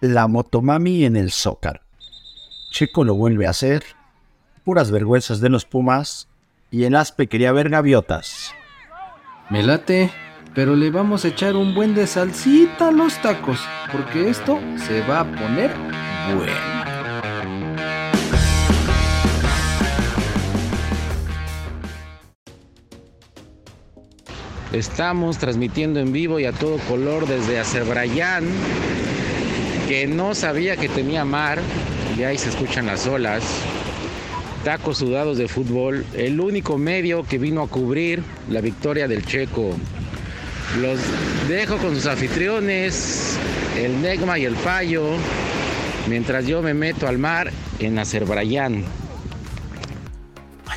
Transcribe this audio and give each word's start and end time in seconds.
La 0.00 0.26
motomami 0.28 1.04
en 1.04 1.16
el 1.16 1.30
Zócar. 1.30 1.82
Checo 2.70 3.04
lo 3.04 3.14
vuelve 3.14 3.46
a 3.46 3.50
hacer. 3.50 3.84
Puras 4.64 4.90
vergüenzas 4.90 5.40
de 5.40 5.48
los 5.48 5.64
Pumas. 5.64 6.28
Y 6.70 6.84
el 6.84 6.96
Aspe 6.96 7.28
quería 7.28 7.52
ver 7.52 7.70
gaviotas. 7.70 8.52
Me 9.50 9.62
late, 9.62 10.10
pero 10.54 10.74
le 10.74 10.90
vamos 10.90 11.24
a 11.24 11.28
echar 11.28 11.54
un 11.54 11.74
buen 11.74 11.94
de 11.94 12.06
salsita 12.06 12.88
a 12.88 12.92
los 12.92 13.20
tacos, 13.20 13.60
porque 13.92 14.28
esto 14.28 14.58
se 14.86 15.00
va 15.02 15.20
a 15.20 15.24
poner 15.24 15.70
bueno. 16.34 16.74
Estamos 24.72 25.38
transmitiendo 25.38 26.00
en 26.00 26.12
vivo 26.12 26.40
y 26.40 26.46
a 26.46 26.52
todo 26.52 26.78
color 26.88 27.28
desde 27.28 27.60
Azerbaiyán, 27.60 28.44
que 29.88 30.06
no 30.06 30.34
sabía 30.34 30.76
que 30.76 30.88
tenía 30.88 31.24
mar, 31.24 31.60
y 32.16 32.22
ahí 32.22 32.38
se 32.38 32.48
escuchan 32.48 32.86
las 32.86 33.06
olas. 33.06 33.42
Tacos 34.64 34.98
sudados 34.98 35.36
de 35.36 35.46
fútbol, 35.46 36.04
el 36.14 36.40
único 36.40 36.78
medio 36.78 37.24
que 37.24 37.38
vino 37.38 37.62
a 37.62 37.68
cubrir 37.68 38.22
la 38.48 38.60
victoria 38.60 39.06
del 39.06 39.24
Checo. 39.24 39.76
Los 40.80 40.98
dejo 41.48 41.76
con 41.76 41.94
sus 41.94 42.06
anfitriones, 42.06 43.36
el 43.76 44.00
Negma 44.00 44.38
y 44.38 44.46
el 44.46 44.54
Payo, 44.54 45.02
mientras 46.08 46.46
yo 46.46 46.62
me 46.62 46.72
meto 46.72 47.06
al 47.06 47.18
mar 47.18 47.50
en 47.78 47.98
Azerbaiyán. 47.98 48.84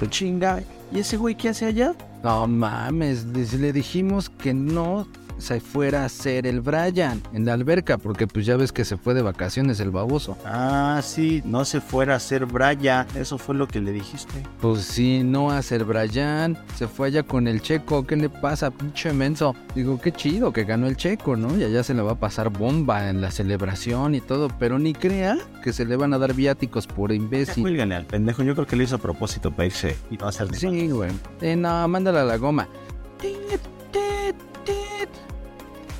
Chinga, 0.10 0.62
¿y 0.94 1.00
ese 1.00 1.18
güey 1.18 1.36
qué 1.36 1.50
hace 1.50 1.66
allá? 1.66 1.96
No 2.24 2.48
mames, 2.48 3.26
le 3.26 3.74
dijimos 3.74 4.30
que 4.30 4.54
no 4.54 5.08
se 5.38 5.60
fuera 5.60 6.04
a 6.04 6.06
hacer 6.06 6.48
el 6.48 6.62
Brian 6.62 7.22
en 7.34 7.46
la 7.46 7.54
alberca, 7.54 7.98
porque 7.98 8.28
pues 8.28 8.46
ya 8.46 8.58
ves 8.58 8.72
que 8.72 8.86
se 8.86 8.98
fue 8.98 9.14
de 9.14 9.22
vacaciones 9.22 9.80
el 9.80 9.92
baboso. 9.92 10.38
Ah, 10.46 11.02
sí, 11.04 11.42
no 11.46 11.66
se 11.66 11.82
fuera 11.82 12.14
a 12.14 12.18
hacer 12.18 12.46
Brian, 12.46 13.06
eso 13.16 13.38
fue 13.38 13.56
lo 13.56 13.68
que 13.68 13.80
le 13.80 13.92
dijiste. 13.92 14.44
Pues 14.62 14.84
sí, 14.84 15.24
no 15.24 15.52
a 15.52 15.60
hacer 15.60 15.84
Brian, 15.86 16.58
se 16.76 16.88
fue 16.88 17.08
allá 17.08 17.24
con 17.24 17.48
el 17.48 17.62
checo, 17.62 18.06
¿qué 18.06 18.16
le 18.16 18.30
pasa, 18.30 18.72
pinche 18.72 19.14
menso? 19.14 19.56
Digo, 19.76 20.00
qué 20.00 20.12
chido 20.12 20.52
que 20.52 20.64
ganó 20.64 20.88
el 20.88 20.98
checo, 20.98 21.36
¿no? 21.36 21.58
Y 21.58 21.64
allá 21.64 21.84
se 21.84 21.94
le 21.94 22.02
va 22.02 22.14
a 22.14 22.20
pasar 22.20 22.50
bomba 22.50 23.10
en 23.10 23.22
la 23.22 23.32
celebración 23.32 24.16
y 24.16 24.22
todo, 24.22 24.50
pero 24.60 24.80
ni 24.80 24.94
crea 24.94 25.38
que 25.64 25.74
se 25.74 25.86
le 25.86 25.96
van 25.96 26.14
a 26.14 26.18
dar 26.18 26.34
viáticos 26.34 26.88
por 26.88 27.12
imbécil. 27.12 27.64
Cuélgale 27.64 27.96
al 27.96 28.06
pendejo, 28.06 28.44
yo 28.44 28.56
creo 28.56 28.68
que 28.68 28.76
lo 28.76 28.84
hizo 28.84 28.96
a 28.96 29.00
propósito 29.00 29.52
para 29.52 29.66
irse 29.66 29.96
y 30.10 30.18
no 30.18 30.28
hacer 30.28 30.48
Sí, 30.56 30.88
güey. 30.88 31.12
Eh, 31.42 31.56
no, 31.56 31.88
mándala 31.88 32.22
a 32.22 32.26
la 32.26 32.38
goma. 32.38 32.67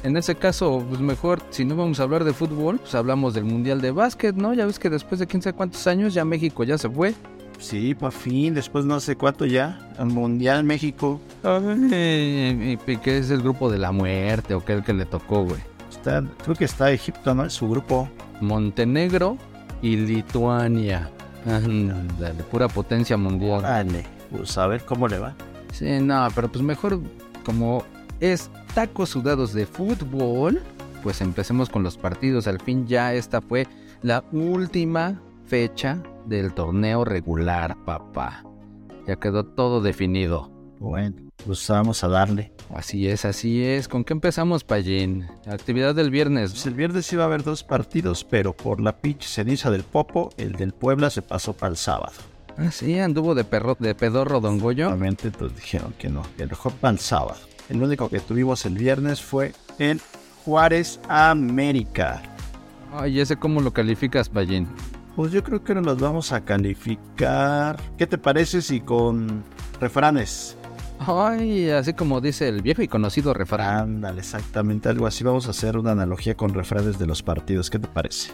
En 0.08 0.16
ese 0.16 0.36
caso, 0.36 0.86
pues 0.88 1.02
mejor, 1.02 1.42
si 1.50 1.66
no 1.66 1.76
vamos 1.76 2.00
a 2.00 2.04
hablar 2.04 2.24
de 2.24 2.32
fútbol, 2.32 2.80
pues 2.80 2.96
hablamos 2.96 3.34
del 3.34 3.44
Mundial 3.44 3.82
de 3.82 3.92
Básquet, 3.92 4.34
¿no? 4.34 4.54
Ya 4.54 4.66
ves 4.66 4.80
que 4.80 4.90
después 4.90 5.20
de 5.20 5.28
quién 5.28 5.42
sabe 5.42 5.54
cuántos 5.58 5.86
años 5.86 6.14
ya 6.14 6.24
México 6.24 6.64
ya 6.64 6.78
se 6.78 6.90
fue. 6.90 7.14
Sí, 7.60 7.94
por 7.94 8.14
fin, 8.14 8.54
después 8.54 8.86
no 8.86 9.02
sé 9.02 9.18
cuánto 9.18 9.46
ya, 9.46 9.92
al 9.98 10.08
Mundial 10.08 10.64
México. 10.64 11.20
Ay, 11.44 12.80
y 12.88 12.98
que 12.98 13.18
es 13.18 13.32
el 13.32 13.42
grupo 13.42 13.70
de 13.70 13.80
la 13.80 13.92
muerte 13.92 14.54
o 14.54 14.64
que 14.64 14.72
el 14.76 14.84
que 14.86 14.94
le 14.94 15.06
tocó, 15.06 15.44
güey. 15.44 15.60
Está, 15.90 16.24
creo 16.42 16.56
que 16.56 16.64
está 16.64 16.90
Egipto, 16.90 17.36
¿no? 17.36 17.44
Es 17.44 17.52
su 17.52 17.70
grupo. 17.70 18.08
Montenegro 18.40 19.38
y 19.82 19.98
Lituania. 19.98 21.12
Ándale, 21.46 22.44
pura 22.44 22.70
potencia 22.70 23.18
mundial. 23.18 23.62
Vale, 23.62 24.06
pues 24.32 24.58
a 24.58 24.68
ver 24.68 24.86
cómo 24.86 25.10
le 25.10 25.20
va. 25.20 25.36
Sí, 25.74 26.00
no, 26.00 26.30
pero 26.34 26.50
pues 26.50 26.64
mejor 26.64 27.02
como 27.44 27.84
es 28.22 28.50
tacos 28.78 29.10
sudados 29.10 29.54
de 29.54 29.66
fútbol, 29.66 30.62
pues 31.02 31.22
empecemos 31.22 31.68
con 31.68 31.82
los 31.82 31.98
partidos. 31.98 32.46
Al 32.46 32.62
fin 32.62 32.86
ya 32.86 33.16
esta 33.16 33.42
fue 33.42 33.66
la 34.04 34.24
última 34.32 35.20
fecha 35.48 35.98
del 36.28 36.54
torneo 36.54 37.04
regular, 37.04 37.76
papá. 37.86 38.44
Ya 39.08 39.16
quedó 39.16 39.44
todo 39.46 39.82
definido. 39.82 40.52
Bueno, 40.78 41.16
pues 41.44 41.68
vamos 41.68 42.04
a 42.04 42.08
darle. 42.08 42.52
Así 42.72 43.08
es, 43.08 43.26
así 43.26 43.64
es. 43.64 43.88
¿Con 43.88 44.04
qué 44.04 44.14
empezamos, 44.14 44.64
Payín? 44.64 45.26
Actividad 45.48 45.96
del 45.96 46.12
viernes. 46.12 46.52
Pues 46.52 46.68
el 46.68 46.76
viernes 46.76 47.12
iba 47.12 47.24
a 47.24 47.26
haber 47.26 47.44
dos 47.44 47.64
partidos, 47.64 48.24
pero 48.24 48.54
por 48.54 48.80
la 48.80 48.96
pinche 48.96 49.28
ceniza 49.28 49.72
del 49.72 49.82
Popo, 49.82 50.30
el 50.38 50.52
del 50.52 50.72
Puebla 50.72 51.10
se 51.10 51.24
pasó 51.24 51.54
para 51.54 51.72
el 51.72 51.78
sábado. 51.78 52.14
Ah, 52.56 52.70
sí, 52.70 53.00
anduvo 53.00 53.34
de 53.34 53.44
perro, 53.44 53.76
de 53.80 53.96
pedorro 53.96 54.40
Don 54.40 54.60
Goyo. 54.60 54.90
Obviamente, 54.90 55.32
pues 55.32 55.56
dijeron 55.56 55.96
que 55.98 56.10
no, 56.10 56.22
que 56.38 56.46
mejor 56.46 56.74
para 56.74 56.92
el 56.92 57.00
sábado. 57.00 57.40
El 57.70 57.84
único 57.84 58.10
que 58.10 58.20
tuvimos 58.20 58.66
el 58.66 58.78
viernes 58.78 59.22
fue 59.22 59.54
en 59.80 60.00
Juárez 60.46 61.00
América. 61.10 62.22
Ay, 62.94 63.20
¿ese 63.20 63.36
cómo 63.36 63.60
lo 63.62 63.74
calificas, 63.74 64.30
Payín? 64.30 64.68
Pues 65.16 65.32
yo 65.32 65.44
creo 65.44 65.64
que 65.64 65.76
nos 65.76 65.86
los 65.86 66.00
vamos 66.00 66.32
a 66.32 66.46
calificar. 66.46 67.78
¿Qué 67.98 68.08
te 68.08 68.18
parece 68.18 68.62
si 68.62 68.80
con 68.80 69.44
refranes? 69.82 70.56
Ay, 71.00 71.70
así 71.70 71.94
como 71.94 72.22
dice 72.22 72.48
el 72.48 72.62
viejo 72.62 72.82
y 72.82 72.88
conocido 72.88 73.34
refrán. 73.34 73.78
Ándale, 73.78 74.20
exactamente 74.20 74.90
algo 74.90 75.06
así. 75.06 75.24
Vamos 75.24 75.48
a 75.48 75.52
hacer 75.52 75.78
una 75.78 75.92
analogía 75.92 76.36
con 76.36 76.54
refranes 76.54 76.98
de 76.98 77.08
los 77.08 77.22
partidos. 77.22 77.70
¿Qué 77.70 77.80
te 77.80 77.88
parece? 77.88 78.32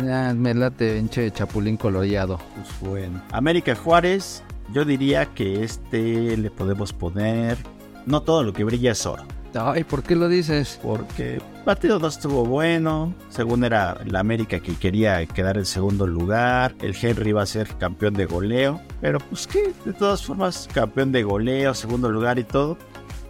Ah, 0.00 0.32
me 0.34 0.54
late, 0.54 0.96
pinche 0.96 1.30
chapulín 1.30 1.76
coloreado. 1.76 2.38
Pues 2.54 2.90
bueno. 2.90 3.20
América 3.32 3.74
Juárez, 3.74 4.42
yo 4.72 4.84
diría 4.84 5.26
que 5.26 5.64
este 5.64 6.36
le 6.36 6.50
podemos 6.50 6.92
poner. 6.92 7.58
No 8.06 8.22
todo 8.22 8.42
lo 8.42 8.52
que 8.52 8.64
brilla 8.64 8.92
es 8.92 9.04
oro. 9.06 9.24
Ay, 9.54 9.82
¿por 9.82 10.02
qué 10.02 10.14
lo 10.14 10.28
dices? 10.28 10.78
Porque 10.82 11.40
partido 11.64 11.98
no 11.98 12.06
estuvo 12.06 12.44
bueno. 12.44 13.14
Según 13.30 13.64
era 13.64 13.98
la 14.04 14.20
América 14.20 14.60
que 14.60 14.74
quería 14.76 15.24
quedar 15.26 15.56
en 15.56 15.64
segundo 15.64 16.06
lugar. 16.06 16.74
El 16.80 16.94
Henry 17.00 17.30
iba 17.30 17.42
a 17.42 17.46
ser 17.46 17.68
campeón 17.76 18.14
de 18.14 18.26
goleo. 18.26 18.80
Pero 19.00 19.18
pues 19.18 19.46
que, 19.46 19.72
de 19.84 19.92
todas 19.92 20.24
formas, 20.24 20.68
campeón 20.72 21.12
de 21.12 21.22
goleo, 21.22 21.74
segundo 21.74 22.10
lugar 22.10 22.38
y 22.38 22.44
todo. 22.44 22.76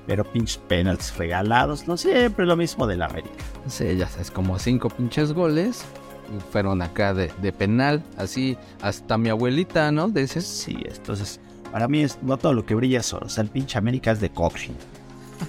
Pero 0.06 0.24
pinches 0.24 0.58
penaltis 0.58 1.16
regalados. 1.16 1.86
No 1.86 1.96
siempre 1.96 2.46
lo 2.46 2.56
mismo 2.56 2.86
de 2.86 2.96
la 2.96 3.06
América. 3.06 3.34
Sí, 3.66 3.96
ya 3.96 4.08
sabes, 4.08 4.30
como 4.30 4.58
cinco 4.58 4.90
pinches 4.90 5.32
goles. 5.32 5.84
Fueron 6.50 6.82
acá 6.82 7.14
de, 7.14 7.30
de 7.40 7.52
penal. 7.52 8.02
Así, 8.16 8.58
hasta 8.82 9.16
mi 9.16 9.30
abuelita, 9.30 9.90
¿no? 9.92 10.08
Dices. 10.08 10.46
Sí, 10.46 10.76
entonces, 10.84 11.40
para 11.72 11.88
mí 11.88 12.00
es, 12.00 12.18
no 12.22 12.36
todo 12.36 12.54
lo 12.54 12.64
que 12.64 12.74
brilla 12.74 13.00
es 13.00 13.12
oro. 13.12 13.26
O 13.26 13.28
sea, 13.28 13.42
el 13.42 13.50
pinche 13.50 13.78
América 13.78 14.12
es 14.12 14.20
de 14.20 14.30
coaching. 14.30 14.72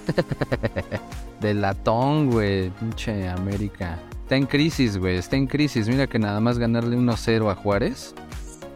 de 1.40 1.54
latón, 1.54 2.30
güey. 2.30 2.70
Pinche 2.70 3.28
América. 3.28 3.98
Está 4.22 4.36
en 4.36 4.46
crisis, 4.46 4.96
güey. 4.96 5.16
Está 5.16 5.36
en 5.36 5.46
crisis. 5.46 5.88
Mira 5.88 6.06
que 6.06 6.18
nada 6.18 6.40
más 6.40 6.58
ganarle 6.58 6.96
1-0 6.96 7.50
a 7.50 7.54
Juárez. 7.54 8.14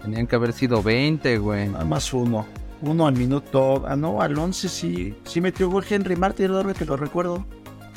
Tenían 0.02 0.26
que 0.26 0.37
haber 0.37 0.52
sido 0.52 0.82
20, 0.82 1.38
güey. 1.38 1.69
Nada 1.69 1.85
más 1.85 2.12
uno. 2.12 2.46
Uno 2.82 3.06
al 3.06 3.14
minuto. 3.14 3.85
Ah, 3.87 3.97
no, 3.97 4.20
al 4.20 4.37
11 4.37 4.69
sí. 4.69 5.14
Sí 5.25 5.40
metió 5.40 5.70
gol 5.70 5.85
Henry 5.88 6.17
Martin, 6.17 6.50
que 6.76 6.85
lo 6.85 6.97
recuerdo. 6.97 7.44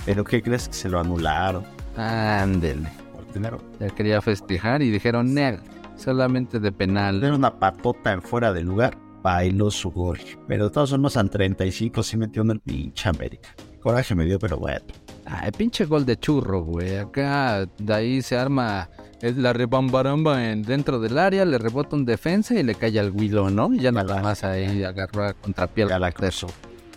Pero 0.06 0.24
¿qué 0.24 0.42
crees 0.42 0.68
que 0.68 0.74
se 0.74 0.90
lo 0.90 1.00
anularon? 1.00 1.64
Ándele. 1.98 2.88
Por 3.14 3.34
dinero. 3.34 3.60
Ya 3.80 3.90
quería 3.90 4.22
festejar 4.22 4.82
y 4.82 4.90
dijeron, 4.90 5.34
Nel, 5.34 5.60
solamente 5.98 6.60
de 6.60 6.72
penal. 6.72 7.24
Era 7.24 7.36
una 7.36 7.60
patota 7.60 8.14
en 8.14 8.22
fuera 8.22 8.54
de 8.54 8.62
lugar. 8.62 8.98
Bailó 9.22 9.72
su 9.72 9.92
gol. 9.92 10.20
Pero 10.48 10.66
de 10.66 10.72
todos 10.72 10.98
modos, 10.98 11.16
en 11.18 11.30
35 11.30 12.04
sí 12.04 12.18
metió 12.18 12.42
en 12.44 12.52
el 12.52 12.60
pinche 12.60 13.10
América. 13.10 13.56
Coraje 13.82 14.16
me 14.16 14.26
dio, 14.26 14.40
pero 14.40 14.58
bueno. 14.58 14.86
Ay, 15.26 15.52
pinche 15.52 15.86
gol 15.86 16.06
de 16.06 16.18
churro, 16.18 16.64
güey. 16.64 16.98
Acá, 16.98 17.68
de 17.78 17.94
ahí 17.94 18.22
se 18.22 18.38
arma 18.38 18.90
es 19.22 19.36
la 19.36 19.52
rebambaramba 19.52 20.52
en, 20.52 20.62
dentro 20.62 21.00
del 21.00 21.18
área, 21.18 21.44
le 21.44 21.58
rebota 21.58 21.96
un 21.96 22.06
defensa 22.06 22.54
y 22.54 22.64
le 22.64 22.76
cae 22.76 23.00
al 23.00 23.12
Guido, 23.12 23.50
¿no? 23.50 23.74
Y 23.74 23.80
ya 23.80 23.92
nada 23.92 24.22
más 24.22 24.44
ahí 24.44 24.84
agarró 24.84 25.26
a 25.26 25.34
contrapié 25.34 25.88
Ya 25.88 25.98
la 25.98 26.12
cruzó. 26.12 26.48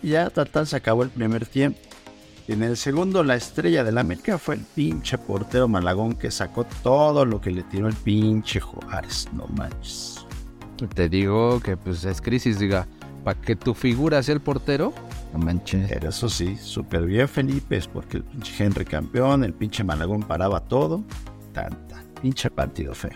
Ya, 0.02 0.28
tal, 0.31 0.67
se 0.67 0.76
acabó 0.76 1.02
el 1.02 1.11
primer 1.11 1.46
tiempo. 1.46 1.78
En 2.49 2.62
el 2.62 2.76
segundo, 2.76 3.22
la 3.22 3.37
estrella 3.37 3.84
de 3.84 3.93
la 3.93 4.00
América 4.00 4.37
fue 4.37 4.56
el 4.56 4.62
pinche 4.62 5.17
portero 5.19 5.69
Malagón 5.69 6.14
que 6.14 6.31
sacó 6.31 6.67
todo 6.82 7.25
lo 7.25 7.40
que 7.40 7.50
le 7.50 7.62
tiró 7.62 7.87
el 7.87 7.94
pinche 7.94 8.61
Juárez. 8.61 9.28
No 9.32 9.46
manches. 9.46 10.26
Te 10.94 11.09
digo 11.09 11.61
que 11.61 11.77
pues 11.77 12.05
es 12.05 12.21
crisis, 12.21 12.59
diga, 12.59 12.87
para 13.25 13.41
que 13.41 13.55
tu 13.56 13.75
figura 13.75 14.23
sea 14.23 14.35
el 14.35 14.41
portero, 14.41 14.93
no 15.32 15.38
manches. 15.38 15.88
Pero 15.91 16.09
eso 16.09 16.29
sí, 16.29 16.56
súper 16.56 17.05
bien 17.06 17.29
Felipe, 17.29 17.77
es 17.77 17.87
porque 17.87 18.19
el 18.19 18.25
pinche 18.25 18.65
Henry 18.65 18.85
campeón, 18.85 19.44
el 19.44 19.53
pinche 19.53 19.85
Malagón 19.85 20.23
paraba 20.23 20.61
todo. 20.61 21.03
Tanta, 21.53 22.03
pinche 22.23 22.50
partido 22.50 22.94
feo. 22.94 23.11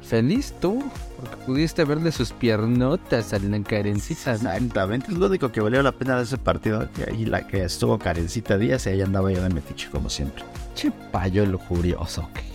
¿Feliz 0.00 0.54
tú? 0.60 0.84
Porque 1.18 1.36
pudiste 1.46 1.82
verle 1.84 2.12
sus 2.12 2.30
piernotas 2.32 3.32
a 3.32 3.38
la 3.38 3.62
carencita. 3.62 4.34
Exactamente, 4.34 5.10
es 5.10 5.16
lo 5.18 5.26
único 5.26 5.50
que 5.50 5.60
valió 5.62 5.82
la 5.82 5.92
pena 5.92 6.16
de 6.18 6.24
ese 6.24 6.36
partido. 6.36 6.88
Ahí 7.08 7.24
la 7.24 7.46
que 7.46 7.64
estuvo 7.64 7.98
Karencita 7.98 8.58
Díaz 8.58 8.86
y 8.86 8.90
ahí 8.90 9.00
andaba 9.00 9.32
yo 9.32 9.42
de 9.42 9.48
metiche 9.48 9.88
como 9.90 10.10
siempre. 10.10 10.44
Che 10.74 10.90
payo 11.10 11.46
lujurioso. 11.46 12.28
que- 12.34 12.54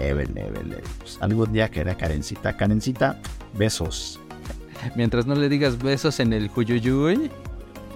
Leve, 0.00 0.26
leve, 0.26 0.64
leve. 0.64 0.82
Pues, 0.98 1.18
algún 1.20 1.52
día 1.52 1.70
que 1.70 1.78
era 1.80 1.96
Karencita. 1.96 2.56
Karencita, 2.56 3.20
besos. 3.56 4.20
Mientras 4.96 5.26
no 5.26 5.34
le 5.34 5.48
digas 5.48 5.78
besos 5.78 6.20
en 6.20 6.32
el 6.32 6.48
Juyuyuy, 6.48 7.30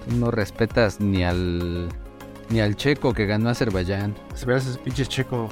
tú 0.07 0.15
no 0.15 0.31
respetas 0.31 0.99
ni 0.99 1.23
al 1.23 1.89
ni 2.49 2.61
al 2.61 2.75
checo 2.75 3.13
que 3.13 3.25
ganó 3.25 3.49
Azerbaiyán. 3.49 4.15
Ese 4.33 4.79
pinche 4.79 5.05
checo, 5.05 5.49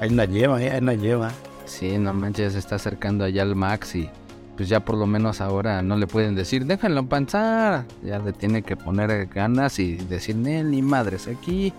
ahí 0.00 0.10
la 0.10 0.24
lleva, 0.24 0.62
eh, 0.62 0.70
ahí 0.70 0.80
la 0.80 0.94
lleva. 0.94 1.30
Sí, 1.66 1.98
no 1.98 2.14
manches, 2.14 2.54
se 2.54 2.58
está 2.58 2.76
acercando 2.76 3.24
allá 3.24 3.42
al 3.42 3.54
Max 3.54 3.94
y 3.94 4.08
pues 4.56 4.68
ya 4.68 4.80
por 4.80 4.96
lo 4.96 5.06
menos 5.06 5.40
ahora 5.40 5.82
no 5.82 5.96
le 5.96 6.06
pueden 6.06 6.34
decir, 6.34 6.64
déjenlo 6.64 7.06
panzar. 7.06 7.84
Ya 8.02 8.18
le 8.18 8.32
tiene 8.32 8.62
que 8.62 8.76
poner 8.76 9.26
ganas 9.26 9.78
y 9.78 9.96
decir, 9.96 10.36
"Nel, 10.36 10.70
ni 10.70 10.82
madres, 10.82 11.28
aquí 11.28 11.72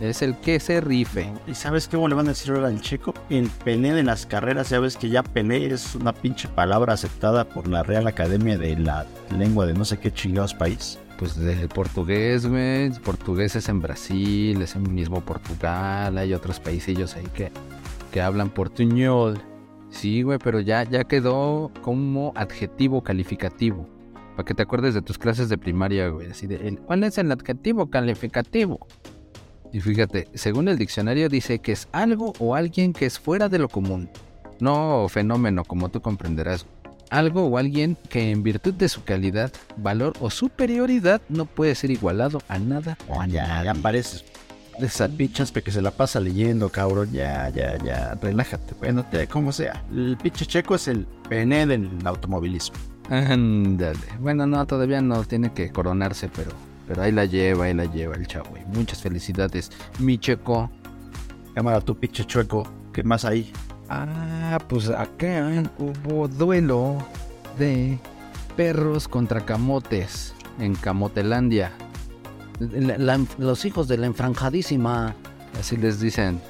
es 0.00 0.22
el 0.22 0.36
que 0.36 0.60
se 0.60 0.80
rife. 0.80 1.32
¿Y 1.46 1.54
sabes 1.54 1.88
cómo 1.88 2.08
le 2.08 2.14
van 2.14 2.26
a 2.26 2.30
decir 2.30 2.52
ahora 2.52 2.68
al 2.68 2.80
checo? 2.80 3.14
El 3.30 3.48
Pelé 3.48 3.92
de 3.92 4.02
las 4.02 4.26
carreras, 4.26 4.70
ya 4.70 4.80
ves 4.80 4.96
que 4.96 5.08
ya 5.08 5.22
Pelé 5.22 5.66
es 5.66 5.94
una 5.94 6.12
pinche 6.12 6.48
palabra 6.48 6.94
aceptada 6.94 7.44
por 7.44 7.68
la 7.68 7.82
Real 7.82 8.06
Academia 8.06 8.58
de 8.58 8.76
la 8.76 9.06
Lengua 9.36 9.66
de 9.66 9.74
no 9.74 9.84
sé 9.84 9.98
qué 9.98 10.12
chingados 10.12 10.54
país. 10.54 10.98
Pues 11.18 11.36
del 11.36 11.68
portugués, 11.68 12.46
güey. 12.46 12.90
Portugués 13.00 13.54
es 13.54 13.68
en 13.68 13.80
Brasil, 13.80 14.60
es 14.60 14.74
en 14.74 14.92
mismo 14.92 15.20
Portugal. 15.20 16.18
Hay 16.18 16.34
otros 16.34 16.58
paisillos 16.58 17.14
ahí 17.14 17.26
que, 17.32 17.52
que 18.12 18.20
hablan 18.20 18.50
portuñol. 18.50 19.40
Sí, 19.90 20.22
güey, 20.22 20.38
pero 20.42 20.58
ya, 20.58 20.82
ya 20.82 21.04
quedó 21.04 21.70
como 21.82 22.32
adjetivo 22.34 23.02
calificativo. 23.02 23.88
Para 24.34 24.44
que 24.44 24.54
te 24.54 24.62
acuerdes 24.64 24.94
de 24.94 25.02
tus 25.02 25.18
clases 25.18 25.48
de 25.48 25.56
primaria, 25.56 26.08
güey. 26.08 26.30
Así 26.30 26.48
de, 26.48 26.76
¿cuál 26.84 27.04
es 27.04 27.16
el 27.18 27.30
adjetivo 27.30 27.88
calificativo? 27.88 28.84
Y 29.74 29.80
fíjate, 29.80 30.28
según 30.34 30.68
el 30.68 30.78
diccionario 30.78 31.28
dice 31.28 31.58
que 31.58 31.72
es 31.72 31.88
algo 31.90 32.32
o 32.38 32.54
alguien 32.54 32.92
que 32.92 33.06
es 33.06 33.18
fuera 33.18 33.48
de 33.48 33.58
lo 33.58 33.68
común. 33.68 34.08
No 34.60 35.08
fenómeno, 35.08 35.64
como 35.64 35.88
tú 35.88 36.00
comprenderás. 36.00 36.64
Algo 37.10 37.46
o 37.46 37.58
alguien 37.58 37.98
que 38.08 38.30
en 38.30 38.44
virtud 38.44 38.74
de 38.74 38.88
su 38.88 39.02
calidad, 39.02 39.50
valor 39.76 40.12
o 40.20 40.30
superioridad 40.30 41.20
no 41.28 41.46
puede 41.46 41.74
ser 41.74 41.90
igualado 41.90 42.40
a 42.46 42.60
nada 42.60 42.96
o 43.08 43.20
a 43.20 43.26
Ya, 43.26 43.64
ya 43.64 43.74
pareces. 43.74 44.24
De 44.78 44.86
esa 44.86 45.08
pinche 45.08 45.44
que 45.44 45.72
se 45.72 45.82
la 45.82 45.90
pasa 45.90 46.20
leyendo, 46.20 46.68
cabrón. 46.68 47.10
Ya, 47.10 47.48
ya, 47.48 47.76
ya. 47.78 48.14
Relájate. 48.22 48.74
Bueno, 48.78 49.04
te, 49.10 49.26
como 49.26 49.50
sea. 49.50 49.82
El 49.92 50.16
pinche 50.22 50.46
checo 50.46 50.76
es 50.76 50.86
el 50.86 51.04
pene 51.28 51.66
del 51.66 51.90
automovilismo. 52.04 52.76
Ándale. 53.10 53.98
Bueno, 54.20 54.46
no, 54.46 54.64
todavía 54.66 55.00
no 55.00 55.24
tiene 55.24 55.52
que 55.52 55.72
coronarse, 55.72 56.28
pero, 56.28 56.52
pero 56.86 57.02
ahí 57.02 57.12
la 57.12 57.24
lleva, 57.24 57.64
ahí 57.66 57.74
la 57.74 57.84
lleva 57.86 58.14
el 58.16 58.26
chavo. 58.26 58.50
Muchas 58.74 59.00
felicidades, 59.02 59.70
mi 59.98 60.18
checo. 60.18 60.70
Cámara, 61.54 61.80
tu 61.80 61.96
pinche 61.96 62.24
chueco. 62.24 62.66
¿Qué 62.92 63.02
más 63.02 63.24
hay? 63.24 63.52
Ah, 63.88 64.58
pues 64.68 64.88
acá 64.88 65.62
hubo 65.78 66.26
duelo 66.28 66.98
de 67.58 67.98
perros 68.56 69.08
contra 69.08 69.44
camotes 69.44 70.34
en 70.58 70.74
Camotelandia. 70.74 71.72
La- 72.60 72.98
la- 72.98 73.20
los 73.38 73.64
hijos 73.64 73.88
de 73.88 73.98
la 73.98 74.06
enfranjadísima. 74.06 75.14
Así 75.58 75.76
les 75.76 76.00
dicen. 76.00 76.40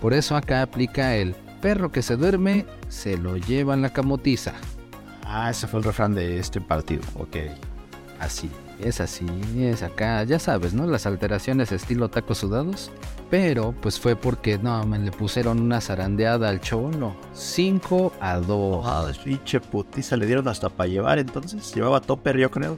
Por 0.00 0.12
eso 0.14 0.36
acá 0.36 0.62
aplica 0.62 1.14
el 1.16 1.34
perro 1.60 1.92
que 1.92 2.02
se 2.02 2.16
duerme, 2.16 2.66
se 2.88 3.16
lo 3.16 3.36
lleva 3.36 3.74
en 3.74 3.82
la 3.82 3.92
camotiza. 3.92 4.52
Ah, 5.24 5.50
ese 5.50 5.66
fue 5.68 5.78
el 5.78 5.84
refrán 5.84 6.14
de 6.14 6.38
este 6.38 6.60
partido. 6.60 7.02
Ok. 7.14 7.36
Así, 8.18 8.50
es 8.82 9.00
así, 9.00 9.26
es 9.56 9.82
acá. 9.82 10.24
Ya 10.24 10.38
sabes, 10.38 10.74
¿no? 10.74 10.86
Las 10.86 11.06
alteraciones 11.06 11.72
estilo 11.72 12.08
tacos 12.08 12.38
sudados. 12.38 12.90
Pero 13.30 13.74
pues 13.80 13.98
fue 13.98 14.16
porque, 14.16 14.58
no, 14.58 14.84
me 14.86 14.98
le 14.98 15.10
pusieron 15.10 15.60
una 15.60 15.80
zarandeada 15.80 16.48
al 16.48 16.60
cholo. 16.60 17.14
5 17.32 18.12
a 18.20 18.38
2. 18.38 18.84
Ah, 18.86 19.10
pinche 19.24 19.60
putiza 19.60 20.16
le 20.16 20.26
dieron 20.26 20.48
hasta 20.48 20.68
para 20.68 20.88
llevar 20.88 21.18
entonces. 21.18 21.74
Llevaba 21.74 22.00
topper, 22.00 22.36
yo 22.36 22.50
creo. 22.50 22.76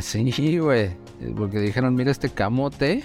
Sí, 0.00 0.58
güey. 0.58 0.90
Porque 1.36 1.60
dijeron, 1.60 1.94
mira, 1.94 2.10
este 2.10 2.28
camote 2.28 3.04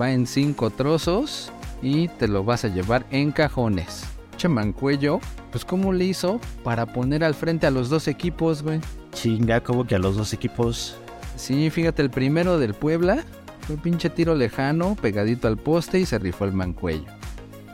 va 0.00 0.12
en 0.12 0.26
cinco 0.26 0.70
trozos 0.70 1.52
y 1.82 2.08
te 2.08 2.28
lo 2.28 2.44
vas 2.44 2.64
a 2.64 2.68
llevar 2.68 3.04
en 3.10 3.32
cajones. 3.32 4.04
Che 4.36 4.48
mancuello, 4.48 5.20
pues 5.50 5.64
¿cómo 5.64 5.92
le 5.92 6.06
hizo 6.06 6.40
para 6.64 6.86
poner 6.86 7.22
al 7.24 7.34
frente 7.34 7.66
a 7.66 7.70
los 7.70 7.90
dos 7.90 8.08
equipos, 8.08 8.62
güey? 8.62 8.80
Chinga, 9.12 9.60
como 9.60 9.86
que 9.86 9.94
a 9.94 9.98
los 9.98 10.16
dos 10.16 10.32
equipos. 10.32 10.96
Sí, 11.36 11.70
fíjate, 11.70 12.02
el 12.02 12.10
primero 12.10 12.58
del 12.58 12.74
Puebla 12.74 13.24
fue 13.66 13.76
pinche 13.76 14.10
tiro 14.10 14.34
lejano, 14.34 14.96
pegadito 15.00 15.48
al 15.48 15.56
poste 15.56 16.00
y 16.00 16.06
se 16.06 16.18
rifó 16.18 16.44
el 16.44 16.52
mancuello. 16.52 17.06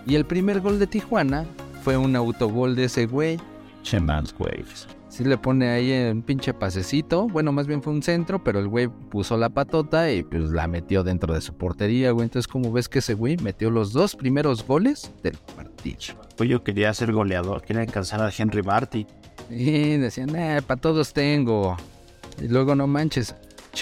Y 0.06 0.14
el 0.14 0.24
primer 0.24 0.60
gol 0.60 0.78
de 0.78 0.86
Tijuana 0.86 1.44
fue 1.82 1.96
un 1.96 2.16
autogol 2.16 2.74
de 2.76 2.84
ese 2.84 3.06
güey. 3.06 3.38
Che 3.82 3.98
güey. 3.98 4.64
Sí 5.08 5.24
le 5.24 5.38
pone 5.38 5.68
ahí 5.68 6.10
un 6.10 6.22
pinche 6.22 6.52
pasecito. 6.54 7.26
Bueno, 7.28 7.50
más 7.50 7.66
bien 7.66 7.82
fue 7.82 7.92
un 7.92 8.02
centro, 8.02 8.44
pero 8.44 8.58
el 8.58 8.68
güey 8.68 8.88
puso 8.88 9.36
la 9.36 9.48
patota 9.48 10.12
y 10.12 10.22
pues 10.22 10.50
la 10.50 10.66
metió 10.66 11.02
dentro 11.02 11.34
de 11.34 11.40
su 11.40 11.54
portería, 11.54 12.10
güey. 12.12 12.24
Entonces, 12.24 12.46
como 12.46 12.70
ves 12.70 12.88
que 12.88 13.00
ese 13.00 13.14
güey 13.14 13.36
metió 13.38 13.70
los 13.70 13.92
dos 13.92 14.14
primeros 14.14 14.66
goles 14.66 15.10
del 15.22 15.36
partido? 15.56 15.98
Pues 16.36 16.48
yo 16.48 16.62
quería 16.62 16.92
ser 16.92 17.12
goleador, 17.12 17.62
quería 17.62 17.82
alcanzar 17.82 18.20
a 18.20 18.30
Henry 18.36 18.62
Marty. 18.62 19.06
Y 19.50 19.96
decían, 19.96 20.36
eh, 20.36 20.60
para 20.66 20.80
todos 20.80 21.12
tengo. 21.12 21.76
Y 22.40 22.48
luego 22.48 22.74
no 22.74 22.86
manches, 22.86 23.34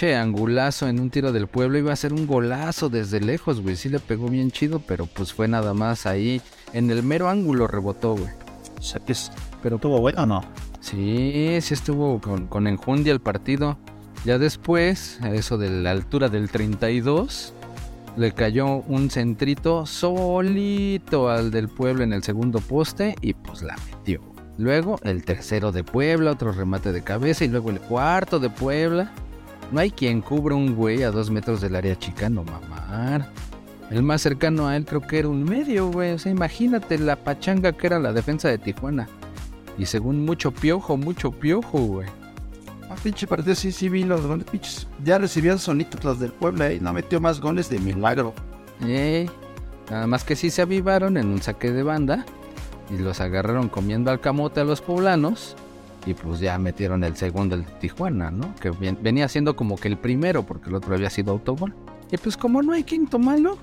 angulazo 0.05 0.87
en 0.87 0.99
un 0.99 1.09
tiro 1.09 1.31
del 1.31 1.47
pueblo. 1.47 1.77
Iba 1.77 1.93
a 1.93 1.95
ser 1.95 2.13
un 2.13 2.27
golazo 2.27 2.89
desde 2.89 3.19
lejos, 3.19 3.61
güey. 3.61 3.75
Sí 3.75 3.89
le 3.89 3.99
pegó 3.99 4.27
bien 4.27 4.51
chido, 4.51 4.79
pero 4.79 5.05
pues 5.07 5.33
fue 5.33 5.47
nada 5.47 5.73
más 5.73 6.05
ahí. 6.05 6.41
En 6.73 6.89
el 6.91 7.03
mero 7.03 7.29
ángulo 7.29 7.67
rebotó, 7.67 8.15
güey. 8.15 8.29
O 8.77 8.81
sea 8.81 8.99
que 9.03 9.11
es- 9.13 9.31
Pero 9.63 9.77
estuvo 9.77 9.99
bueno 9.99 10.23
o 10.23 10.25
no. 10.25 10.43
Sí, 10.81 11.57
sí 11.61 11.73
estuvo 11.73 12.21
con, 12.21 12.47
con 12.47 12.67
enjundia 12.67 13.11
el 13.11 13.19
partido. 13.19 13.77
Ya 14.23 14.37
después, 14.37 15.19
a 15.21 15.31
eso 15.31 15.57
de 15.57 15.69
la 15.69 15.91
altura 15.91 16.29
del 16.29 16.49
32, 16.49 17.53
le 18.17 18.31
cayó 18.33 18.77
un 18.87 19.09
centrito 19.09 19.85
solito 19.85 21.29
al 21.29 21.51
del 21.51 21.69
pueblo 21.69 22.03
en 22.03 22.13
el 22.13 22.23
segundo 22.23 22.59
poste 22.59 23.15
y 23.21 23.33
pues 23.33 23.61
la 23.63 23.75
metió. 23.91 24.21
Luego 24.57 24.99
el 25.03 25.23
tercero 25.23 25.71
de 25.71 25.83
Puebla, 25.83 26.31
otro 26.31 26.51
remate 26.51 26.91
de 26.91 27.03
cabeza 27.03 27.45
y 27.45 27.47
luego 27.47 27.69
el 27.69 27.79
cuarto 27.79 28.39
de 28.39 28.49
Puebla. 28.49 29.11
No 29.71 29.79
hay 29.81 29.91
quien 29.91 30.21
cubra 30.21 30.55
un 30.55 30.75
güey 30.75 31.03
a 31.03 31.11
dos 31.11 31.29
metros 31.29 31.61
del 31.61 31.75
área 31.75 31.97
chica, 31.97 32.29
no 32.29 32.43
mamar. 32.43 33.29
El 33.89 34.03
más 34.03 34.21
cercano 34.21 34.67
a 34.67 34.75
él 34.75 34.85
creo 34.85 35.01
que 35.01 35.19
era 35.19 35.27
un 35.27 35.43
medio, 35.43 35.91
güey. 35.91 36.11
O 36.11 36.19
sea, 36.19 36.31
imagínate 36.31 36.97
la 36.97 37.15
pachanga 37.17 37.71
que 37.71 37.87
era 37.87 37.99
la 37.99 38.13
defensa 38.13 38.49
de 38.49 38.57
Tijuana. 38.57 39.07
Y 39.77 39.85
según 39.85 40.25
mucho 40.25 40.51
piojo, 40.51 40.97
mucho 40.97 41.31
piojo, 41.31 41.79
güey. 41.79 42.07
Ah, 42.89 42.95
pinche 43.01 43.27
partido, 43.27 43.55
sí, 43.55 43.71
sí 43.71 43.89
vi 43.89 44.03
los 44.03 44.25
goles, 44.25 44.45
pinches. 44.49 44.87
Ya 45.03 45.17
recibían 45.17 45.59
sonitos 45.59 46.03
los 46.03 46.19
del 46.19 46.31
Puebla 46.31 46.71
y 46.71 46.79
no 46.79 46.93
metió 46.93 47.19
más 47.19 47.41
goles 47.41 47.69
de 47.69 47.79
milagro. 47.79 48.33
Ey, 48.85 49.29
nada 49.89 50.07
más 50.07 50.23
que 50.23 50.35
sí 50.35 50.49
se 50.49 50.61
avivaron 50.61 51.17
en 51.17 51.27
un 51.27 51.41
saque 51.41 51.71
de 51.71 51.83
banda. 51.83 52.25
Y 52.89 52.97
los 52.97 53.19
agarraron 53.19 53.67
comiendo 53.67 54.11
al 54.11 54.21
camote 54.21 54.61
a 54.61 54.63
los 54.63 54.81
poblanos. 54.81 55.55
Y 56.05 56.13
pues 56.13 56.39
ya 56.39 56.57
metieron 56.57 57.03
el 57.03 57.15
segundo 57.17 57.55
el 57.55 57.65
Tijuana, 57.65 58.31
¿no? 58.31 58.55
Que 58.55 58.69
ven- 58.71 58.97
venía 59.01 59.27
siendo 59.27 59.55
como 59.55 59.75
que 59.75 59.87
el 59.89 59.97
primero, 59.97 60.43
porque 60.43 60.69
el 60.69 60.75
otro 60.75 60.95
había 60.95 61.09
sido 61.09 61.31
autogol. 61.33 61.73
Y 62.11 62.17
pues 62.17 62.37
como 62.37 62.61
no 62.61 62.71
hay 62.73 62.83
quinto 62.83 63.19
malo, 63.19 63.57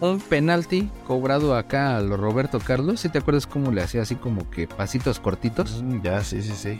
un 0.00 0.18
penalti 0.18 0.90
cobrado 1.06 1.54
acá 1.54 1.96
a 1.98 2.00
lo 2.00 2.16
Roberto 2.16 2.58
Carlos. 2.58 3.00
Si 3.00 3.08
te 3.08 3.18
acuerdas 3.18 3.46
cómo 3.46 3.70
le 3.70 3.82
hacía 3.82 4.02
así 4.02 4.16
como 4.16 4.50
que 4.50 4.66
pasitos 4.66 5.20
cortitos. 5.20 5.82
Mm, 5.82 6.02
Ya, 6.02 6.24
sí, 6.24 6.42
sí, 6.42 6.52
sí. 6.56 6.78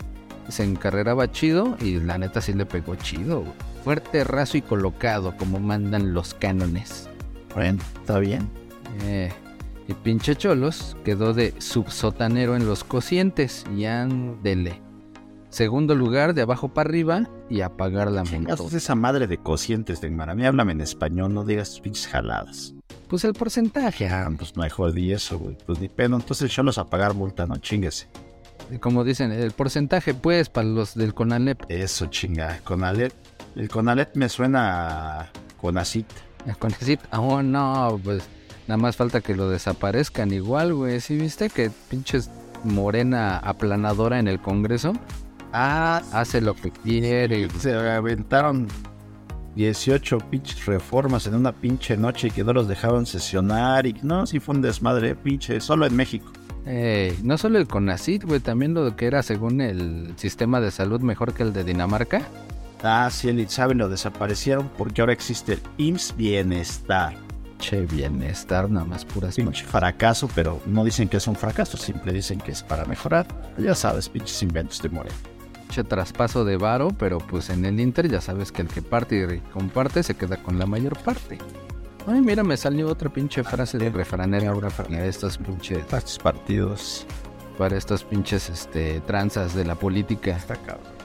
se 0.48 0.64
encarreraba 0.64 1.30
chido 1.30 1.76
y 1.80 2.00
la 2.00 2.18
neta 2.18 2.40
sí 2.40 2.52
le 2.52 2.66
pegó 2.66 2.96
chido. 2.96 3.40
güey. 3.42 3.52
Fuerte, 3.84 4.24
raso 4.24 4.56
y 4.58 4.62
colocado, 4.62 5.36
como 5.36 5.60
mandan 5.60 6.12
los 6.12 6.34
cánones. 6.34 7.08
Bueno, 7.54 7.80
está 8.00 8.18
bien. 8.18 8.48
Eh, 9.04 9.30
y 9.90 9.94
pinche 9.94 10.36
Cholos 10.36 10.96
quedó 11.04 11.34
de 11.34 11.52
subsotanero 11.58 12.54
en 12.54 12.64
los 12.64 12.84
cocientes 12.84 13.64
y 13.76 13.86
ándele. 13.86 14.80
Segundo 15.48 15.96
lugar, 15.96 16.32
de 16.32 16.42
abajo 16.42 16.68
para 16.68 16.88
arriba, 16.88 17.28
y 17.48 17.62
a 17.62 17.70
pagar 17.70 18.08
la 18.08 18.22
multa. 18.22 18.36
Chingados, 18.36 18.72
esa 18.72 18.94
madre 18.94 19.26
de 19.26 19.38
cocientes 19.38 20.00
de 20.00 20.08
mar. 20.08 20.30
A 20.30 20.36
mí 20.36 20.46
háblame 20.46 20.72
en 20.72 20.80
español, 20.80 21.34
no 21.34 21.44
digas 21.44 21.70
tus 21.70 21.80
pinches 21.80 22.06
jaladas. 22.06 22.72
Pues 23.08 23.24
el 23.24 23.34
porcentaje, 23.34 24.08
ah, 24.08 24.26
Ah, 24.28 24.32
pues 24.38 24.56
mejor 24.56 24.92
di 24.92 25.12
eso, 25.12 25.40
güey. 25.40 25.58
Pues 25.66 25.80
ni 25.80 25.88
pedo. 25.88 26.14
Entonces 26.14 26.54
yo 26.54 26.62
los 26.62 26.78
a 26.78 26.88
pagar 26.88 27.14
multa, 27.14 27.46
no 27.46 27.56
chinguese. 27.56 28.06
como 28.78 29.02
dicen, 29.02 29.32
el 29.32 29.50
porcentaje 29.50 30.14
pues 30.14 30.48
para 30.48 30.68
los 30.68 30.94
del 30.94 31.14
Conalep. 31.14 31.62
Eso, 31.68 32.06
chinga. 32.06 32.60
Conalet. 32.62 33.12
El 33.56 33.68
Conalet 33.68 34.14
me 34.14 34.28
suena 34.28 35.22
a 35.22 35.30
Conacit. 35.60 36.06
El 36.46 36.56
Conacit, 36.56 37.00
oh 37.10 37.42
no, 37.42 38.00
pues 38.04 38.22
nada 38.70 38.80
más 38.80 38.96
falta 38.96 39.20
que 39.20 39.34
lo 39.34 39.50
desaparezcan 39.50 40.32
igual, 40.32 40.72
güey. 40.74 41.00
¿Sí 41.00 41.16
viste 41.16 41.50
que 41.50 41.72
pinches 41.88 42.30
morena 42.62 43.36
aplanadora 43.36 44.20
en 44.20 44.28
el 44.28 44.40
Congreso? 44.40 44.92
Ah, 45.52 46.02
Hace 46.12 46.40
lo 46.40 46.54
que 46.54 46.70
quiere. 46.70 47.50
se 47.58 47.74
aventaron 47.74 48.68
18 49.56 50.18
pinches 50.30 50.64
reformas 50.66 51.26
en 51.26 51.34
una 51.34 51.50
pinche 51.50 51.96
noche 51.96 52.28
y 52.28 52.30
que 52.30 52.44
no 52.44 52.52
los 52.52 52.68
dejaban 52.68 53.06
sesionar. 53.06 53.88
Y 53.88 53.96
no, 54.04 54.24
sí 54.24 54.38
fue 54.38 54.54
un 54.54 54.62
desmadre, 54.62 55.16
pinche. 55.16 55.60
Solo 55.60 55.84
en 55.84 55.96
México. 55.96 56.30
No 57.24 57.38
solo 57.38 57.58
el 57.58 57.66
CONACIT, 57.66 58.22
güey, 58.22 58.38
también 58.38 58.72
lo 58.72 58.94
que 58.94 59.06
era 59.06 59.24
según 59.24 59.60
el 59.60 60.12
sistema 60.14 60.60
de 60.60 60.70
salud 60.70 61.00
mejor 61.00 61.34
que 61.34 61.42
el 61.42 61.52
de 61.52 61.64
Dinamarca. 61.64 62.22
Ah, 62.84 63.08
sí, 63.10 63.30
el 63.30 63.48
saben 63.48 63.78
lo 63.78 63.88
desaparecieron 63.88 64.70
porque 64.78 65.00
ahora 65.00 65.12
existe 65.12 65.54
el 65.54 65.60
IMSS 65.76 66.16
Bienestar. 66.16 67.29
Che, 67.60 67.84
bienestar, 67.84 68.70
nada 68.70 68.86
más 68.86 69.04
puras 69.04 69.36
Pinche 69.36 69.64
fracaso, 69.64 70.28
pero 70.34 70.62
no 70.64 70.82
dicen 70.82 71.08
que 71.08 71.18
es 71.18 71.26
un 71.28 71.36
fracaso, 71.36 71.76
siempre 71.76 72.10
dicen 72.12 72.40
que 72.40 72.52
es 72.52 72.62
para 72.62 72.86
mejorar. 72.86 73.26
Ya 73.58 73.74
sabes, 73.74 74.08
pinches 74.08 74.42
inventos 74.42 74.80
de 74.80 74.88
Moreno. 74.88 75.14
pinche 75.52 75.84
traspaso 75.84 76.44
de 76.46 76.56
varo, 76.56 76.88
pero 76.98 77.18
pues 77.18 77.50
en 77.50 77.66
el 77.66 77.78
Inter 77.78 78.08
ya 78.08 78.22
sabes 78.22 78.50
que 78.50 78.62
el 78.62 78.68
que 78.68 78.80
parte 78.80 79.34
y 79.34 79.40
comparte 79.52 80.02
se 80.02 80.14
queda 80.14 80.42
con 80.42 80.58
la 80.58 80.64
mayor 80.64 80.98
parte. 81.00 81.36
Ay, 82.06 82.22
mira, 82.22 82.42
me 82.42 82.56
salió 82.56 82.88
otra 82.88 83.12
pinche 83.12 83.44
frase 83.44 83.76
de 83.76 83.90
refranera 83.90 84.48
ahora 84.48 84.70
para 84.70 85.04
estos 85.04 85.36
pinches, 85.36 85.84
partidos. 86.22 87.06
para 87.58 87.76
estos 87.76 88.04
pinches 88.04 88.48
este, 88.48 89.00
tranzas 89.00 89.54
de 89.54 89.66
la 89.66 89.74
política 89.74 90.34
Está 90.34 90.56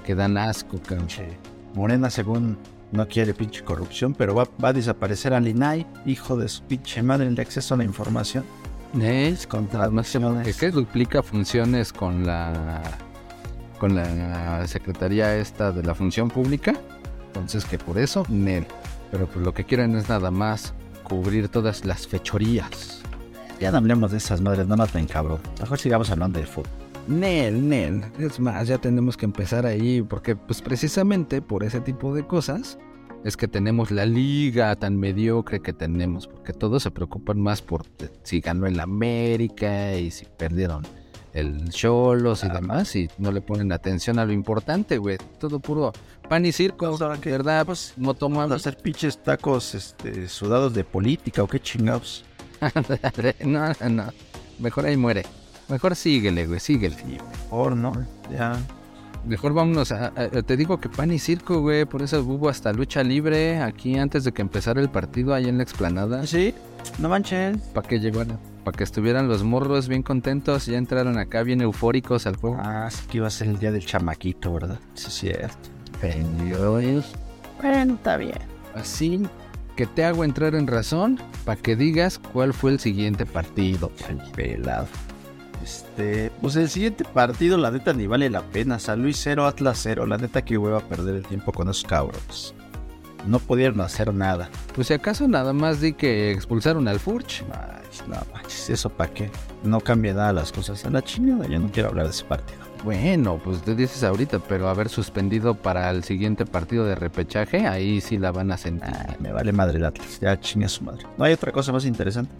que 0.06 0.16
dan 0.16 0.38
asco, 0.38 0.80
cabrón. 0.80 1.08
Pinche 1.08 1.38
Morena, 1.74 2.10
según 2.10 2.58
no 2.96 3.08
quiere 3.08 3.34
pinche 3.34 3.64
corrupción, 3.64 4.14
pero 4.14 4.36
va, 4.36 4.48
va 4.64 4.70
a 4.70 4.74
desaparecer 4.74 5.34
al 5.34 5.48
INAI, 5.48 5.86
hijo 6.06 6.38
de 6.38 6.48
su 6.48 6.64
pinche 6.64 7.04
madre, 7.04 7.28
el 7.28 7.36
de 7.36 7.42
acceso 7.42 7.74
a 7.74 7.78
la 7.78 7.84
información. 7.84 8.46
Es 9.00 9.48
que, 9.48 10.54
que 10.54 10.72
duplica 10.72 11.22
funciones 11.22 11.92
con 11.92 12.25
la 12.25 12.82
con 13.80 13.94
la 13.94 14.66
secretaría 14.68 15.36
esta 15.36 15.72
de 15.72 15.84
la 15.84 15.94
función 15.94 16.30
pública. 16.30 16.74
Entonces 17.28 17.66
que 17.66 17.78
por 17.78 17.98
eso, 17.98 18.25
Nel. 18.30 18.66
Pero 19.12 19.28
pues 19.28 19.46
lo 19.46 19.54
que 19.54 19.66
quieren 19.66 19.96
es 19.96 20.08
nada 20.08 20.32
más 20.32 20.74
cubrir 21.04 21.50
todas 21.50 21.86
las 21.86 22.08
fechorías. 22.08 23.02
Ya 23.60 23.72
no 23.72 23.78
hablemos 23.78 24.12
de 24.12 24.18
esas 24.18 24.42
madres, 24.42 24.68
más 24.68 24.94
me 24.94 25.06
cabrón. 25.06 25.40
Mejor 25.60 25.80
sigamos 25.80 26.10
hablando 26.10 26.40
de 26.40 26.46
fútbol. 26.46 26.70
Nel, 27.08 27.68
Nel. 27.68 28.04
Es 28.18 28.40
más, 28.40 28.68
ya 28.68 28.78
tenemos 28.78 29.16
que 29.18 29.25
empezar 29.25 29.66
ahí 29.66 30.02
porque 30.02 30.36
pues 30.36 30.62
precisamente 30.62 31.42
por 31.42 31.64
ese 31.64 31.82
tipo 31.82 32.14
de 32.16 32.25
cosas 32.25 32.80
es 33.25 33.36
que 33.38 33.48
tenemos 33.48 33.89
la 33.89 34.05
liga 34.05 34.75
tan 34.75 34.98
mediocre 34.98 35.60
que 35.60 35.74
tenemos, 35.74 36.27
porque 36.27 36.53
todos 36.53 36.84
se 36.84 36.91
preocupan 36.91 37.41
más 37.41 37.63
por 37.63 37.84
si 38.22 38.39
ganó 38.39 38.67
el 38.67 38.79
América 38.79 39.96
y 39.96 40.12
si 40.12 40.27
perdieron 40.38 40.84
el 41.34 41.70
Cholos 41.70 42.44
y 42.44 42.50
demás 42.50 42.96
y 42.96 43.10
no 43.17 43.32
le 43.32 43.41
ponen 43.41 43.72
atención 43.72 44.20
a 44.20 44.25
lo 44.25 44.32
importante, 44.32 45.00
güey. 45.00 45.17
Todo 45.39 45.60
puro 45.60 45.91
pan 46.29 46.46
y 46.46 46.51
circo, 46.51 46.96
¿verdad? 47.24 47.65
Pues 47.65 47.96
no 47.98 48.13
toman... 48.13 48.51
hacer 48.53 48.77
pinches 48.77 49.17
tacos 49.17 49.74
este, 49.74 50.29
sudados 50.29 50.75
de 50.75 50.84
política 50.84 51.41
o 51.41 51.48
qué 51.48 51.60
chingados. 51.60 52.24
no, 53.44 53.70
no, 53.70 53.89
no. 53.89 54.03
Mejor 54.60 54.86
ahí 54.86 54.98
muere. 54.98 55.25
Mejor 55.67 55.96
síguele, 55.96 56.46
güey, 56.46 56.60
síguele. 56.60 56.96
Mejor, 57.44 57.75
¿no? 57.75 57.91
Ya. 58.32 58.55
Mejor 59.25 59.53
vámonos 59.53 59.91
a, 59.91 60.08
a- 60.15 60.41
Te 60.44 60.55
digo 60.58 60.79
que 60.79 60.89
pan 60.89 61.12
y 61.12 61.20
circo, 61.20 61.62
güey. 61.62 61.86
Por 61.86 62.01
eso 62.01 62.22
hubo 62.24 62.50
hasta 62.50 62.72
lucha 62.74 63.03
libre 63.03 63.60
aquí 63.62 63.98
antes 63.98 64.24
de 64.24 64.32
que 64.32 64.41
empezara 64.41 64.82
el 64.82 64.89
partido 64.89 65.34
ahí 65.34 65.48
en 65.50 65.58
la 65.58 65.63
explanada. 65.63 66.25
Sí, 66.27 66.53
no 67.00 67.10
manches. 67.10 67.58
Para 67.74 67.88
que 67.88 68.00
llegaran. 68.00 68.38
Para 68.63 68.77
que 68.77 68.84
estuvieran 68.84 69.27
los 69.27 69.44
morros 69.44 69.88
bien 69.88 70.03
contentos. 70.03 70.65
Ya 70.67 70.77
entraron 70.77 71.17
acá 71.17 71.44
bien 71.44 71.62
eufóricos 71.62 72.27
al 72.27 72.36
juego. 72.36 72.58
Ah, 72.60 72.88
sí 72.91 73.03
que 73.10 73.17
iba 73.17 73.27
a 73.27 73.32
ser 73.32 73.48
el 73.48 73.58
día 73.60 73.72
del 73.72 73.86
chamaquito, 73.86 74.53
¿verdad? 74.53 74.79
Sí, 74.94 75.08
es 75.08 75.13
cierto. 75.13 75.58
Bueno, 77.62 77.94
está 77.96 78.17
bien. 78.17 78.38
Así 78.75 79.25
que 79.75 79.86
te 79.86 80.05
hago 80.05 80.24
entrar 80.24 80.55
en 80.55 80.67
razón 80.67 81.20
para 81.46 81.60
que 81.62 81.75
digas 81.75 82.20
cuál 82.20 82.53
fue 82.53 82.72
el 82.72 82.79
siguiente 82.79 83.25
partido. 83.25 83.91
Ay, 84.08 84.20
pelado. 84.36 84.88
Este, 85.65 86.31
pues 86.41 86.55
el 86.57 86.69
siguiente 86.69 87.03
partido, 87.03 87.57
la 87.57 87.72
neta, 87.72 87.91
ni 87.91 88.05
vale 88.05 88.29
la 88.29 88.43
pena. 88.43 88.77
San 88.77 89.01
Luis 89.01 89.19
0, 89.24 89.48
Atlas 89.48 89.79
0. 89.81 90.05
La 90.05 90.19
neta 90.19 90.45
que 90.45 90.60
hueva 90.60 90.77
a 90.77 90.81
perder 90.81 91.15
el 91.15 91.25
tiempo 91.25 91.51
con 91.51 91.67
esos 91.67 91.84
cabrones. 91.84 92.53
No 93.25 93.39
pudieron 93.39 93.81
hacer 93.81 94.13
nada. 94.13 94.48
Pues 94.75 94.86
si 94.86 94.93
acaso 94.93 95.27
nada 95.27 95.53
más 95.53 95.81
di 95.81 95.93
que 95.93 96.31
expulsaron 96.31 96.88
al 96.88 97.00
Furch. 97.00 97.43
Ay, 97.51 97.81
no 98.07 98.15
manches, 98.31 98.69
¿eso 98.69 98.91
para 98.91 99.12
qué? 99.12 99.31
No 99.63 99.79
cambia 99.79 100.13
nada 100.13 100.34
las 100.34 100.51
cosas. 100.51 100.86
A 100.86 100.91
la 100.91 101.01
chingada, 101.01 101.48
yo 101.48 101.57
no 101.57 101.72
quiero 101.72 101.89
hablar 101.89 102.05
de 102.05 102.12
ese 102.12 102.25
partido. 102.25 102.60
Bueno, 102.84 103.41
pues 103.43 103.63
te 103.63 103.74
dices 103.74 104.03
ahorita, 104.03 104.38
pero 104.38 104.69
haber 104.69 104.89
suspendido 104.89 105.55
para 105.55 105.89
el 105.89 106.03
siguiente 106.03 106.45
partido 106.45 106.86
de 106.86 106.93
repechaje, 106.93 107.65
ahí 107.65 108.01
sí 108.01 108.19
la 108.19 108.31
van 108.31 108.51
a 108.51 108.57
sentir. 108.57 108.88
Ah, 108.88 109.15
me 109.17 109.31
vale 109.31 109.51
madre 109.51 109.79
el 109.79 109.86
Atlas. 109.86 110.19
Ya 110.22 110.39
chinga 110.39 110.69
su 110.69 110.84
madre. 110.84 111.07
No 111.17 111.25
hay 111.25 111.34
otra 111.34 111.51
cosa 111.51 111.72
más 111.72 111.86
interesante. 111.86 112.36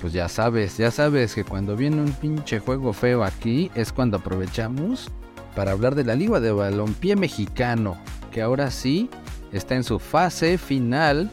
Pues 0.00 0.12
ya 0.12 0.28
sabes, 0.28 0.76
ya 0.76 0.90
sabes 0.90 1.34
que 1.34 1.44
cuando 1.44 1.74
viene 1.74 2.00
un 2.00 2.12
pinche 2.12 2.60
juego 2.60 2.92
feo 2.92 3.24
aquí 3.24 3.70
es 3.74 3.92
cuando 3.92 4.18
aprovechamos 4.18 5.10
para 5.56 5.72
hablar 5.72 5.96
de 5.96 6.04
la 6.04 6.14
Liga 6.14 6.38
de 6.38 6.52
Balompié 6.52 7.16
Mexicano, 7.16 7.96
que 8.30 8.40
ahora 8.42 8.70
sí 8.70 9.10
está 9.52 9.74
en 9.74 9.82
su 9.82 9.98
fase 9.98 10.56
final 10.56 11.28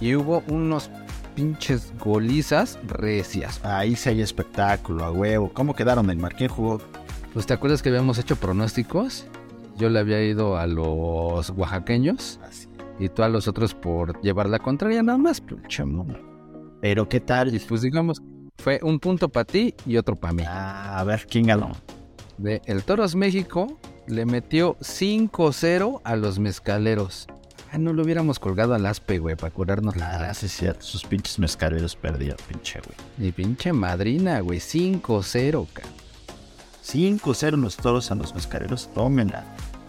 y 0.00 0.14
hubo 0.16 0.42
unos 0.48 0.90
pinches 1.34 1.92
golizas 1.98 2.78
recias. 2.86 3.64
Ahí 3.64 3.96
sí 3.96 4.10
hay 4.10 4.20
espectáculo, 4.20 5.04
a 5.04 5.10
huevo. 5.10 5.50
¿Cómo 5.54 5.74
quedaron 5.74 6.10
el 6.10 6.18
mar? 6.18 6.34
¿Quién 6.36 6.50
jugó? 6.50 6.80
Pues 7.32 7.46
te 7.46 7.54
acuerdas 7.54 7.80
que 7.80 7.88
habíamos 7.88 8.18
hecho 8.18 8.36
pronósticos? 8.36 9.26
Yo 9.78 9.88
le 9.88 9.98
había 9.98 10.22
ido 10.22 10.58
a 10.58 10.66
los 10.66 11.50
oaxaqueños 11.50 12.38
Así. 12.46 12.68
y 12.98 13.08
tú 13.08 13.22
a 13.22 13.30
los 13.30 13.48
otros 13.48 13.74
por 13.74 14.20
llevar 14.20 14.50
la 14.50 14.58
contraria 14.58 15.02
nada 15.02 15.16
más, 15.16 15.40
pinche. 15.40 15.84
Pero 16.80 17.08
¿qué 17.08 17.20
tal? 17.20 17.54
Y 17.54 17.58
pues 17.58 17.82
digamos, 17.82 18.22
fue 18.58 18.80
un 18.82 18.98
punto 19.00 19.28
para 19.28 19.44
ti 19.44 19.74
y 19.86 19.96
otro 19.96 20.16
para 20.16 20.32
mí. 20.32 20.42
Ah, 20.46 20.98
a 20.98 21.04
ver, 21.04 21.26
¿quién 21.28 21.46
ganó? 21.46 21.72
De 22.38 22.62
el 22.66 22.82
Toros 22.84 23.14
México 23.14 23.78
le 24.06 24.24
metió 24.24 24.76
5-0 24.78 26.00
a 26.04 26.16
los 26.16 26.38
mezcaleros. 26.38 27.26
Ah, 27.72 27.78
no 27.78 27.92
lo 27.92 28.02
hubiéramos 28.02 28.40
colgado 28.40 28.74
al 28.74 28.84
aspe, 28.86 29.18
güey, 29.18 29.36
para 29.36 29.52
curarnos 29.52 29.96
la 29.96 30.30
Ah, 30.30 30.34
sí, 30.34 30.48
cierto. 30.48 30.82
Sus 30.82 31.04
pinches 31.04 31.38
mezcaleros 31.38 31.94
perdieron, 31.94 32.38
pinche 32.48 32.80
güey. 32.80 32.96
Mi 33.16 33.30
pinche 33.30 33.72
madrina, 33.72 34.40
güey, 34.40 34.58
5-0, 34.58 35.68
cabrón. 35.72 35.94
5-0 36.84 37.56
los 37.56 37.76
toros 37.76 38.10
a 38.10 38.16
los 38.16 38.34
mezcaleros. 38.34 38.90
Tómenla. 38.92 39.44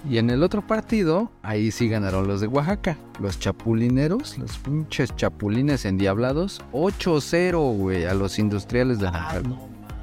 Y 0.10 0.18
en 0.18 0.32
el 0.32 0.42
otro 0.42 0.66
partido, 0.66 1.32
ahí 1.44 1.70
sí 1.70 1.88
ganaron 1.88 2.28
los 2.28 2.42
de 2.42 2.48
Oaxaca. 2.48 2.98
Los 3.20 3.40
chapulineros, 3.40 4.38
los 4.40 4.58
pinches 4.58 5.16
chapulines 5.16 5.86
endiablados, 5.86 6.62
8-0, 6.72 7.78
güey, 7.78 8.06
a 8.06 8.14
los 8.16 8.40
industriales 8.40 9.00
de 9.00 9.12
Monterrey. 9.12 9.58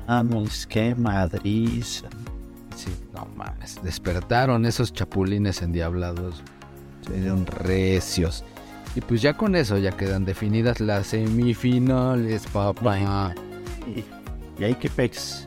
Vamos, 0.07 0.67
qué 0.69 0.95
Madrid. 0.95 1.83
Sí, 1.83 2.09
no 3.13 3.27
mames. 3.37 3.83
Despertaron 3.83 4.65
esos 4.67 4.93
chapulines 4.93 5.63
endiablados. 5.63 6.43
Eran 7.13 7.45
recios. 7.47 8.45
Y 8.95 9.01
pues 9.01 9.21
ya 9.21 9.37
con 9.37 9.57
eso 9.57 9.79
ya 9.79 9.91
quedan 9.93 10.25
definidas 10.25 10.81
las 10.81 11.09
semifinales, 11.09 12.47
papá. 12.47 13.35
Y 14.59 14.65
ahí 14.65 14.75
que 14.77 14.89
pex. 14.89 15.45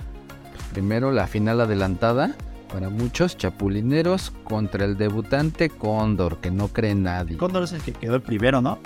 Primero 0.74 1.12
la 1.12 1.28
final 1.28 1.62
adelantada 1.62 2.36
para 2.72 2.90
muchos 2.90 3.38
chapulineros 3.38 4.32
contra 4.44 4.86
el 4.86 4.98
debutante 4.98 5.70
Cóndor, 5.70 6.38
que 6.38 6.52
no 6.52 6.68
cree 6.70 6.96
nadie. 6.96 7.38
Cóndor 7.38 7.64
es 7.64 7.74
el 7.74 7.82
que 7.82 7.94
quedó 7.94 8.16
el 8.16 8.22
primero, 8.22 8.62
¿no? 8.62 8.80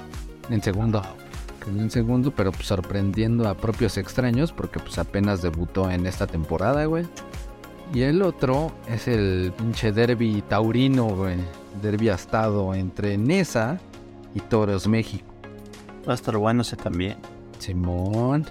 En 0.49 0.61
segundo. 0.61 1.01
Quedó 1.63 1.79
en 1.79 1.91
segundo, 1.91 2.31
pero 2.31 2.51
pues 2.51 2.67
sorprendiendo 2.67 3.47
a 3.47 3.55
propios 3.55 3.97
extraños 3.97 4.51
porque 4.51 4.79
pues 4.79 4.97
apenas 4.97 5.41
debutó 5.41 5.89
en 5.89 6.05
esta 6.05 6.27
temporada, 6.27 6.85
güey. 6.85 7.05
Y 7.93 8.01
el 8.01 8.21
otro 8.21 8.71
es 8.87 9.07
el 9.07 9.53
pinche 9.55 9.91
derby 9.91 10.43
taurino, 10.47 11.05
güey. 11.05 11.37
Derby 11.81 12.09
astado 12.09 12.73
entre 12.73 13.17
Nesa 13.17 13.79
y 14.33 14.39
Toros 14.39 14.87
México. 14.87 15.33
Va 16.07 16.13
a 16.13 16.15
estar 16.15 16.37
bueno 16.37 16.61
ese 16.61 16.75
también. 16.75 17.17
Simón. 17.59 18.45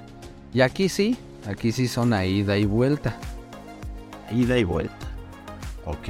Y 0.53 0.61
aquí 0.61 0.89
sí, 0.89 1.17
aquí 1.49 1.73
sí 1.73 1.89
son 1.89 2.13
a 2.13 2.25
ida 2.25 2.57
y 2.57 2.65
vuelta. 2.65 3.17
Ida 4.31 4.57
y 4.57 4.65
vuelta. 4.65 5.14
Ok. 5.87 6.09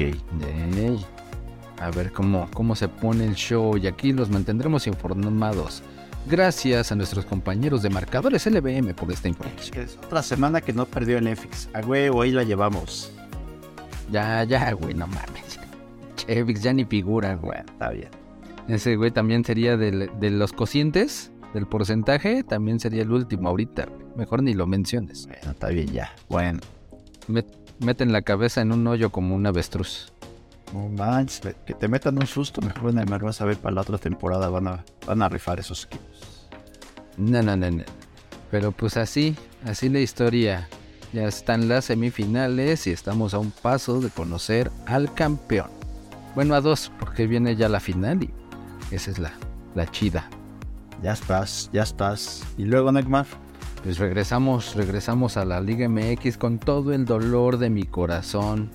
A 1.80 1.90
ver 1.90 2.12
cómo, 2.12 2.48
cómo 2.54 2.76
se 2.76 2.88
pone 2.88 3.24
el 3.24 3.34
show 3.34 3.76
y 3.76 3.86
aquí 3.86 4.12
los 4.12 4.30
mantendremos 4.30 4.86
informados. 4.86 5.82
Gracias 6.26 6.90
a 6.90 6.94
nuestros 6.94 7.26
compañeros 7.26 7.82
de 7.82 7.90
marcadores 7.90 8.46
LBM 8.46 8.94
por 8.94 9.10
esta 9.12 9.28
información. 9.28 9.78
Es 9.80 9.98
otra 9.98 10.22
semana 10.22 10.60
que 10.60 10.72
no 10.72 10.86
perdió 10.86 11.18
el 11.18 11.26
EFIX. 11.26 11.68
A 11.74 11.80
huevo, 11.80 12.22
ahí 12.22 12.30
la 12.30 12.44
llevamos. 12.44 13.12
Ya, 14.10 14.44
ya, 14.44 14.72
güey, 14.72 14.94
no 14.94 15.06
mames. 15.06 15.58
Chevix 16.16 16.62
ya 16.62 16.72
ni 16.72 16.84
figura, 16.84 17.34
güey. 17.34 17.58
Bueno, 17.58 17.72
está 17.72 17.90
bien. 17.90 18.08
Ese 18.68 18.96
güey 18.96 19.10
también 19.10 19.44
sería 19.44 19.76
del- 19.76 20.10
de 20.18 20.30
los 20.30 20.52
cocientes, 20.52 21.30
del 21.52 21.66
porcentaje, 21.66 22.42
también 22.44 22.80
sería 22.80 23.02
el 23.02 23.10
último 23.12 23.48
ahorita. 23.50 23.86
Mejor 24.16 24.42
ni 24.42 24.54
lo 24.54 24.66
menciones. 24.66 25.26
Bueno, 25.26 25.50
está 25.50 25.68
bien 25.68 25.88
ya. 25.88 26.10
Bueno. 26.30 26.60
Met- 27.28 27.52
meten 27.84 28.12
la 28.12 28.22
cabeza 28.22 28.60
en 28.60 28.72
un 28.72 28.86
hoyo 28.86 29.10
como 29.10 29.34
un 29.34 29.46
avestruz. 29.46 30.12
No 30.72 30.88
manches, 30.88 31.54
que 31.66 31.74
te 31.74 31.86
metan 31.86 32.18
un 32.18 32.26
susto, 32.26 32.60
mejor 32.60 32.90
en 32.90 32.98
el 32.98 33.06
vas 33.06 33.40
a 33.40 33.44
ver 33.44 33.58
para 33.58 33.76
la 33.76 33.82
otra 33.82 33.98
temporada 33.98 34.48
van 34.48 34.66
a, 34.66 34.84
van 35.06 35.22
a 35.22 35.28
rifar 35.28 35.60
esos 35.60 35.84
equipos. 35.84 36.48
No, 37.16 37.42
no, 37.42 37.56
no, 37.56 37.70
no. 37.70 37.84
Pero 38.50 38.72
pues 38.72 38.96
así, 38.96 39.36
así 39.64 39.88
la 39.88 40.00
historia. 40.00 40.68
Ya 41.12 41.28
están 41.28 41.68
las 41.68 41.84
semifinales 41.84 42.88
y 42.88 42.90
estamos 42.90 43.34
a 43.34 43.38
un 43.38 43.52
paso 43.52 44.00
de 44.00 44.10
conocer 44.10 44.72
al 44.86 45.14
campeón. 45.14 45.70
Bueno, 46.34 46.56
a 46.56 46.60
dos, 46.60 46.90
porque 46.98 47.28
viene 47.28 47.54
ya 47.54 47.68
la 47.68 47.78
final 47.78 48.24
y 48.24 48.30
esa 48.90 49.12
es 49.12 49.20
la, 49.20 49.32
la 49.76 49.86
chida. 49.86 50.28
Ya 51.02 51.12
estás, 51.12 51.70
ya 51.72 51.82
estás. 51.82 52.42
Y 52.58 52.64
luego, 52.64 52.90
Neymar, 52.90 53.26
Pues 53.84 53.98
regresamos, 53.98 54.74
regresamos 54.74 55.36
a 55.36 55.44
la 55.44 55.60
Liga 55.60 55.86
MX 55.90 56.38
con 56.38 56.58
todo 56.58 56.94
el 56.94 57.04
dolor 57.04 57.58
de 57.58 57.68
mi 57.68 57.84
corazón. 57.84 58.70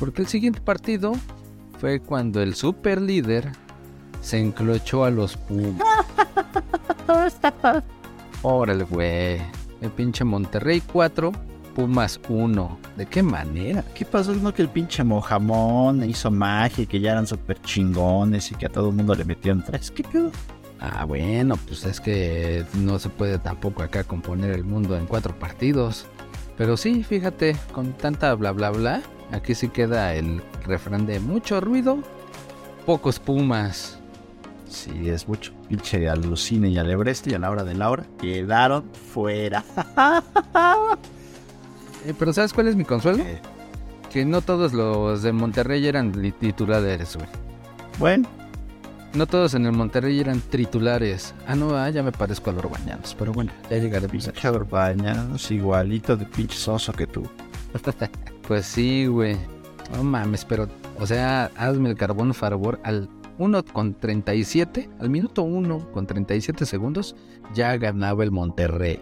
Porque 0.00 0.22
el 0.22 0.28
siguiente 0.28 0.62
partido 0.62 1.12
fue 1.78 2.00
cuando 2.00 2.40
el 2.40 2.54
super 2.54 2.98
líder 2.98 3.52
se 4.22 4.38
enclochó 4.40 5.04
a 5.04 5.10
los 5.10 5.36
Pumas. 5.36 5.82
Órale, 8.42 8.84
güey. 8.84 9.38
El 9.82 9.90
pinche 9.94 10.24
Monterrey 10.24 10.80
4, 10.80 11.32
Pumas 11.74 12.18
1. 12.30 12.78
¿De 12.96 13.04
qué 13.04 13.22
manera? 13.22 13.84
¿qué 13.94 14.06
pasó? 14.06 14.34
No 14.34 14.54
que 14.54 14.62
el 14.62 14.70
pinche 14.70 15.04
mojamón 15.04 16.08
hizo 16.08 16.30
magia 16.30 16.84
y 16.84 16.86
que 16.86 17.00
ya 17.00 17.12
eran 17.12 17.26
súper 17.26 17.60
chingones 17.60 18.50
y 18.50 18.54
que 18.54 18.64
a 18.64 18.70
todo 18.70 18.88
el 18.88 18.96
mundo 18.96 19.14
le 19.14 19.26
metieron 19.26 19.62
tres. 19.62 19.90
¿Qué 19.90 20.02
pedo? 20.02 20.30
Ah, 20.80 21.04
bueno, 21.04 21.56
pues 21.66 21.84
es 21.84 22.00
que 22.00 22.64
no 22.74 22.98
se 22.98 23.08
puede 23.08 23.38
tampoco 23.38 23.82
acá 23.82 24.04
componer 24.04 24.50
el 24.50 24.64
mundo 24.64 24.96
en 24.96 25.06
cuatro 25.06 25.38
partidos. 25.38 26.06
Pero 26.56 26.76
sí, 26.76 27.02
fíjate, 27.02 27.56
con 27.72 27.92
tanta 27.92 28.34
bla 28.34 28.52
bla 28.52 28.70
bla, 28.70 29.02
aquí 29.32 29.54
sí 29.54 29.68
queda 29.68 30.14
el 30.14 30.42
refrán 30.64 31.06
de 31.06 31.20
mucho 31.20 31.60
ruido, 31.60 31.98
pocos 32.84 33.18
pumas. 33.18 33.98
Sí, 34.68 35.08
es 35.08 35.28
mucho. 35.28 35.52
Pinche 35.68 36.08
alucine 36.08 36.68
y 36.68 36.78
alebreste 36.78 37.30
y 37.30 37.34
a 37.34 37.38
la 37.38 37.50
hora 37.50 37.64
de 37.64 37.74
la 37.74 37.90
hora 37.90 38.04
quedaron 38.20 38.84
fuera. 39.12 39.64
Eh, 42.04 42.14
pero 42.16 42.32
¿sabes 42.32 42.52
cuál 42.52 42.68
es 42.68 42.76
mi 42.76 42.84
consuelo? 42.84 43.24
Que 44.12 44.24
no 44.24 44.40
todos 44.40 44.72
los 44.72 45.22
de 45.22 45.32
Monterrey 45.32 45.84
eran 45.88 46.12
titulares, 46.38 47.16
güey. 47.16 47.28
bueno, 47.98 48.28
No 49.16 49.26
todos 49.26 49.54
en 49.54 49.64
el 49.64 49.72
Monterrey 49.72 50.20
eran 50.20 50.40
titulares. 50.40 51.34
Ah, 51.46 51.54
no, 51.56 51.74
ah, 51.74 51.88
ya 51.88 52.02
me 52.02 52.12
parezco 52.12 52.50
a 52.50 52.52
los 52.52 52.70
bañanos. 52.70 53.14
Pero 53.18 53.32
bueno, 53.32 53.50
ya 53.70 53.78
llegaré. 53.78 54.08
pues, 54.08 54.26
pinche 54.26 54.48
Orbañanos 54.48 55.50
igualito 55.50 56.16
de 56.16 56.26
pinche 56.26 56.56
soso 56.56 56.92
que 56.92 57.06
tú. 57.06 57.22
Pues 58.46 58.64
sí, 58.66 59.06
güey. 59.06 59.36
No 59.92 60.04
mames, 60.04 60.44
pero, 60.44 60.68
o 61.00 61.06
sea, 61.06 61.50
hazme 61.56 61.88
el 61.90 61.96
carbón 61.96 62.32
favor 62.34 62.78
al 62.84 63.08
1 63.38 63.64
con 63.64 63.94
37, 63.94 64.88
al 65.00 65.10
minuto 65.10 65.42
1 65.42 65.90
con 65.92 66.06
37 66.06 66.64
segundos, 66.64 67.16
ya 67.54 67.76
ganaba 67.76 68.22
el 68.22 68.30
Monterrey. 68.30 69.00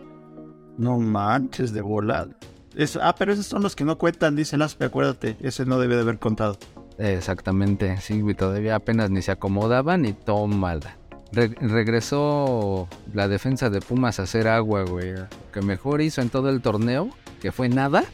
No 0.78 0.98
manches 0.98 1.72
de 1.74 1.82
volada. 1.82 2.28
Es- 2.74 2.96
ah, 3.00 3.14
pero 3.18 3.32
esos 3.34 3.46
son 3.46 3.62
los 3.62 3.76
que 3.76 3.84
no 3.84 3.98
cuentan, 3.98 4.34
dice 4.34 4.56
Laspe, 4.56 4.86
acuérdate. 4.86 5.36
Ese 5.40 5.66
no 5.66 5.78
debe 5.78 5.94
de 5.96 6.00
haber 6.02 6.18
contado. 6.18 6.56
Exactamente, 6.98 7.96
sí, 8.00 8.22
todavía 8.34 8.76
apenas 8.76 9.10
ni 9.10 9.20
se 9.22 9.32
acomodaban 9.32 10.04
y 10.04 10.12
tómala. 10.12 10.96
Re- 11.32 11.54
regresó 11.60 12.88
la 13.12 13.26
defensa 13.26 13.68
de 13.68 13.80
Pumas 13.80 14.20
a 14.20 14.22
hacer 14.24 14.46
agua, 14.46 14.84
güey. 14.84 15.12
Lo 15.12 15.26
que 15.52 15.60
mejor 15.62 16.00
hizo 16.00 16.20
en 16.22 16.30
todo 16.30 16.50
el 16.50 16.60
torneo, 16.62 17.10
que 17.40 17.50
fue 17.50 17.68
nada, 17.68 18.04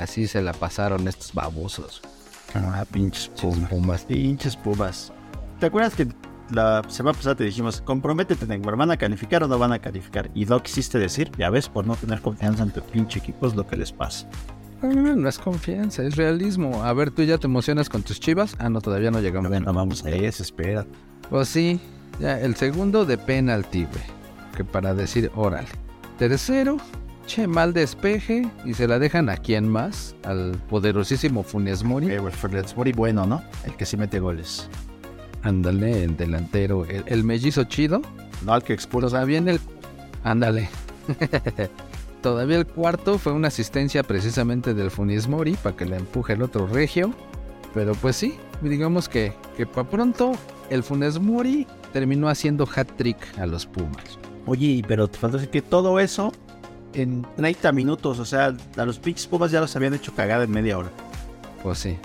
así 0.00 0.26
se 0.26 0.42
la 0.42 0.52
pasaron 0.52 1.06
estos 1.06 1.32
babosos. 1.32 2.02
Ah, 2.54 2.84
pinches 2.90 3.28
pumas. 3.28 3.70
Pumas. 3.70 4.04
Pinches 4.04 4.56
pumas. 4.56 5.12
¿Te 5.60 5.66
acuerdas 5.66 5.94
que 5.94 6.08
la 6.50 6.82
semana 6.88 7.16
pasada 7.16 7.36
te 7.36 7.44
dijimos, 7.44 7.80
comprométete, 7.80 8.46
Neymar, 8.46 8.76
¿van 8.76 8.90
a 8.90 8.96
calificar 8.96 9.44
o 9.44 9.48
no 9.48 9.58
van 9.58 9.72
a 9.72 9.78
calificar? 9.78 10.30
Y 10.34 10.46
no 10.46 10.60
quisiste 10.62 10.98
decir, 10.98 11.30
ya 11.38 11.50
ves, 11.50 11.68
por 11.68 11.86
no 11.86 11.94
tener 11.94 12.20
confianza 12.20 12.64
en 12.64 12.70
tu 12.70 12.80
pinche 12.82 13.20
equipo 13.20 13.46
es 13.46 13.54
lo 13.54 13.66
que 13.66 13.76
les 13.76 13.92
pasa. 13.92 14.28
Ah, 14.82 14.86
No 14.86 15.28
es 15.28 15.38
confianza, 15.38 16.02
es 16.02 16.16
realismo. 16.16 16.82
A 16.82 16.92
ver, 16.92 17.10
¿tú 17.10 17.22
ya 17.22 17.38
te 17.38 17.46
emocionas 17.46 17.88
con 17.88 18.02
tus 18.02 18.20
chivas? 18.20 18.54
Ah, 18.58 18.68
no, 18.68 18.80
todavía 18.80 19.10
no 19.10 19.20
llegamos. 19.20 19.50
No 19.50 19.72
vamos 19.72 20.04
a 20.04 20.10
eso, 20.10 20.42
espera. 20.42 20.86
Pues 21.30 21.48
sí, 21.48 21.80
ya, 22.20 22.38
el 22.40 22.54
segundo 22.56 23.04
de 23.04 23.18
penalti, 23.18 23.84
güey. 23.84 24.04
Que 24.56 24.64
para 24.64 24.94
decir, 24.94 25.30
órale. 25.34 25.68
Tercero, 26.18 26.78
che, 27.26 27.46
mal 27.46 27.72
despeje. 27.72 28.48
Y 28.64 28.74
se 28.74 28.86
la 28.86 28.98
dejan 28.98 29.28
a 29.28 29.36
quién 29.36 29.68
más? 29.68 30.14
Al 30.24 30.52
poderosísimo 30.68 31.42
Funes 31.42 31.82
Mori. 31.82 32.10
Eh, 32.10 32.18
bueno, 32.18 32.36
es 32.58 32.76
muy 32.76 32.92
bueno, 32.92 33.26
¿no? 33.26 33.42
El 33.64 33.74
que 33.76 33.86
sí 33.86 33.96
mete 33.96 34.20
goles. 34.20 34.68
Ándale, 35.42 36.04
el 36.04 36.16
delantero. 36.16 36.84
El, 36.86 37.04
el 37.06 37.24
mellizo 37.24 37.64
chido. 37.64 38.02
No 38.44 38.52
al 38.52 38.62
que 38.62 38.72
expulsa. 38.72 39.08
Todavía 39.08 39.38
en 39.38 39.48
el... 39.48 39.60
Ándale. 40.24 40.68
Todavía 42.22 42.56
el 42.56 42.66
cuarto 42.66 43.18
fue 43.18 43.32
una 43.32 43.48
asistencia 43.48 44.02
precisamente 44.02 44.74
del 44.74 44.90
Funes 44.90 45.28
Mori 45.28 45.54
para 45.54 45.76
que 45.76 45.84
le 45.84 45.96
empuje 45.96 46.32
el 46.32 46.42
otro 46.42 46.66
regio. 46.66 47.12
Pero 47.74 47.94
pues 47.94 48.16
sí, 48.16 48.36
digamos 48.62 49.08
que, 49.08 49.32
que 49.56 49.66
para 49.66 49.88
pronto 49.88 50.32
el 50.70 50.82
Funes 50.82 51.20
Mori 51.20 51.66
terminó 51.92 52.28
haciendo 52.28 52.66
hat-trick 52.74 53.38
a 53.38 53.46
los 53.46 53.66
Pumas. 53.66 54.18
Oye, 54.46 54.82
pero 54.86 55.08
te 55.08 55.18
falta 55.18 55.36
decir 55.36 55.50
que 55.50 55.62
todo 55.62 56.00
eso 56.00 56.32
en 56.94 57.26
30 57.36 57.72
minutos, 57.72 58.18
o 58.18 58.24
sea, 58.24 58.56
a 58.76 58.84
los 58.84 58.98
pinches 58.98 59.26
pumas 59.26 59.50
ya 59.50 59.60
los 59.60 59.74
habían 59.76 59.94
hecho 59.94 60.14
cagada 60.14 60.44
en 60.44 60.50
media 60.50 60.78
hora. 60.78 60.90
Pues 61.62 61.78
sí. 61.78 61.96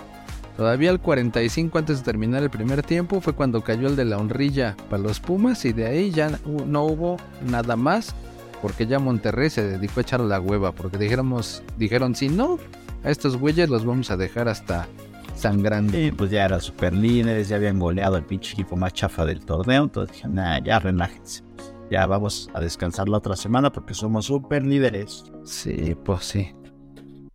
Todavía 0.57 0.89
al 0.89 0.99
45 0.99 1.77
antes 1.77 1.99
de 1.99 2.03
terminar 2.03 2.43
el 2.43 2.49
primer 2.49 2.83
tiempo 2.83 3.21
fue 3.21 3.33
cuando 3.33 3.63
cayó 3.63 3.87
el 3.87 3.95
de 3.95 4.05
la 4.05 4.17
honrilla 4.17 4.75
para 4.89 5.01
los 5.01 5.19
Pumas 5.19 5.63
y 5.65 5.73
de 5.73 5.87
ahí 5.87 6.11
ya 6.11 6.37
no 6.45 6.83
hubo 6.83 7.17
nada 7.45 7.75
más 7.75 8.13
porque 8.61 8.87
ya 8.87 8.99
Monterrey 8.99 9.49
se 9.49 9.63
dedicó 9.63 9.99
a 9.99 10.03
echar 10.03 10.19
la 10.19 10.39
hueva 10.39 10.71
porque 10.71 10.97
dijéramos, 10.97 11.63
dijeron 11.77 12.15
si 12.15 12.29
no, 12.29 12.59
a 13.03 13.09
estos 13.09 13.37
güeyes 13.37 13.69
los 13.69 13.85
vamos 13.85 14.11
a 14.11 14.17
dejar 14.17 14.47
hasta 14.47 14.87
sangrando. 15.35 15.97
Y 15.99 16.11
pues 16.11 16.31
ya 16.31 16.45
eran 16.45 16.61
super 16.61 16.93
líderes, 16.93 17.49
ya 17.49 17.55
habían 17.57 17.79
goleado 17.79 18.17
el 18.17 18.23
pinche 18.23 18.53
equipo 18.53 18.75
más 18.75 18.93
chafa 18.93 19.25
del 19.25 19.43
torneo. 19.43 19.83
Entonces 19.83 20.15
dije, 20.15 20.27
nah, 20.27 20.59
ya 20.63 20.79
relájense. 20.79 21.43
Ya 21.89 22.05
vamos 22.05 22.49
a 22.53 22.61
descansar 22.61 23.09
la 23.09 23.17
otra 23.17 23.35
semana 23.35 23.71
porque 23.71 23.93
somos 23.93 24.25
super 24.25 24.63
líderes. 24.63 25.25
Sí, 25.43 25.95
pues 26.05 26.23
sí. 26.23 26.53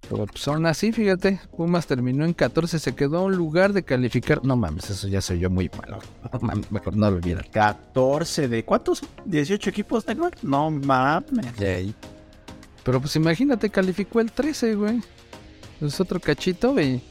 Pero 0.09 0.27
pues 0.27 0.41
son 0.41 0.67
así, 0.67 0.93
fíjate. 0.93 1.41
Pumas 1.57 1.87
terminó 1.87 2.25
en 2.25 2.33
14, 2.33 2.79
se 2.79 2.95
quedó 2.95 3.19
a 3.19 3.23
un 3.23 3.37
lugar 3.37 3.73
de 3.73 3.83
calificar. 3.83 4.45
No 4.45 4.57
mames, 4.57 4.91
eso 4.91 5.09
ya 5.09 5.21
soy 5.21 5.41
yo 5.41 5.51
muy 5.51 5.71
malo. 5.77 5.99
No 6.33 6.41
mames, 6.41 6.71
mejor 6.71 6.97
no 6.97 7.11
lo 7.11 7.17
olvides. 7.17 7.47
14 7.51 8.49
de 8.49 8.65
cuántos? 8.65 9.03
18 9.25 9.71
equipos, 9.71 10.07
Neymar. 10.07 10.35
No 10.43 10.71
mames. 10.71 11.53
Pero 12.85 13.01
pues 13.01 13.17
imagínate, 13.17 13.69
calificó 13.69 14.21
el 14.21 14.31
13, 14.31 14.75
güey. 14.77 15.01
Es 15.81 16.01
otro 16.01 16.21
cachito 16.21 16.81
y 16.81 17.03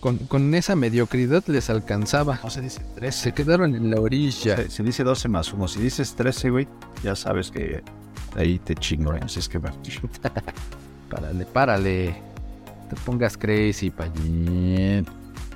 con, 0.00 0.16
con 0.16 0.54
esa 0.54 0.74
mediocridad 0.74 1.44
les 1.46 1.68
alcanzaba. 1.68 2.40
No 2.42 2.48
se 2.48 2.62
dice 2.62 2.80
13. 2.94 3.18
Se 3.20 3.32
quedaron 3.32 3.74
en 3.74 3.90
la 3.90 4.00
orilla. 4.00 4.56
Se, 4.56 4.70
se 4.70 4.82
dice 4.82 5.04
12 5.04 5.28
más 5.28 5.52
1. 5.52 5.68
Si 5.68 5.80
dices 5.80 6.14
13, 6.16 6.50
güey, 6.50 6.68
ya 7.04 7.14
sabes 7.14 7.50
que 7.50 7.82
ahí 8.34 8.58
te 8.58 8.74
chingo. 8.74 9.12
Así 9.12 9.40
es 9.40 9.48
que. 9.48 9.60
Párale, 11.10 11.44
párale. 11.44 12.29
Te 12.90 12.96
pongas 12.96 13.38
crazy, 13.38 13.90
payín. 13.90 15.06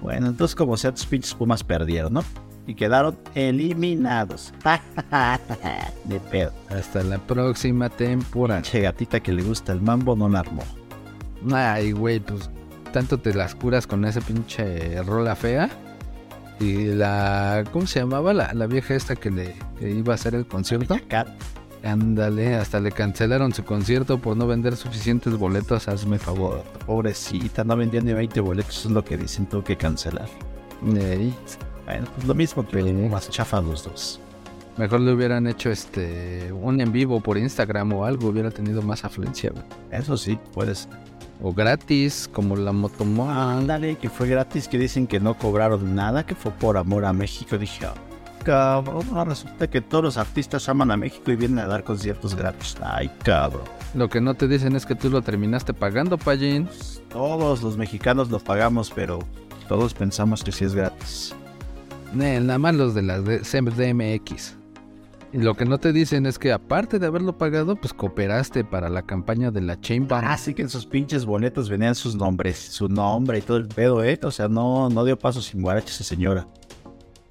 Bueno, 0.00 0.28
entonces 0.28 0.54
como 0.54 0.76
sea, 0.76 0.92
tus 0.92 1.04
pinches 1.04 1.34
pumas 1.34 1.64
perdieron, 1.64 2.12
¿no? 2.12 2.24
Y 2.66 2.74
quedaron 2.74 3.18
eliminados. 3.34 4.54
de 6.04 6.20
pedo. 6.30 6.52
Hasta 6.70 7.02
la 7.02 7.18
próxima 7.18 7.90
temporada. 7.90 8.62
Che 8.62 8.80
gatita 8.80 9.20
que 9.20 9.32
le 9.32 9.42
gusta 9.42 9.72
el 9.72 9.82
mambo 9.82 10.14
no 10.14 10.28
la 10.28 10.40
armó. 10.40 10.62
Ay, 11.52 11.92
güey, 11.92 12.20
pues 12.20 12.48
tanto 12.92 13.18
te 13.18 13.34
las 13.34 13.54
curas 13.54 13.86
con 13.86 14.04
esa 14.04 14.20
pinche 14.20 15.02
rola 15.02 15.34
fea. 15.34 15.68
Y 16.60 16.86
la. 16.86 17.64
¿Cómo 17.72 17.86
se 17.86 17.98
llamaba? 17.98 18.32
La, 18.32 18.54
la 18.54 18.66
vieja 18.66 18.94
esta 18.94 19.16
que 19.16 19.30
le 19.30 19.56
que 19.78 19.90
iba 19.90 20.12
a 20.12 20.14
hacer 20.14 20.36
el 20.36 20.46
concierto. 20.46 20.96
Cat. 21.08 21.28
Ándale, 21.84 22.54
hasta 22.54 22.80
le 22.80 22.90
cancelaron 22.90 23.52
su 23.52 23.62
concierto 23.62 24.18
por 24.18 24.36
no 24.36 24.46
vender 24.46 24.74
suficientes 24.76 25.36
boletos. 25.36 25.86
Hazme 25.86 26.18
favor. 26.18 26.64
Pobrecita, 26.86 27.62
no 27.62 27.76
vendían 27.76 28.06
ni 28.06 28.14
20 28.14 28.40
boletos, 28.40 28.86
es 28.86 28.90
lo 28.90 29.04
que 29.04 29.18
dicen, 29.18 29.46
tuvo 29.46 29.62
que 29.62 29.76
cancelar. 29.76 30.28
Ey, 30.96 31.34
Bueno, 31.84 32.06
pues 32.14 32.26
lo 32.26 32.34
mismo, 32.34 32.62
pero 32.62 32.86
más 33.10 33.28
chafa 33.28 33.60
los 33.60 33.84
dos. 33.84 34.20
Mejor 34.78 35.00
le 35.02 35.12
hubieran 35.12 35.46
hecho 35.46 35.70
este 35.70 36.50
un 36.52 36.80
en 36.80 36.90
vivo 36.90 37.20
por 37.20 37.36
Instagram 37.38 37.92
o 37.92 38.04
algo, 38.06 38.28
hubiera 38.28 38.50
tenido 38.50 38.82
más 38.82 39.04
afluencia. 39.04 39.52
Eso 39.90 40.16
sí, 40.16 40.38
puedes. 40.52 40.88
O 41.42 41.52
gratis, 41.52 42.28
como 42.32 42.56
la 42.56 42.72
Motomoa. 42.72 43.58
Ándale, 43.58 43.96
que 43.96 44.08
fue 44.08 44.26
gratis, 44.28 44.66
que 44.66 44.78
dicen 44.78 45.06
que 45.06 45.20
no 45.20 45.36
cobraron 45.36 45.94
nada, 45.94 46.24
que 46.24 46.34
fue 46.34 46.50
por 46.52 46.76
amor 46.78 47.04
a 47.04 47.12
México. 47.12 47.58
Dije, 47.58 47.86
"Ah, 47.86 47.94
cabrón, 48.44 49.04
ahora 49.10 49.30
resulta 49.30 49.68
que 49.68 49.80
todos 49.80 50.04
los 50.04 50.16
artistas 50.16 50.68
aman 50.68 50.90
a 50.90 50.96
México 50.96 51.32
y 51.32 51.36
vienen 51.36 51.58
a 51.58 51.66
dar 51.66 51.82
conciertos 51.82 52.34
gratis. 52.34 52.76
Ay, 52.82 53.10
cabrón. 53.22 53.64
Lo 53.94 54.08
que 54.08 54.20
no 54.20 54.34
te 54.34 54.46
dicen 54.46 54.76
es 54.76 54.86
que 54.86 54.94
tú 54.94 55.10
lo 55.10 55.22
terminaste 55.22 55.74
pagando, 55.74 56.18
Pallín. 56.18 56.68
Todos 57.08 57.62
los 57.62 57.76
mexicanos 57.76 58.30
lo 58.30 58.38
pagamos, 58.38 58.92
pero 58.94 59.18
todos 59.68 59.94
pensamos 59.94 60.44
que 60.44 60.52
sí 60.52 60.64
es 60.64 60.74
gratis. 60.74 61.34
Nada 62.12 62.58
más 62.58 62.74
los 62.74 62.94
de 62.94 63.02
las 63.02 63.24
de 63.24 63.40
CDMX. 63.40 64.56
Y 65.32 65.38
lo 65.38 65.54
que 65.54 65.64
no 65.64 65.78
te 65.78 65.92
dicen 65.92 66.26
es 66.26 66.38
que 66.38 66.52
aparte 66.52 67.00
de 67.00 67.06
haberlo 67.06 67.36
pagado, 67.36 67.74
pues 67.74 67.92
cooperaste 67.92 68.62
para 68.62 68.88
la 68.88 69.02
campaña 69.02 69.50
de 69.50 69.62
la 69.62 69.80
Chamber. 69.80 70.24
Así 70.24 70.54
que 70.54 70.62
en 70.62 70.68
sus 70.68 70.86
pinches 70.86 71.24
boletos 71.24 71.68
venían 71.68 71.96
sus 71.96 72.14
nombres, 72.14 72.56
su 72.56 72.88
nombre 72.88 73.38
y 73.38 73.42
todo 73.42 73.56
el 73.56 73.66
pedo, 73.66 74.04
¿eh? 74.04 74.16
O 74.22 74.30
sea, 74.30 74.46
no, 74.46 74.88
no 74.90 75.04
dio 75.04 75.18
paso 75.18 75.42
sin 75.42 75.60
guarache 75.60 75.88
esa 75.88 76.04
señora. 76.04 76.46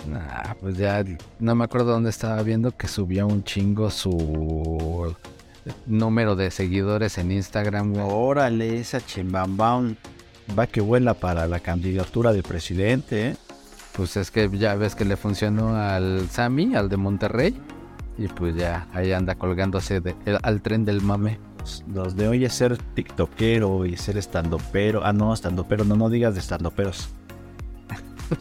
Nah, 0.08 0.54
pues 0.60 0.78
ya 0.78 1.04
no 1.40 1.56
me 1.56 1.64
acuerdo 1.64 1.92
dónde 1.92 2.10
estaba 2.10 2.42
viendo 2.44 2.76
que 2.76 2.88
subió 2.88 3.26
un 3.26 3.44
chingo 3.44 3.90
su 3.90 5.16
número 5.86 6.36
de 6.36 6.52
seguidores 6.52 7.18
en 7.18 7.32
Instagram. 7.32 7.94
güey. 7.94 8.06
Órale, 8.08 8.80
esa 8.80 9.00
chimbambam 9.06 9.96
va 10.58 10.68
que 10.68 10.82
vuela 10.82 11.14
para 11.14 11.48
la 11.48 11.60
candidatura 11.62 12.34
de 12.34 12.44
presidente, 12.44 13.30
¿eh? 13.30 13.36
Pues 13.96 14.18
es 14.18 14.30
que 14.32 14.50
ya 14.58 14.76
ves 14.76 14.96
que 14.96 15.06
le 15.06 15.16
funcionó 15.16 15.76
al 15.76 16.28
Sammy, 16.30 16.76
al 16.76 16.90
de 16.90 16.98
Monterrey. 16.98 17.58
Y 18.18 18.28
pues 18.28 18.56
ya 18.56 18.88
ahí 18.94 19.12
anda 19.14 19.36
colgándose 19.36 20.00
de- 20.02 20.16
el- 20.26 20.38
al 20.44 20.62
tren 20.62 20.84
del 20.86 21.02
mame. 21.02 21.40
Los 21.94 22.16
de 22.16 22.28
hoy 22.28 22.44
es 22.44 22.54
ser 22.54 22.78
tiktokero 22.78 23.86
y 23.86 23.96
ser 23.96 24.18
estandopero. 24.18 25.02
Ah, 25.06 25.14
no, 25.14 25.34
estandopero, 25.34 25.86
no, 25.86 25.96
no 25.96 26.10
digas 26.10 26.34
de 26.34 26.42
estandoperos. 26.42 27.10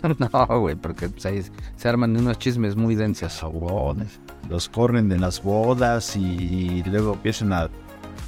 no, 0.18 0.60
güey, 0.60 0.74
porque 0.76 1.08
pues, 1.08 1.26
ahí 1.26 1.42
se 1.76 1.88
arman 1.88 2.16
unos 2.16 2.38
chismes 2.38 2.76
muy 2.76 2.94
densos. 2.94 3.32
Sabrones. 3.32 4.20
Los 4.48 4.68
corren 4.68 5.08
de 5.08 5.18
las 5.18 5.42
bodas 5.42 6.16
y 6.16 6.82
luego 6.84 7.14
empiezan 7.14 7.52
a 7.52 7.70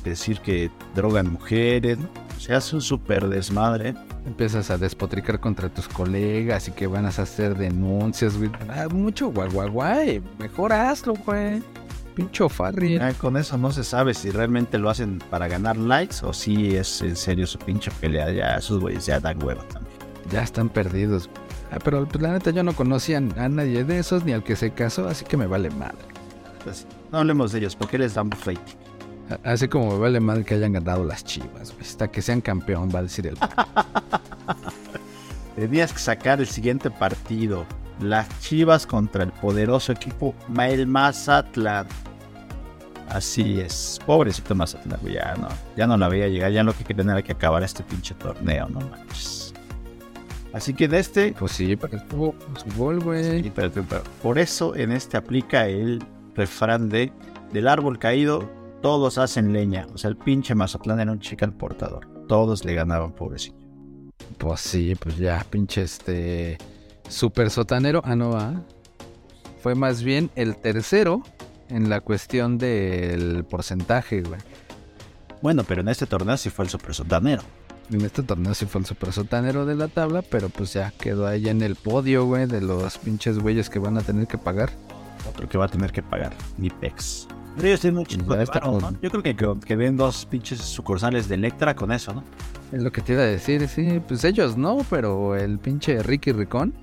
decir 0.05 0.40
que 0.40 0.70
drogan 0.94 1.33
mujeres. 1.33 1.98
¿no? 1.98 2.09
Se 2.38 2.55
hace 2.55 2.77
un 2.77 2.83
súper 2.83 3.29
desmadre. 3.29 3.94
Empiezas 4.27 4.70
a 4.70 4.79
despotricar 4.79 5.40
contra 5.40 5.68
tus 5.68 5.88
colegas 5.88 6.68
y 6.68 6.72
que 6.72 6.87
van 6.87 7.05
a 7.05 7.09
hacer 7.09 7.57
denuncias, 7.57 8.37
güey. 8.37 8.50
Ah, 8.68 8.88
mucho 8.90 9.29
guay, 9.31 9.50
guay, 9.50 9.68
guay. 9.68 10.22
Mejor 10.38 10.72
hazlo, 10.72 11.14
güey. 11.14 11.62
Pincho 12.14 12.48
farri. 12.48 12.96
Ah, 12.98 13.12
con 13.18 13.37
eso 13.37 13.59
no 13.59 13.72
se 13.72 13.83
sabe 13.83 14.14
si 14.14 14.31
realmente 14.31 14.79
lo 14.79 14.88
hacen 14.88 15.18
para 15.31 15.48
ganar 15.48 15.77
likes 15.77 16.16
o 16.22 16.33
si 16.33 16.77
es 16.77 17.03
en 17.03 17.16
serio 17.16 17.46
su 17.46 17.59
pinche 17.59 17.90
pelea. 18.00 18.31
Ya 18.31 18.57
esos 18.57 18.81
güeyes 18.81 19.07
ya 19.07 19.20
dan 19.20 19.42
hueva 19.42 19.62
también. 19.68 19.94
Ya 20.31 20.42
están 20.42 20.68
perdidos. 20.68 21.29
Ah, 21.37 21.43
pero 21.83 22.07
pues, 22.07 22.23
la 22.23 22.33
neta 22.33 22.51
yo 22.51 22.63
no 22.63 22.75
conocía 22.75 23.19
a 23.19 23.49
nadie 23.49 23.85
de 23.85 23.99
esos 23.99 24.25
ni 24.25 24.33
al 24.33 24.45
que 24.45 24.57
se 24.57 24.73
casó, 24.73 25.09
así 25.09 25.25
que 25.25 25.37
me 25.37 25.47
vale 25.47 25.71
madre. 25.71 25.97
Entonces, 26.59 26.87
no 27.11 27.19
hablemos 27.19 27.53
de 27.53 27.59
ellos 27.61 27.77
porque 27.77 27.99
les 27.99 28.15
damos 28.15 28.39
rating. 28.45 28.61
A- 29.31 29.51
Así 29.53 29.69
como 29.69 29.93
me 29.93 29.99
vale 29.99 30.21
madre 30.21 30.45
que 30.45 30.55
hayan 30.55 30.73
ganado 30.73 31.05
las 31.05 31.25
chivas. 31.25 31.75
Hasta 31.81 32.09
que 32.09 32.23
sean 32.23 32.41
campeón, 32.41 32.91
va 32.95 33.01
a 33.01 33.03
decir 33.03 33.27
el. 33.27 33.37
Tenías 35.57 35.93
que 35.93 35.99
sacar 35.99 36.41
el 36.41 36.47
siguiente 36.47 36.91
partido. 36.91 37.65
Las 38.01 38.29
Chivas 38.41 38.87
contra 38.87 39.23
el 39.23 39.31
poderoso 39.31 39.93
equipo 39.93 40.35
el 40.59 40.87
Mazatlán. 40.87 41.87
Así 43.09 43.61
es. 43.61 44.01
Pobrecito 44.05 44.55
Mazatlán, 44.57 44.99
ya 45.05 45.35
no, 45.37 45.47
ya 45.77 45.87
no 45.87 45.97
la 45.97 46.09
veía 46.09 46.27
llegar. 46.29 46.51
Ya 46.51 46.65
lo 46.65 46.73
que 46.77 46.83
querían 46.83 47.11
era 47.11 47.23
que 47.23 47.33
acabara 47.33 47.65
este 47.65 47.85
pinche 47.85 48.15
torneo, 48.15 48.69
no 48.69 48.81
manches. 48.81 49.43
Así 50.55 50.73
que 50.73 50.87
de 50.88 51.01
este, 51.01 51.33
Pues 51.38 51.53
sí, 51.53 51.73
estuvo 51.73 52.35
su 52.64 52.79
gol, 52.79 53.01
güey. 53.01 53.43
Sí, 53.43 53.53
pero- 53.55 53.71
pero 53.73 54.03
por 54.23 54.38
eso 54.38 54.75
en 54.77 54.93
este 54.93 55.17
aplica 55.17 55.67
el 55.69 56.03
refrán 56.35 56.88
de 56.88 57.12
del 57.53 57.69
árbol 57.69 57.99
caído, 57.99 58.51
todos 58.83 59.19
hacen 59.19 59.53
leña. 59.53 59.87
O 59.93 59.99
sea, 59.99 60.11
el 60.11 60.17
pinche 60.17 60.55
Mazatlán 60.55 61.01
era 61.01 61.12
un 61.12 61.21
chica 61.21 61.45
al 61.45 61.53
portador. 61.53 62.09
Todos 62.29 62.64
le 62.64 62.75
ganaban, 62.75 63.12
pobrecito. 63.12 63.57
Pues 64.38 64.61
sí, 64.61 64.95
pues 64.99 65.17
ya, 65.17 65.45
pinche 65.51 65.83
este. 65.83 66.59
Super 67.09 67.51
sotanero. 67.51 68.01
Ah, 68.05 68.17
no, 68.17 68.35
ah. 68.37 68.55
Fue 69.62 69.75
más 69.75 70.03
bien 70.03 70.31
el 70.37 70.57
tercero 70.57 71.23
en 71.69 71.88
la 71.90 72.01
cuestión 72.01 72.59
del 72.59 73.45
porcentaje, 73.45 74.23
güey. 74.23 74.40
Bueno, 75.43 75.64
pero 75.64 75.81
en 75.83 75.88
este 75.88 76.07
torneo 76.07 76.37
sí 76.37 76.51
fue 76.51 76.64
el 76.64 76.71
super 76.71 76.95
sotanero. 76.95 77.43
En 77.90 78.01
este 78.01 78.23
torneo 78.23 78.55
sí 78.55 78.66
fue 78.66 78.81
el 78.81 78.87
super 78.87 79.12
sotanero 79.12 79.66
de 79.66 79.75
la 79.75 79.88
tabla, 79.88 80.23
pero 80.23 80.49
pues 80.49 80.73
ya 80.73 80.92
quedó 80.99 81.27
ahí 81.27 81.49
en 81.49 81.62
el 81.62 81.77
podio, 81.77 82.25
güey, 82.25 82.47
de 82.47 82.61
los 82.61 82.99
pinches 82.99 83.38
güeyes 83.38 83.68
que 83.68 83.79
van 83.79 83.99
a 83.99 84.01
tener 84.01 84.27
que 84.27 84.38
pagar. 84.38 84.70
Otro 85.29 85.49
que 85.49 85.59
va 85.59 85.66
a 85.66 85.68
tener 85.68 85.92
que 85.92 86.03
pagar, 86.03 86.33
mi 86.57 86.70
pex. 86.70 87.29
Pero 87.57 87.68
ellos 87.68 87.81
tienen 87.81 87.99
un 87.99 88.07
chingo 88.07 88.35
Ya 88.35 88.40
de 88.40 88.44
varo, 88.47 88.81
¿no? 88.81 88.92
Yo 89.01 89.11
creo 89.11 89.23
que, 89.23 89.37
que, 89.37 89.55
que 89.64 89.77
ven 89.77 89.97
dos 89.97 90.27
pinches 90.27 90.61
sucursales 90.61 91.29
de 91.29 91.37
Electra 91.37 91.77
con 91.77 91.92
eso, 91.92 92.12
¿no? 92.12 92.25
Es 92.73 92.83
lo 92.83 92.90
que 92.90 93.01
te 93.01 93.12
iba 93.12 93.23
a 93.23 93.27
decir, 93.27 93.68
sí. 93.68 94.01
Pues 94.07 94.25
ellos 94.25 94.57
no, 94.57 94.79
pero 94.90 95.37
el 95.37 95.59
pinche 95.59 96.03
Ricky 96.03 96.33
Ricón, 96.33 96.75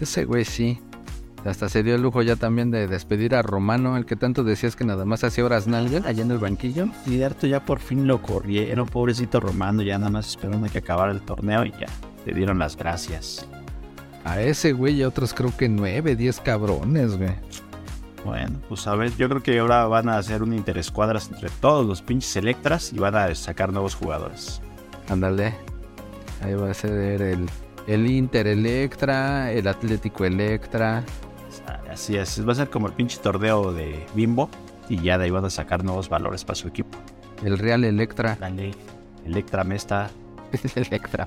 ese 0.00 0.24
güey 0.24 0.44
sí. 0.44 0.78
Hasta 1.44 1.68
se 1.68 1.82
dio 1.82 1.96
el 1.96 2.02
lujo 2.02 2.22
ya 2.22 2.36
también 2.36 2.70
de 2.70 2.86
despedir 2.86 3.34
a 3.34 3.42
Romano, 3.42 3.96
el 3.96 4.06
que 4.06 4.14
tanto 4.14 4.44
decías 4.44 4.76
que 4.76 4.84
nada 4.84 5.04
más 5.04 5.24
hacía 5.24 5.44
horas 5.44 5.66
nalgas 5.66 6.06
allá 6.06 6.22
en 6.22 6.30
el 6.30 6.38
banquillo. 6.38 6.86
Y 7.04 7.16
de 7.16 7.24
harto 7.24 7.46
ya 7.46 7.64
por 7.64 7.80
fin 7.80 8.06
lo 8.06 8.22
corrieron, 8.22 8.86
pobrecito 8.86 9.40
Romano, 9.40 9.82
ya 9.82 9.98
nada 9.98 10.10
más 10.10 10.28
esperando 10.28 10.68
que 10.68 10.78
acabara 10.78 11.10
el 11.10 11.20
torneo 11.20 11.64
y 11.64 11.72
ya 11.72 11.86
le 12.24 12.32
dieron 12.32 12.58
las 12.58 12.76
gracias. 12.76 13.46
A 14.24 14.40
ese 14.40 14.72
güey 14.72 14.94
y 14.94 15.02
a 15.02 15.08
otros 15.08 15.34
creo 15.34 15.56
que 15.56 15.68
nueve, 15.68 16.14
diez 16.14 16.40
cabrones, 16.40 17.16
güey. 17.16 17.34
Bueno, 18.24 18.60
pues 18.68 18.86
a 18.86 18.94
ver, 18.94 19.12
yo 19.16 19.28
creo 19.28 19.42
que 19.42 19.58
ahora 19.58 19.84
van 19.86 20.08
a 20.08 20.18
hacer 20.18 20.44
un 20.44 20.54
interescuadras 20.54 21.28
entre 21.28 21.48
todos 21.60 21.84
los 21.84 22.02
pinches 22.02 22.36
Electras 22.36 22.92
y 22.92 22.98
van 22.98 23.16
a 23.16 23.34
sacar 23.34 23.72
nuevos 23.72 23.96
jugadores. 23.96 24.60
Ándale. 25.08 25.54
Ahí 26.40 26.54
va 26.54 26.70
a 26.70 26.74
ser 26.74 27.20
el, 27.20 27.48
el 27.88 28.06
Inter 28.06 28.46
Electra, 28.46 29.50
el 29.50 29.66
Atlético 29.66 30.24
Electra. 30.24 31.04
Así 31.92 32.16
es, 32.16 32.46
va 32.46 32.52
a 32.52 32.54
ser 32.54 32.70
como 32.70 32.86
el 32.86 32.94
pinche 32.94 33.18
torneo 33.18 33.72
de 33.72 34.06
Bimbo 34.14 34.48
y 34.88 35.00
ya 35.02 35.18
de 35.18 35.24
ahí 35.24 35.30
van 35.30 35.44
a 35.44 35.50
sacar 35.50 35.84
nuevos 35.84 36.08
valores 36.08 36.44
para 36.44 36.54
su 36.54 36.68
equipo. 36.68 36.96
El 37.44 37.58
Real 37.58 37.84
Electra. 37.84 38.36
Dale, 38.40 38.72
Electra 39.26 39.62
me 39.64 39.76
está. 39.76 40.10
Electra. 40.74 41.26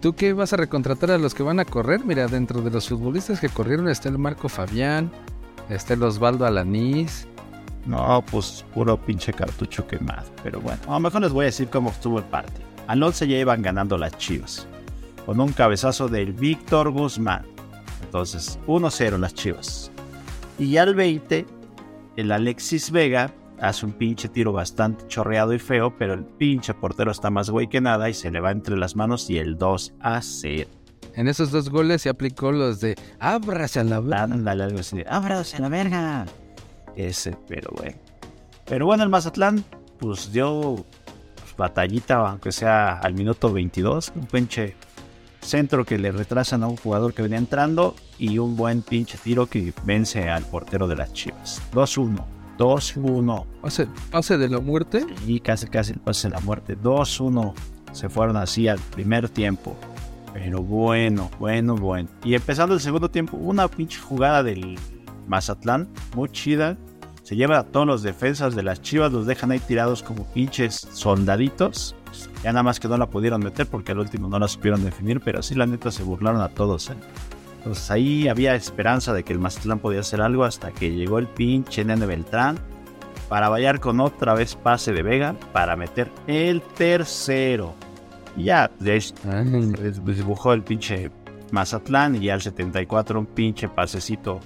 ¿Tú 0.00 0.14
qué 0.14 0.32
vas 0.32 0.52
a 0.52 0.56
recontratar 0.56 1.10
a 1.10 1.18
los 1.18 1.34
que 1.34 1.42
van 1.42 1.60
a 1.60 1.64
correr? 1.64 2.04
Mira, 2.04 2.26
dentro 2.26 2.62
de 2.62 2.70
los 2.70 2.88
futbolistas 2.88 3.38
que 3.38 3.48
corrieron 3.48 3.88
está 3.88 4.08
el 4.08 4.18
Marco 4.18 4.48
Fabián, 4.48 5.10
está 5.68 5.94
el 5.94 6.02
Osvaldo 6.02 6.46
Alanís. 6.46 7.28
No, 7.84 8.24
pues 8.30 8.64
puro 8.72 8.96
pinche 8.96 9.32
cartucho 9.32 9.86
quemado. 9.86 10.28
Pero 10.42 10.60
bueno, 10.60 10.80
a 10.88 10.92
lo 10.92 11.00
mejor 11.00 11.20
les 11.20 11.32
voy 11.32 11.42
a 11.42 11.46
decir 11.46 11.68
cómo 11.68 11.90
estuvo 11.90 12.18
el 12.18 12.24
partido. 12.24 12.62
Al 12.86 13.02
11 13.02 13.28
ya 13.28 13.38
iban 13.38 13.60
ganando 13.62 13.98
las 13.98 14.16
chivas. 14.16 14.66
Con 15.26 15.38
un 15.38 15.52
cabezazo 15.52 16.08
del 16.08 16.32
Víctor 16.32 16.90
Guzmán. 16.90 17.51
Entonces, 18.02 18.58
1-0 18.66 19.18
las 19.18 19.34
chivas. 19.34 19.90
Y 20.58 20.76
al 20.76 20.94
20, 20.94 21.46
el 22.16 22.32
Alexis 22.32 22.90
Vega 22.90 23.32
hace 23.60 23.86
un 23.86 23.92
pinche 23.92 24.28
tiro 24.28 24.52
bastante 24.52 25.06
chorreado 25.06 25.54
y 25.54 25.58
feo, 25.58 25.96
pero 25.96 26.14
el 26.14 26.24
pinche 26.24 26.74
portero 26.74 27.10
está 27.10 27.30
más 27.30 27.48
güey 27.48 27.68
que 27.68 27.80
nada 27.80 28.10
y 28.10 28.14
se 28.14 28.30
le 28.30 28.40
va 28.40 28.50
entre 28.50 28.76
las 28.76 28.96
manos 28.96 29.30
y 29.30 29.38
el 29.38 29.56
2 29.56 29.94
a 30.00 30.20
0. 30.20 30.68
En 31.14 31.28
esos 31.28 31.50
dos 31.50 31.68
goles 31.68 32.02
se 32.02 32.08
aplicó 32.08 32.52
los 32.52 32.80
de 32.80 32.96
ábrase 33.20 33.80
a 33.80 33.84
la 33.84 34.00
verga". 34.00 34.22
Ándale 34.24 34.64
algo 34.64 34.80
así 34.80 34.96
de, 34.96 35.06
ábrados 35.08 35.54
en 35.54 35.62
la 35.62 35.68
verga. 35.68 36.26
Ese, 36.96 37.36
pero 37.48 37.70
bueno. 37.76 37.96
Pero 38.66 38.86
bueno, 38.86 39.02
el 39.02 39.10
Mazatlán, 39.10 39.64
pues 39.98 40.32
dio 40.32 40.84
pues, 41.36 41.56
batallita, 41.56 42.16
aunque 42.30 42.52
sea 42.52 42.98
al 42.98 43.14
minuto 43.14 43.52
22. 43.52 44.12
Un 44.14 44.26
pinche 44.26 44.74
centro 45.42 45.84
que 45.84 45.98
le 45.98 46.12
retrasan 46.12 46.62
a 46.62 46.68
un 46.68 46.76
jugador 46.76 47.14
que 47.14 47.22
venía 47.22 47.38
entrando 47.38 47.94
y 48.18 48.38
un 48.38 48.56
buen 48.56 48.82
pinche 48.82 49.18
tiro 49.18 49.46
que 49.46 49.74
vence 49.84 50.30
al 50.30 50.44
portero 50.44 50.88
de 50.88 50.96
las 50.96 51.12
Chivas. 51.12 51.60
2-1. 51.72 52.24
2-1. 52.58 53.46
Pase, 53.60 53.88
pase 54.10 54.38
de 54.38 54.48
la 54.48 54.60
muerte. 54.60 55.04
Y 55.26 55.40
casi 55.40 55.66
casi 55.66 55.92
el 55.92 56.00
pase 56.00 56.28
de 56.28 56.34
la 56.34 56.40
muerte. 56.40 56.78
2-1. 56.78 57.52
Se 57.92 58.08
fueron 58.08 58.36
así 58.36 58.68
al 58.68 58.78
primer 58.78 59.28
tiempo. 59.28 59.76
Pero 60.32 60.62
bueno, 60.62 61.30
bueno, 61.38 61.76
bueno. 61.76 62.08
Y 62.24 62.34
empezando 62.34 62.74
el 62.74 62.80
segundo 62.80 63.10
tiempo, 63.10 63.36
una 63.36 63.68
pinche 63.68 64.00
jugada 64.00 64.42
del 64.42 64.78
Mazatlán, 65.26 65.88
muy 66.14 66.30
chida. 66.30 66.76
Se 67.22 67.36
lleva 67.36 67.58
a 67.58 67.64
todos 67.64 67.86
los 67.86 68.02
defensas 68.02 68.54
de 68.54 68.62
las 68.62 68.80
chivas, 68.80 69.12
los 69.12 69.26
dejan 69.26 69.52
ahí 69.52 69.58
tirados 69.58 70.02
como 70.02 70.24
pinches 70.32 70.74
soldaditos. 70.92 71.94
Ya 72.42 72.52
nada 72.52 72.62
más 72.62 72.80
que 72.80 72.88
no 72.88 72.96
la 72.96 73.06
pudieron 73.06 73.42
meter 73.42 73.66
porque 73.66 73.92
al 73.92 73.98
último 73.98 74.28
no 74.28 74.38
la 74.38 74.48
supieron 74.48 74.84
definir, 74.84 75.20
pero 75.20 75.42
sí 75.42 75.54
la 75.54 75.66
neta 75.66 75.90
se 75.90 76.02
burlaron 76.02 76.40
a 76.40 76.48
todos. 76.48 76.90
¿eh? 76.90 76.94
Entonces 77.58 77.90
ahí 77.90 78.28
había 78.28 78.54
esperanza 78.54 79.12
de 79.12 79.22
que 79.22 79.32
el 79.32 79.38
Mazatlán 79.38 79.78
podía 79.78 80.00
hacer 80.00 80.20
algo 80.20 80.44
hasta 80.44 80.72
que 80.72 80.90
llegó 80.92 81.18
el 81.18 81.28
pinche 81.28 81.84
Nene 81.84 82.06
Beltrán 82.06 82.58
para 83.28 83.48
vallar 83.48 83.80
con 83.80 84.00
otra 84.00 84.34
vez 84.34 84.56
pase 84.56 84.92
de 84.92 85.02
Vega 85.02 85.34
para 85.52 85.76
meter 85.76 86.10
el 86.26 86.60
tercero. 86.60 87.74
Y 88.36 88.44
ya, 88.44 88.70
des- 88.80 89.14
dibujó 90.04 90.52
el 90.52 90.62
pinche 90.62 91.10
Mazatlán 91.50 92.16
y 92.16 92.20
ya 92.26 92.34
al 92.34 92.42
74 92.42 93.18
un 93.20 93.26
pinche 93.26 93.68
pasecito 93.68 94.40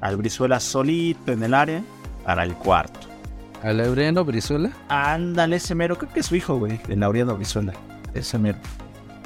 al 0.00 0.16
Brizuela 0.16 0.60
solito 0.60 1.32
en 1.32 1.42
el 1.42 1.54
área 1.54 1.82
para 2.24 2.44
el 2.44 2.54
cuarto. 2.54 3.08
¿A 3.62 3.72
Laureano 3.72 4.24
Brizuela? 4.24 4.72
Ándale, 4.88 5.56
ese 5.56 5.74
mero, 5.74 5.98
creo 5.98 6.12
que 6.12 6.20
es 6.20 6.26
su 6.26 6.36
hijo, 6.36 6.58
güey, 6.58 6.78
de 6.88 6.96
Laureano 6.96 7.36
Brizuela. 7.36 7.74
Ese 8.14 8.38
mero. 8.38 8.58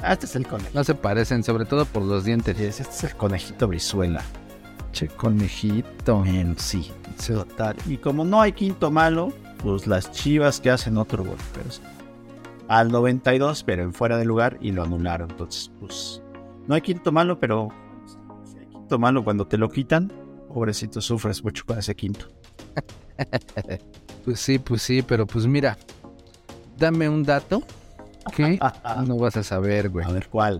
Ah, 0.01 0.13
este 0.13 0.25
es 0.25 0.35
el 0.35 0.45
conejo. 0.45 0.69
No 0.73 0.83
se 0.83 0.93
parecen, 0.93 1.43
sobre 1.43 1.65
todo 1.65 1.85
por 1.85 2.03
los 2.03 2.25
dientes. 2.25 2.59
Este 2.59 2.83
es 2.83 3.03
el 3.05 3.15
conejito 3.15 3.67
Brizuela. 3.67 4.21
Che, 4.91 5.07
conejito. 5.07 6.23
En 6.25 6.57
sí, 6.59 6.91
total. 7.25 7.75
Y 7.87 7.97
como 7.97 8.25
no 8.25 8.41
hay 8.41 8.51
quinto 8.51 8.91
malo, 8.91 9.31
pues 9.63 9.87
las 9.87 10.11
chivas 10.11 10.59
que 10.59 10.69
hacen 10.69 10.97
otro 10.97 11.23
gol. 11.23 11.37
Pero 11.53 11.71
sí. 11.71 11.81
al 12.67 12.91
92, 12.91 13.63
pero 13.63 13.83
en 13.83 13.93
fuera 13.93 14.17
de 14.17 14.25
lugar 14.25 14.57
y 14.61 14.71
lo 14.71 14.83
anularon. 14.83 15.31
Entonces, 15.31 15.71
pues 15.79 16.21
no 16.67 16.75
hay 16.75 16.81
quinto 16.81 17.11
malo, 17.11 17.39
pero 17.39 17.69
si 18.45 18.59
hay 18.59 18.67
quinto 18.67 18.99
malo 18.99 19.23
cuando 19.23 19.47
te 19.47 19.57
lo 19.57 19.69
quitan, 19.69 20.11
pobrecito, 20.53 21.01
sufres 21.01 21.43
mucho 21.43 21.65
con 21.65 21.79
ese 21.79 21.95
quinto. 21.95 22.27
Pues 24.25 24.39
sí, 24.39 24.59
pues 24.59 24.81
sí, 24.81 25.01
pero 25.01 25.25
pues 25.27 25.45
mira, 25.47 25.77
dame 26.77 27.07
un 27.07 27.23
dato 27.23 27.61
que 28.35 28.59
no 29.07 29.17
vas 29.17 29.37
a 29.37 29.43
saber, 29.43 29.89
güey. 29.89 30.05
A 30.05 30.11
ver 30.11 30.27
cuál. 30.29 30.59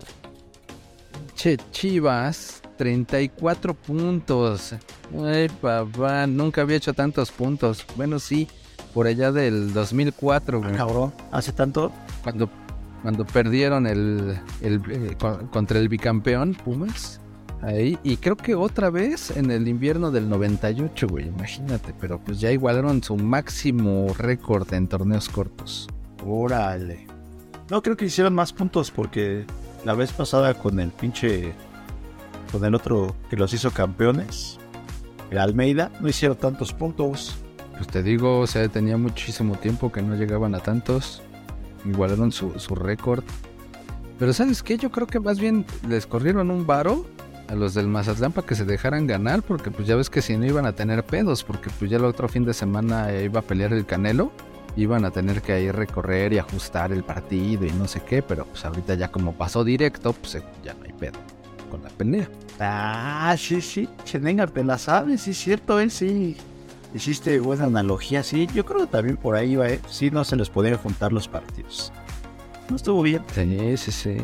Che, 1.35 1.57
Chivas, 1.71 2.61
34 2.77 3.73
puntos. 3.73 4.73
Ay, 5.25 5.49
papá, 5.49 6.27
nunca 6.27 6.61
había 6.61 6.77
hecho 6.77 6.93
tantos 6.93 7.31
puntos. 7.31 7.85
Bueno, 7.97 8.19
sí, 8.19 8.47
por 8.93 9.07
allá 9.07 9.31
del 9.31 9.73
2004, 9.73 10.61
güey. 10.61 10.73
Cabrón, 10.75 11.13
hace 11.31 11.51
tanto. 11.51 11.91
Cuando, 12.23 12.49
cuando 13.01 13.25
perdieron 13.25 13.85
el, 13.87 14.39
el, 14.61 14.81
eh, 14.89 15.15
co- 15.19 15.39
contra 15.51 15.79
el 15.79 15.89
bicampeón 15.89 16.53
Pumas. 16.53 17.19
Ahí, 17.65 17.97
y 18.03 18.17
creo 18.17 18.37
que 18.37 18.53
otra 18.53 18.91
vez 18.91 19.31
en 19.31 19.49
el 19.49 19.67
invierno 19.67 20.11
del 20.11 20.29
98, 20.29 21.07
güey, 21.07 21.27
imagínate, 21.29 21.95
pero 21.99 22.19
pues 22.19 22.39
ya 22.39 22.51
igualaron 22.51 23.01
su 23.01 23.17
máximo 23.17 24.13
récord 24.19 24.71
en 24.71 24.87
torneos 24.87 25.29
cortos. 25.29 25.87
Órale. 26.23 27.07
No 27.71 27.81
creo 27.81 27.97
que 27.97 28.05
hicieron 28.05 28.35
más 28.35 28.53
puntos 28.53 28.91
porque 28.91 29.45
la 29.83 29.95
vez 29.95 30.13
pasada 30.13 30.53
con 30.53 30.79
el 30.79 30.91
pinche. 30.91 31.53
Con 32.51 32.63
el 32.65 32.75
otro 32.75 33.15
que 33.31 33.35
los 33.35 33.51
hizo 33.51 33.71
campeones, 33.71 34.59
el 35.31 35.39
Almeida, 35.39 35.91
no 35.99 36.07
hicieron 36.07 36.37
tantos 36.37 36.71
puntos. 36.71 37.35
Pues 37.75 37.87
te 37.87 38.03
digo, 38.03 38.41
o 38.41 38.47
sea, 38.47 38.67
tenía 38.69 38.97
muchísimo 38.97 39.55
tiempo 39.55 39.91
que 39.91 40.03
no 40.03 40.15
llegaban 40.15 40.53
a 40.53 40.59
tantos. 40.59 41.23
Igualaron 41.83 42.31
su, 42.31 42.59
su 42.59 42.75
récord. 42.75 43.23
Pero 44.19 44.33
¿sabes 44.33 44.61
qué? 44.61 44.77
Yo 44.77 44.91
creo 44.91 45.07
que 45.07 45.19
más 45.19 45.39
bien 45.39 45.65
les 45.89 46.05
corrieron 46.05 46.51
un 46.51 46.67
varo 46.67 47.07
a 47.47 47.55
los 47.55 47.73
del 47.73 47.87
Mazatlán 47.87 48.31
para 48.31 48.47
que 48.47 48.55
se 48.55 48.65
dejaran 48.65 49.07
ganar, 49.07 49.41
porque 49.43 49.71
pues 49.71 49.87
ya 49.87 49.95
ves 49.95 50.09
que 50.09 50.21
si 50.21 50.37
no 50.37 50.45
iban 50.45 50.65
a 50.65 50.73
tener 50.73 51.03
pedos, 51.05 51.43
porque 51.43 51.69
pues 51.77 51.91
ya 51.91 51.97
el 51.97 52.05
otro 52.05 52.27
fin 52.27 52.45
de 52.45 52.53
semana 52.53 53.11
eh, 53.11 53.25
iba 53.25 53.39
a 53.39 53.43
pelear 53.43 53.73
el 53.73 53.85
Canelo, 53.85 54.31
iban 54.75 55.05
a 55.05 55.11
tener 55.11 55.41
que 55.41 55.53
ahí 55.53 55.71
recorrer 55.71 56.33
y 56.33 56.37
ajustar 56.39 56.91
el 56.91 57.03
partido 57.03 57.65
y 57.65 57.71
no 57.71 57.87
sé 57.87 58.01
qué, 58.01 58.21
pero 58.21 58.45
pues 58.45 58.65
ahorita 58.65 58.95
ya 58.95 59.11
como 59.11 59.33
pasó 59.33 59.63
directo, 59.63 60.13
pues 60.13 60.35
eh, 60.35 60.43
ya 60.63 60.73
no 60.73 60.83
hay 60.83 60.93
pedo 60.93 61.19
con 61.69 61.83
la 61.83 61.89
pelea. 61.89 62.29
Ah, 62.59 63.35
sí, 63.37 63.61
sí. 63.61 63.89
Chenenga, 64.03 64.47
te 64.47 64.63
la 64.63 64.77
sabes, 64.77 65.21
sí, 65.21 65.31
es 65.31 65.37
cierto, 65.37 65.79
¿eh? 65.79 65.89
Sí. 65.89 66.37
Hiciste 66.93 67.39
buena 67.39 67.65
analogía, 67.65 68.23
sí. 68.23 68.47
Yo 68.53 68.65
creo 68.65 68.81
que 68.81 68.87
también 68.87 69.17
por 69.17 69.35
ahí 69.35 69.55
va, 69.55 69.69
¿eh? 69.69 69.81
Sí, 69.89 70.11
no 70.11 70.23
se 70.23 70.37
les 70.37 70.49
podían 70.49 70.77
juntar 70.77 71.11
los 71.11 71.27
partidos. 71.27 71.91
No 72.69 72.77
estuvo 72.77 73.01
bien. 73.01 73.21
Sí, 73.33 73.77
sí, 73.77 73.91
sí. 73.91 74.17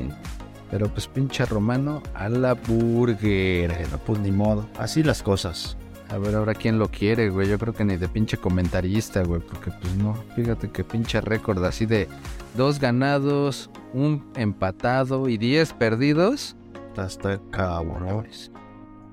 Pero 0.71 0.87
pues 0.87 1.07
pinche 1.07 1.45
romano 1.45 2.01
a 2.15 2.29
la 2.29 2.53
burger. 2.53 3.75
Pero 3.77 3.97
pues 4.05 4.19
ni 4.19 4.31
modo. 4.31 4.67
Así 4.79 5.03
las 5.03 5.21
cosas. 5.21 5.77
A 6.09 6.17
ver 6.17 6.35
ahora 6.35 6.53
quién 6.53 6.79
lo 6.79 6.89
quiere, 6.89 7.29
güey. 7.29 7.49
Yo 7.49 7.59
creo 7.59 7.73
que 7.73 7.85
ni 7.85 7.97
de 7.97 8.07
pinche 8.07 8.37
comentarista, 8.37 9.23
güey. 9.23 9.41
Porque 9.41 9.71
pues 9.71 9.95
no. 9.95 10.15
Fíjate 10.35 10.69
que 10.69 10.83
pinche 10.83 11.21
récord 11.21 11.63
así 11.63 11.85
de 11.85 12.07
dos 12.55 12.79
ganados, 12.79 13.69
un 13.93 14.25
empatado 14.35 15.29
y 15.29 15.37
diez 15.37 15.73
perdidos. 15.73 16.55
Hasta 16.97 17.39
cabrones. 17.51 18.51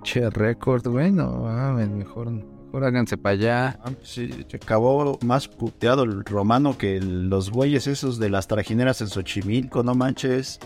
Che 0.02 0.30
récord, 0.30 0.86
güey. 0.86 1.12
No 1.12 1.42
mames, 1.42 1.88
mejor, 1.88 2.30
mejor 2.30 2.84
háganse 2.84 3.16
para 3.16 3.32
allá. 3.34 3.80
Ah, 3.84 3.90
Sí, 4.02 4.30
se 4.48 4.56
acabó 4.56 5.18
más 5.24 5.48
puteado 5.48 6.04
el 6.04 6.24
romano 6.24 6.78
que 6.78 7.00
los 7.00 7.50
güeyes 7.50 7.86
esos 7.86 8.18
de 8.18 8.30
las 8.30 8.46
trajineras 8.48 9.00
en 9.00 9.08
Xochimilco, 9.08 9.82
no 9.82 9.94
manches. 9.94 10.58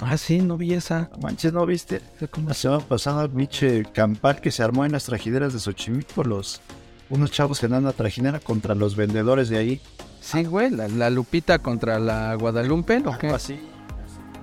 Ah, 0.00 0.16
sí, 0.18 0.40
no 0.40 0.56
vi 0.56 0.74
esa. 0.74 1.10
Manches, 1.22 1.52
¿no 1.52 1.64
viste? 1.66 2.00
¿Cómo 2.30 2.48
La 2.48 2.54
semana 2.54 2.84
pasada, 2.84 3.26
pinche 3.28 3.84
campal 3.92 4.40
que 4.40 4.50
se 4.50 4.62
armó 4.62 4.84
en 4.84 4.92
las 4.92 5.04
trajineras 5.04 5.52
de 5.52 5.58
Xochimilco, 5.58 6.22
los 6.22 6.60
unos 7.08 7.30
chavos 7.30 7.60
que 7.60 7.66
andan 7.66 7.84
la 7.84 7.92
trajinera 7.92 8.38
contra 8.40 8.74
los 8.74 8.94
vendedores 8.96 9.48
de 9.48 9.58
ahí. 9.58 9.80
Sí, 10.20 10.44
güey. 10.44 10.70
La, 10.70 10.88
la 10.88 11.08
Lupita 11.08 11.58
contra 11.60 11.98
la 11.98 12.34
Guadalupe, 12.34 13.02
¿o 13.06 13.16
qué? 13.16 13.28
Así. 13.28 13.58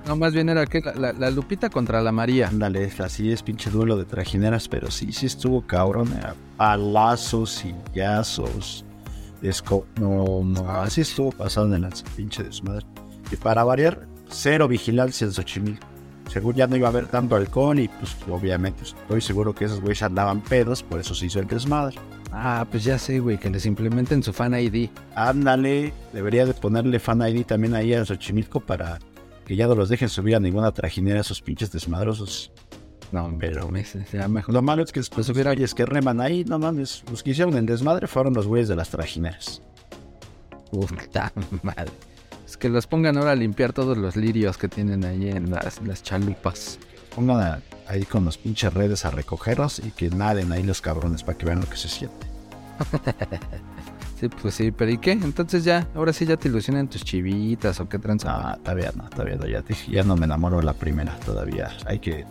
No, 0.08 0.16
más 0.18 0.34
bien 0.34 0.50
era 0.50 0.66
que 0.66 0.82
la, 0.82 0.94
la- 0.96 1.13
la 1.13 1.30
Lupita 1.30 1.70
contra 1.70 2.02
la 2.02 2.12
María. 2.12 2.48
Ándale, 2.48 2.92
así 3.00 3.32
es 3.32 3.44
pinche 3.44 3.70
duelo 3.70 3.96
de 3.96 4.06
trajineras, 4.06 4.68
pero 4.68 4.89
sí, 4.92 5.12
sí 5.13 5.26
estuvo 5.28 5.62
cabrón. 5.68 6.12
eh, 6.13 6.34
Palazos 6.58 7.63
y. 7.63 7.76
Esco 9.42 9.86
no, 10.00 10.42
no, 10.44 10.70
así 10.72 11.02
estuvo 11.02 11.32
pasando 11.32 11.76
en 11.76 11.84
la 11.84 11.89
pinche 12.16 12.44
desmadre. 12.44 12.86
Y 13.32 13.36
para 13.36 13.63
variar, 13.66 14.08
cero 14.34 14.67
vigilancia 14.67 15.26
en 15.26 15.34
Xochimilco. 15.34 15.88
Según 16.32 16.56
ya 16.56 16.67
no 16.67 16.76
iba 16.76 16.88
a 16.88 16.91
haber 16.91 17.08
tanto 17.08 17.36
alcohol 17.36 17.80
y 17.80 17.88
pues 17.88 18.15
obviamente 18.30 18.84
estoy 18.84 19.22
seguro 19.22 19.54
que 19.54 19.65
esos 19.65 19.82
güeyes 19.82 20.02
andaban 20.02 20.41
pedos, 20.41 20.82
por 20.82 21.00
eso 21.00 21.13
se 21.13 21.28
hizo 21.28 21.39
el 21.39 21.48
desmadre. 21.48 21.98
Ah, 22.32 22.65
pues 22.69 22.84
ya 22.84 22.98
sé, 22.98 23.19
güey, 23.19 23.38
que 23.38 23.50
les 23.50 23.65
implementen 23.67 24.24
su 24.24 24.34
fan 24.34 24.56
ID. 24.60 24.89
Ándale, 25.15 25.93
debería 26.12 26.46
de 26.48 26.54
ponerle 26.56 27.00
fan 27.00 27.22
ID 27.22 27.46
también 27.46 27.76
ahí 27.76 27.93
a 27.93 28.04
Xochimilco 28.04 28.60
para 28.62 28.98
que 29.46 29.56
ya 29.56 29.67
no 29.67 29.76
los 29.76 29.89
dejen 29.89 30.10
subir 30.10 30.36
a 30.36 30.39
ninguna 30.39 30.72
trajinera 30.72 31.19
esos 31.19 31.41
pinches 31.41 31.72
desmadrosos. 31.72 32.52
No, 33.12 33.32
pero 33.39 33.69
ya 34.12 34.28
mejor. 34.28 34.56
Lo 34.56 34.63
malo 34.63 34.82
es 34.82 34.91
que 34.91 35.00
después 35.00 35.30
hubiera 35.30 35.52
güeyes 35.52 35.76
que 35.76 35.86
reman 35.86 36.19
ahí, 36.19 36.43
no 36.46 36.58
mames. 36.58 37.04
Los 37.12 37.22
que 37.22 37.30
hicieron 37.30 37.56
el 37.56 37.67
desmadre 37.67 38.08
fueron 38.08 38.34
los 38.34 38.48
güeyes 38.48 38.67
de 38.67 38.76
las 38.76 38.89
trajineras. 38.89 39.62
Puta 40.72 41.32
madre. 41.62 41.91
Que 42.63 42.69
los 42.69 42.88
pongan 42.88 43.17
ahora 43.17 43.32
a 43.32 43.36
limpiar 43.36 43.73
todos 43.73 43.97
los 43.97 44.15
lirios 44.15 44.58
que 44.58 44.69
tienen 44.69 45.04
ahí 45.04 45.28
en 45.28 45.52
las, 45.52 45.82
las 45.86 46.02
chalupas. 46.02 46.80
Pongan 47.13 47.41
a- 47.41 47.60
ahí 47.89 48.06
con 48.06 48.23
los 48.23 48.38
pinches 48.38 48.73
redes 48.73 49.04
a 49.04 49.12
recogerlos 49.12 49.80
y 49.80 49.91
que 49.91 50.10
naden 50.10 50.49
ahí 50.54 50.63
los 50.63 50.80
cabrones 50.80 51.23
para 51.23 51.38
que 51.38 51.45
vean 51.45 51.60
lo 51.60 51.67
que 51.67 51.76
se 51.76 51.89
siente. 51.89 52.26
Sí, 54.19 54.30
pues 54.41 54.54
sí, 54.56 54.71
pero 54.71 54.89
¿y 54.89 54.99
qué? 54.99 55.12
Entonces 55.12 55.65
ya, 55.65 55.86
ahora 55.95 56.13
sí 56.13 56.26
ya 56.26 56.38
te 56.38 56.47
ilusionan 56.47 56.88
tus 56.88 57.04
chivitas 57.04 57.82
o 57.82 57.89
qué 57.89 57.99
tranza. 57.99 58.32
No, 58.32 58.58
todavía 58.60 58.93
no, 58.95 59.10
todavía 59.10 59.36
no. 59.36 59.45
Ya, 59.45 59.62
dije, 59.63 59.91
ya 59.91 60.04
no 60.04 60.15
me 60.15 60.23
enamoro 60.26 60.58
de 60.60 60.63
la 60.63 60.71
primera, 60.73 61.19
todavía. 61.26 61.71
Hay 61.86 61.99
que. 61.99 62.23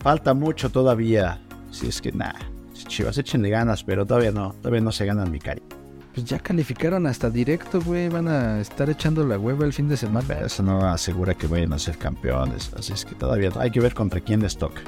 Falta 0.00 0.34
mucho 0.34 0.70
todavía. 0.70 1.38
Si 1.70 1.86
es 1.86 2.00
que 2.02 2.10
nada. 2.10 2.40
Chivas, 2.74 3.16
échenle 3.18 3.50
ganas, 3.50 3.84
pero 3.84 4.04
todavía 4.04 4.32
no. 4.32 4.52
Todavía 4.54 4.80
no 4.80 4.90
se 4.90 5.06
ganan 5.06 5.30
mi 5.30 5.38
cariño. 5.38 5.68
Pues 6.14 6.26
ya 6.26 6.38
calificaron 6.38 7.06
hasta 7.06 7.30
directo, 7.30 7.80
güey. 7.80 8.08
Van 8.10 8.28
a 8.28 8.60
estar 8.60 8.90
echando 8.90 9.26
la 9.26 9.38
hueva 9.38 9.64
el 9.64 9.72
fin 9.72 9.88
de 9.88 9.96
semana. 9.96 10.26
Pero 10.28 10.46
eso 10.46 10.62
no 10.62 10.84
asegura 10.86 11.34
que 11.34 11.46
vayan 11.46 11.72
a 11.72 11.78
ser 11.78 11.96
campeones. 11.96 12.70
Así 12.76 12.92
es 12.92 13.04
que 13.04 13.14
todavía 13.14 13.50
hay 13.58 13.70
que 13.70 13.80
ver 13.80 13.94
contra 13.94 14.20
quién 14.20 14.40
les 14.42 14.56
toca. 14.56 14.82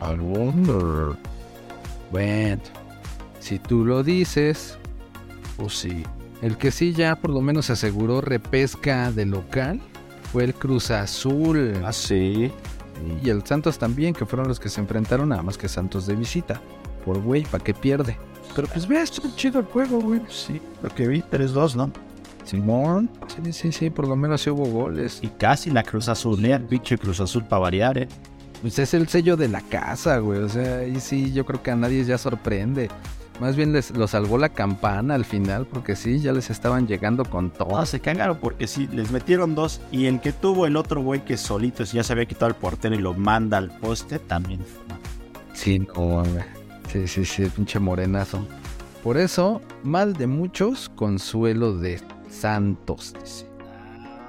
I 0.00 0.18
wonder. 0.18 1.16
Bueno, 2.10 2.62
si 3.40 3.58
tú 3.58 3.84
lo 3.84 4.02
dices, 4.02 4.78
Pues 5.58 5.74
sí. 5.74 6.04
el 6.40 6.56
que 6.56 6.70
sí 6.70 6.92
ya 6.92 7.16
por 7.16 7.30
lo 7.30 7.40
menos 7.40 7.68
aseguró 7.70 8.20
repesca 8.20 9.10
de 9.12 9.26
local 9.26 9.80
fue 10.32 10.44
el 10.44 10.54
Cruz 10.54 10.90
Azul. 10.90 11.74
Ah, 11.84 11.92
sí. 11.92 12.50
Y 13.22 13.28
el 13.28 13.44
Santos 13.46 13.78
también, 13.78 14.14
que 14.14 14.24
fueron 14.24 14.48
los 14.48 14.58
que 14.58 14.70
se 14.70 14.80
enfrentaron 14.80 15.28
nada 15.28 15.42
más 15.42 15.58
que 15.58 15.68
Santos 15.68 16.06
de 16.06 16.14
visita. 16.14 16.60
Por 17.04 17.20
güey, 17.20 17.42
¿para 17.44 17.62
qué 17.62 17.74
pierde? 17.74 18.16
Pero 18.56 18.68
pues 18.68 18.88
vea, 18.88 19.02
estuvo 19.02 19.28
chido 19.36 19.60
el 19.60 19.66
juego, 19.66 20.00
güey. 20.00 20.22
Sí. 20.30 20.62
Lo 20.82 20.88
que 20.88 21.06
vi, 21.06 21.20
3-2, 21.20 21.74
¿no? 21.74 21.92
Simón. 22.42 23.10
Sí, 23.28 23.52
sí, 23.52 23.70
sí, 23.70 23.90
por 23.90 24.08
lo 24.08 24.16
menos 24.16 24.40
sí 24.40 24.48
hubo 24.48 24.64
goles. 24.64 25.18
Y 25.22 25.28
casi 25.28 25.70
la 25.70 25.82
Cruz 25.82 26.08
Azul, 26.08 26.42
el 26.42 26.62
pinche 26.62 26.96
Cruz 26.96 27.20
Azul 27.20 27.44
para 27.44 27.60
variar, 27.60 27.98
¿eh? 27.98 28.08
Pues 28.62 28.78
es 28.78 28.94
el 28.94 29.08
sello 29.08 29.36
de 29.36 29.48
la 29.48 29.60
casa, 29.60 30.18
güey. 30.18 30.40
O 30.40 30.48
sea, 30.48 30.78
ahí 30.78 30.98
sí, 31.00 31.32
yo 31.34 31.44
creo 31.44 31.62
que 31.62 31.70
a 31.70 31.76
nadie 31.76 32.02
ya 32.04 32.16
sorprende. 32.16 32.88
Más 33.40 33.56
bien 33.56 33.74
les 33.74 33.90
lo 33.90 34.08
salvó 34.08 34.38
la 34.38 34.48
campana 34.48 35.14
al 35.14 35.26
final, 35.26 35.66
porque 35.66 35.94
sí, 35.94 36.20
ya 36.20 36.32
les 36.32 36.48
estaban 36.48 36.86
llegando 36.86 37.26
con 37.26 37.50
todo. 37.50 37.78
No, 37.78 37.84
se 37.84 38.00
cagaron 38.00 38.38
porque 38.38 38.66
sí, 38.66 38.88
les 38.90 39.10
metieron 39.10 39.54
dos. 39.54 39.82
Y 39.92 40.06
el 40.06 40.20
que 40.20 40.32
tuvo 40.32 40.66
el 40.66 40.76
otro 40.76 41.02
güey 41.02 41.22
que 41.26 41.36
solito 41.36 41.84
ya 41.84 42.02
se 42.02 42.14
había 42.14 42.24
quitado 42.24 42.46
el 42.46 42.54
portero 42.54 42.94
y 42.94 42.98
lo 42.98 43.12
manda 43.12 43.58
al 43.58 43.70
poste, 43.70 44.18
también. 44.18 44.60
Sí, 45.52 45.78
no, 45.78 46.22
güey. 46.22 46.55
Sí, 46.92 47.06
sí, 47.08 47.24
sí, 47.24 47.46
pinche 47.46 47.78
morenazo. 47.78 48.46
Por 49.02 49.16
eso, 49.18 49.60
mal 49.82 50.14
de 50.14 50.26
muchos, 50.26 50.88
consuelo 50.90 51.76
de 51.76 52.00
Santos, 52.30 53.14
dice. 53.22 53.46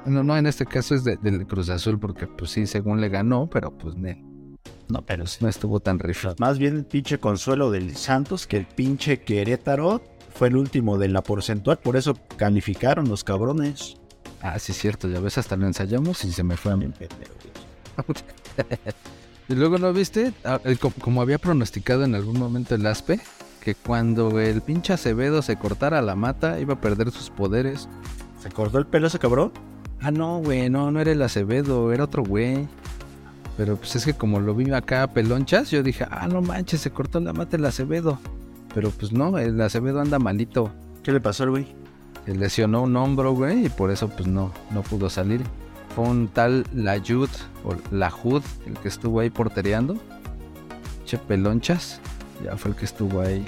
No, 0.06 0.24
no, 0.24 0.38
en 0.38 0.46
este 0.48 0.66
caso 0.66 0.96
es 0.96 1.04
de- 1.04 1.18
del 1.18 1.46
Cruz 1.48 1.70
Azul, 1.70 2.00
porque 2.00 2.28
pues 2.28 2.52
sí, 2.52 2.66
según 2.68 3.02
le 3.02 3.10
ganó, 3.10 3.48
pero 3.48 3.72
pues 3.72 3.96
ne- 3.96 4.24
No, 4.88 5.02
pero 5.02 5.26
sí. 5.28 5.40
no 5.42 5.50
estuvo 5.50 5.80
tan 5.82 6.00
rifado. 6.00 6.36
Más 6.40 6.58
bien 6.60 6.78
el 6.78 6.86
pinche 6.86 7.20
consuelo 7.20 7.72
del 7.72 7.96
Santos 7.98 8.48
que 8.48 8.56
el 8.58 8.66
pinche 8.66 9.20
Querétaro 9.22 10.02
fue 10.34 10.48
el 10.48 10.56
último 10.56 10.98
de 10.98 11.10
la 11.10 11.22
porcentual. 11.24 11.78
Por 11.80 11.98
eso 11.98 12.18
calificaron 12.38 13.10
los 13.10 13.24
cabrones. 13.26 13.98
Ah, 14.42 14.60
sí, 14.60 14.72
cierto, 14.72 15.10
ya 15.10 15.20
ves, 15.20 15.38
hasta 15.38 15.58
lo 15.58 15.68
ensayamos 15.68 16.24
y 16.24 16.32
se 16.32 16.44
me 16.44 16.56
fue 16.56 16.72
a 16.72 16.78
mí. 16.78 16.88
Y 19.50 19.56
luego, 19.56 19.78
¿no 19.78 19.94
viste? 19.94 20.34
Ah, 20.44 20.60
como 21.02 21.22
había 21.22 21.38
pronosticado 21.38 22.04
en 22.04 22.16
algún 22.16 22.38
momento 22.38 22.76
el 22.76 22.86
Aspe, 22.86 23.22
que 23.62 23.76
cuando 23.76 24.40
el 24.42 24.62
pinche 24.62 24.94
Acevedo 24.94 25.42
se 25.42 25.58
cortara 25.58 26.02
la 26.02 26.16
mata, 26.16 26.60
iba 26.60 26.74
a 26.74 26.82
perder 26.82 27.12
sus 27.12 27.30
poderes. 27.30 27.88
¿Se 28.42 28.50
cortó 28.50 28.78
el 28.78 28.88
pelo 28.88 29.08
ese 29.08 29.20
cabrón? 29.20 29.54
Ah, 30.02 30.12
no, 30.12 30.40
güey, 30.40 30.70
no, 30.70 30.92
no 30.92 31.00
era 31.00 31.12
el 31.12 31.22
Acevedo, 31.22 31.94
era 31.94 32.04
otro 32.04 32.24
güey. 32.24 32.68
Pero 33.56 33.78
pues 33.78 33.96
es 33.96 34.06
que 34.06 34.14
como 34.14 34.40
lo 34.40 34.54
vi 34.54 34.72
acá 34.72 35.04
a 35.04 35.14
pelonchas, 35.14 35.72
yo 35.72 35.82
dije, 35.82 36.06
ah, 36.12 36.28
no 36.28 36.42
manches, 36.42 36.82
se 36.82 36.92
cortó 36.92 37.20
la 37.20 37.34
mata 37.34 37.56
el 37.56 37.66
Acevedo. 37.66 38.20
Pero 38.76 38.92
pues 38.92 39.12
no, 39.12 39.38
el 39.38 39.60
Acevedo 39.62 40.02
anda 40.02 40.20
malito. 40.20 40.72
¿Qué 41.04 41.12
le 41.12 41.22
pasó 41.22 41.44
al 41.44 41.52
güey? 41.52 41.68
Se 42.26 42.36
lesionó 42.36 42.84
un 42.84 42.96
hombro, 42.98 43.32
güey, 43.32 43.66
y 43.66 43.70
por 43.70 43.92
eso 43.92 44.10
pues 44.10 44.28
no, 44.28 44.52
no 44.72 44.82
pudo 44.84 45.10
salir. 45.10 45.42
Fue 45.98 46.06
un 46.06 46.28
tal 46.28 46.64
Layud, 46.76 47.28
o 47.64 47.74
Lajud, 47.90 48.44
el 48.68 48.78
que 48.78 48.88
estuvo 48.88 49.20
ahí 49.20 49.32
portereando. 49.32 49.98
Che 51.08 51.18
pelonchas, 51.18 52.00
ya 52.46 52.56
fue 52.56 52.70
el 52.70 52.78
que 52.78 52.86
estuvo 52.86 53.20
ahí. 53.20 53.44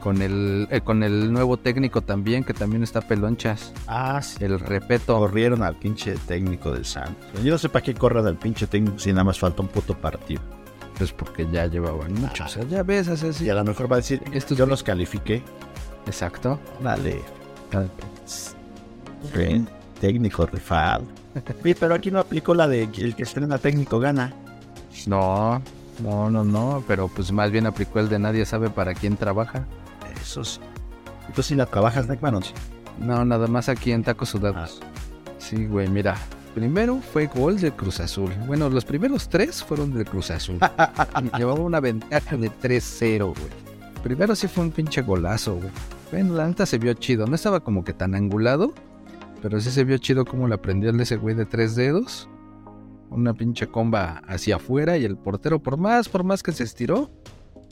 Con 0.00 0.22
el, 0.22 0.66
eh, 0.70 0.80
con 0.80 1.02
el 1.02 1.30
nuevo 1.30 1.58
técnico 1.58 2.00
también, 2.00 2.42
que 2.42 2.54
también 2.54 2.82
está 2.82 3.02
pelonchas. 3.02 3.74
Ah, 3.86 4.22
sí. 4.22 4.42
El 4.42 4.58
repeto. 4.58 5.18
Corrieron 5.18 5.62
al 5.62 5.74
pinche 5.74 6.14
técnico 6.26 6.72
del 6.72 6.86
Santos. 6.86 7.42
Yo 7.44 7.52
no 7.52 7.58
sé 7.58 7.68
para 7.68 7.84
qué 7.84 7.92
corran 7.92 8.26
al 8.26 8.38
pinche 8.38 8.66
técnico 8.66 8.98
si 8.98 9.10
nada 9.12 9.24
más 9.24 9.38
falta 9.38 9.60
un 9.60 9.68
puto 9.68 9.92
partido. 9.94 10.40
Pues 10.96 11.12
porque 11.12 11.46
ya 11.52 11.66
llevaban 11.66 12.14
mucho. 12.14 12.44
O 12.44 12.48
sea, 12.48 12.64
ya 12.64 12.82
ves, 12.82 13.08
así. 13.08 13.44
Y 13.44 13.50
a 13.50 13.54
lo 13.54 13.64
mejor 13.64 13.92
va 13.92 13.96
a 13.96 13.98
decir, 13.98 14.22
Estos 14.32 14.56
yo 14.56 14.64
los 14.64 14.82
califiqué. 14.82 15.42
Exacto. 16.06 16.58
Dale. 16.82 17.20
Bien, 19.36 19.68
técnico 20.00 20.46
rifado. 20.46 21.04
Pero 21.62 21.94
aquí 21.94 22.10
no 22.10 22.18
aplicó 22.18 22.54
la 22.54 22.68
de 22.68 22.84
el 22.84 23.14
que 23.14 23.22
estrena 23.22 23.58
técnico 23.58 23.98
gana. 24.00 24.32
No, 25.06 25.62
no, 26.02 26.30
no, 26.30 26.44
no. 26.44 26.84
Pero 26.86 27.08
pues 27.08 27.32
más 27.32 27.50
bien 27.50 27.66
aplicó 27.66 28.00
el 28.00 28.08
de 28.08 28.18
nadie 28.18 28.44
sabe 28.44 28.70
para 28.70 28.94
quién 28.94 29.16
trabaja. 29.16 29.66
Eso 30.20 30.44
sí. 30.44 30.60
Tú 31.34 31.42
sí 31.42 31.54
la 31.54 31.66
trabajas, 31.66 32.08
Neckman, 32.08 32.36
¿o 32.36 32.42
sí? 32.42 32.52
No, 32.98 33.24
nada 33.24 33.46
más 33.46 33.68
aquí 33.68 33.92
en 33.92 34.02
Tacos 34.02 34.30
Sudados. 34.30 34.80
Sí, 35.38 35.66
güey, 35.66 35.88
mira. 35.88 36.16
Primero 36.54 37.00
fue 37.12 37.26
gol 37.26 37.60
de 37.60 37.70
Cruz 37.70 38.00
Azul. 38.00 38.32
Bueno, 38.46 38.68
los 38.68 38.84
primeros 38.84 39.28
tres 39.28 39.62
fueron 39.62 39.92
del 39.92 40.06
Cruz 40.06 40.30
Azul. 40.30 40.58
Llevaba 41.38 41.60
una 41.60 41.78
ventaja 41.78 42.36
de 42.36 42.50
3-0, 42.50 43.18
güey. 43.26 43.68
Primero 44.02 44.34
sí 44.34 44.48
fue 44.48 44.64
un 44.64 44.72
pinche 44.72 45.02
golazo, 45.02 45.56
güey. 45.56 45.70
Bueno, 46.10 46.34
la 46.34 46.48
neta 46.48 46.66
se 46.66 46.78
vio 46.78 46.94
chido. 46.94 47.26
No 47.26 47.34
estaba 47.34 47.60
como 47.60 47.84
que 47.84 47.92
tan 47.92 48.14
angulado, 48.14 48.72
pero 49.42 49.60
sí 49.60 49.70
se 49.70 49.84
vio 49.84 49.98
chido 49.98 50.24
como 50.24 50.48
la 50.48 50.56
prendió 50.60 50.90
el 50.90 50.96
de 50.96 51.02
ese 51.04 51.16
güey 51.16 51.34
de 51.34 51.46
tres 51.46 51.74
dedos. 51.76 52.28
Una 53.10 53.32
pinche 53.34 53.66
comba 53.68 54.22
hacia 54.28 54.56
afuera 54.56 54.98
y 54.98 55.04
el 55.04 55.16
portero, 55.16 55.58
por 55.62 55.76
más, 55.78 56.08
por 56.08 56.24
más 56.24 56.42
que 56.42 56.52
se 56.52 56.64
estiró, 56.64 57.10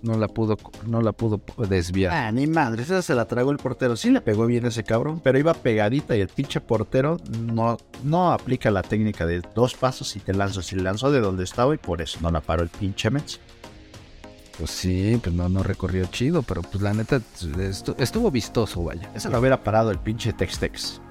no 0.02 0.16
la 0.16 0.29
pudo, 0.29 0.57
no 0.87 1.02
la 1.02 1.12
pudo 1.12 1.40
desviar. 1.68 2.12
Ah, 2.12 2.33
ni 2.33 2.46
madre, 2.46 2.83
esa 2.83 3.02
se 3.02 3.14
la 3.14 3.26
tragó 3.26 3.50
el 3.50 3.59
portero. 3.59 3.96
Sí 3.96 4.11
le 4.11 4.20
pegó 4.22 4.46
bien 4.46 4.64
ese 4.66 4.83
cabrón, 4.85 5.20
pero 5.22 5.38
iba 5.38 5.52
pegadita 5.52 6.16
y 6.16 6.20
el 6.20 6.29
pinche 6.29 6.61
portero 6.61 7.18
no, 7.42 7.76
no 8.02 8.33
aplica 8.33 8.70
la 8.70 8.83
técnica 8.83 9.26
de 9.26 9.42
dos 9.55 9.74
pasos 9.74 10.16
y 10.16 10.20
te 10.20 10.33
lanzo. 10.33 10.62
Si 10.62 10.76
lanzó 10.76 11.11
de 11.11 11.20
donde 11.20 11.44
estaba 11.44 11.74
y 11.74 11.79
por 11.79 12.00
eso 12.00 12.18
no 12.22 12.31
la 12.31 12.40
paró 12.40 12.62
el 12.62 12.68
pinche 12.70 13.11
Mets. 13.11 13.38
Pues 14.59 14.70
sí, 14.70 15.20
pues 15.22 15.35
no, 15.35 15.50
no 15.50 15.62
recorrió 15.62 16.07
chido, 16.07 16.42
pero 16.42 16.62
pues 16.62 16.83
la 16.83 16.94
neta 16.94 17.18
estu- 17.18 17.94
estuvo 17.98 18.31
vistoso, 18.31 18.83
vaya. 18.85 19.11
Esa 19.14 19.29
lo 19.29 19.38
hubiera 19.38 19.62
parado 19.62 19.90
el 19.90 19.98
pinche 19.98 20.33
Tex-Tex. 20.33 21.02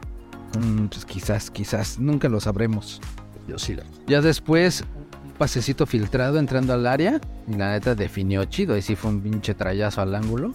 Mm, 0.60 0.88
pues 0.88 1.06
quizás, 1.06 1.50
quizás, 1.52 2.00
nunca 2.00 2.30
lo 2.30 2.40
sabremos. 2.40 3.02
Yo 3.48 3.60
sí 3.60 3.76
la. 3.76 3.84
Ya 4.08 4.22
después, 4.22 4.84
un 5.26 5.32
pasecito 5.34 5.86
filtrado 5.86 6.40
entrando 6.40 6.74
al 6.74 6.88
área, 6.88 7.20
y 7.48 7.54
la 7.56 7.72
neta 7.74 7.96
definió 7.96 8.46
chido, 8.46 8.74
ahí 8.76 8.82
sí 8.82 8.96
fue 8.96 9.12
un 9.12 9.22
pinche 9.22 9.54
trayazo 9.54 10.02
al 10.02 10.16
ángulo 10.16 10.54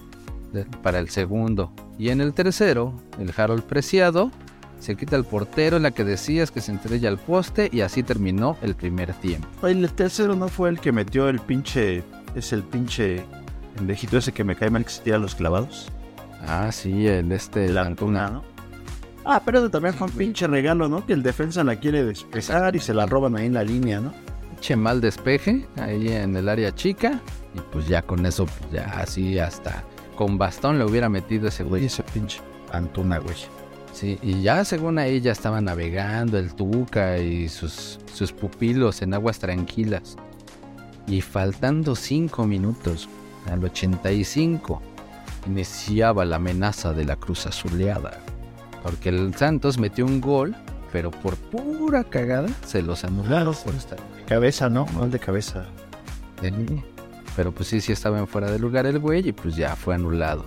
de- 0.53 0.65
para 0.65 0.99
el 0.99 1.09
segundo. 1.11 1.73
Y 1.99 2.09
en 2.09 2.21
el 2.21 2.33
tercero, 2.35 2.95
el 3.19 3.33
Harold 3.37 3.63
Preciado 3.65 4.31
se 4.81 4.97
quita 4.97 5.15
el 5.17 5.25
portero, 5.25 5.79
la 5.79 5.91
que 5.91 6.05
decías 6.05 6.51
que 6.51 6.61
se 6.63 6.73
estrella 6.73 7.09
al 7.11 7.19
poste, 7.19 7.69
y 7.71 7.83
así 7.83 8.03
terminó 8.03 8.57
el 8.63 8.75
primer 8.75 9.13
tiempo. 9.15 9.67
El 9.69 9.89
tercero 9.93 10.35
no 10.35 10.49
fue 10.49 10.71
el 10.71 10.81
que 10.81 10.91
metió 10.93 11.29
el 11.29 11.39
pinche. 11.41 12.03
Es 12.35 12.53
el 12.53 12.63
pinche. 12.63 13.23
Pendejito 13.77 14.19
ese 14.19 14.33
que 14.33 14.43
me 14.45 14.57
cae 14.57 14.71
mal 14.71 14.85
que 14.85 14.91
se 14.91 15.03
tira 15.03 15.19
los 15.19 15.35
clavados. 15.35 15.89
Ah, 16.47 16.73
sí, 16.73 17.07
el 17.07 17.31
este, 17.33 17.67
el 17.67 17.75
La. 17.75 17.83
Antuna, 17.83 18.29
¿no? 18.31 18.43
Ah, 19.25 19.43
pero 19.45 19.71
también 19.71 19.95
fue 19.95 20.07
un 20.07 20.15
pinche 20.15 20.47
regalo, 20.47 20.89
¿no? 20.89 21.05
Que 21.05 21.13
el 21.13 21.23
defensa 21.23 21.63
la 21.63 21.77
quiere 21.77 22.05
desprezar 22.05 22.75
y 22.77 22.81
se 22.81 22.95
la 22.95 23.07
roban 23.07 23.37
ahí 23.37 23.47
en 23.47 23.55
la 23.55 23.65
línea, 23.65 24.01
¿no? 24.01 24.13
pinche 24.61 24.77
mal 24.77 25.01
despeje 25.01 25.67
ahí 25.77 26.09
en 26.09 26.37
el 26.37 26.49
área 26.49 26.75
chica. 26.75 27.21
Y 27.55 27.61
pues 27.73 27.89
ya 27.89 28.03
con 28.03 28.27
eso, 28.27 28.45
pues 28.45 28.73
ya 28.73 28.85
así 29.01 29.39
hasta 29.39 29.83
con 30.17 30.37
bastón 30.37 30.79
le 30.79 30.85
hubiera 30.85 31.09
metido 31.09 31.49
ese 31.49 31.65
güey. 31.65 31.87
ese 31.87 32.03
pinche 32.03 32.41
Antuna, 32.71 33.19
güey. 33.19 33.37
Sí, 33.93 34.19
y 34.23 34.43
ya 34.43 34.65
según 34.65 34.99
ahí 34.99 35.21
ya 35.21 35.33
estaba 35.33 35.61
navegando 35.61 36.39
el 36.39 36.55
Tuca 36.55 37.19
y 37.19 37.49
sus, 37.49 37.99
sus 38.13 38.33
pupilos 38.33 39.03
en 39.03 39.15
aguas 39.15 39.39
tranquilas. 39.39 40.17
Y 41.09 41.23
faltando 41.23 41.97
cinco 41.97 42.47
minutos, 42.47 43.09
al 43.51 43.65
85, 43.65 44.81
iniciaba 45.47 46.25
la 46.25 46.37
amenaza 46.37 46.93
de 46.93 47.05
la 47.05 47.17
cruz 47.17 47.47
azuleada. 47.47 48.21
Porque 48.83 49.11
el 49.11 49.35
Santos 49.35 49.79
metió 49.79 50.07
un 50.07 50.21
gol, 50.21 50.55
pero 50.93 51.11
por 51.11 51.37
pura 51.37 52.05
cagada 52.05 52.49
se 52.67 52.83
los 52.83 53.05
anularon 53.05 53.55
por 53.55 53.75
Cabeza, 54.27 54.69
¿no? 54.69 54.87
Gol 54.95 55.11
de 55.11 55.19
cabeza. 55.19 55.67
Sí. 56.41 56.51
Pero 57.37 57.53
pues 57.53 57.69
sí, 57.69 57.81
sí 57.81 57.93
estaba 57.93 58.19
en 58.19 58.27
fuera 58.27 58.51
de 58.51 58.59
lugar 58.59 58.87
el 58.87 58.99
güey 58.99 59.29
y 59.29 59.33
pues 59.33 59.57
ya 59.57 59.77
fue 59.77 59.95
anulado. 59.95 60.45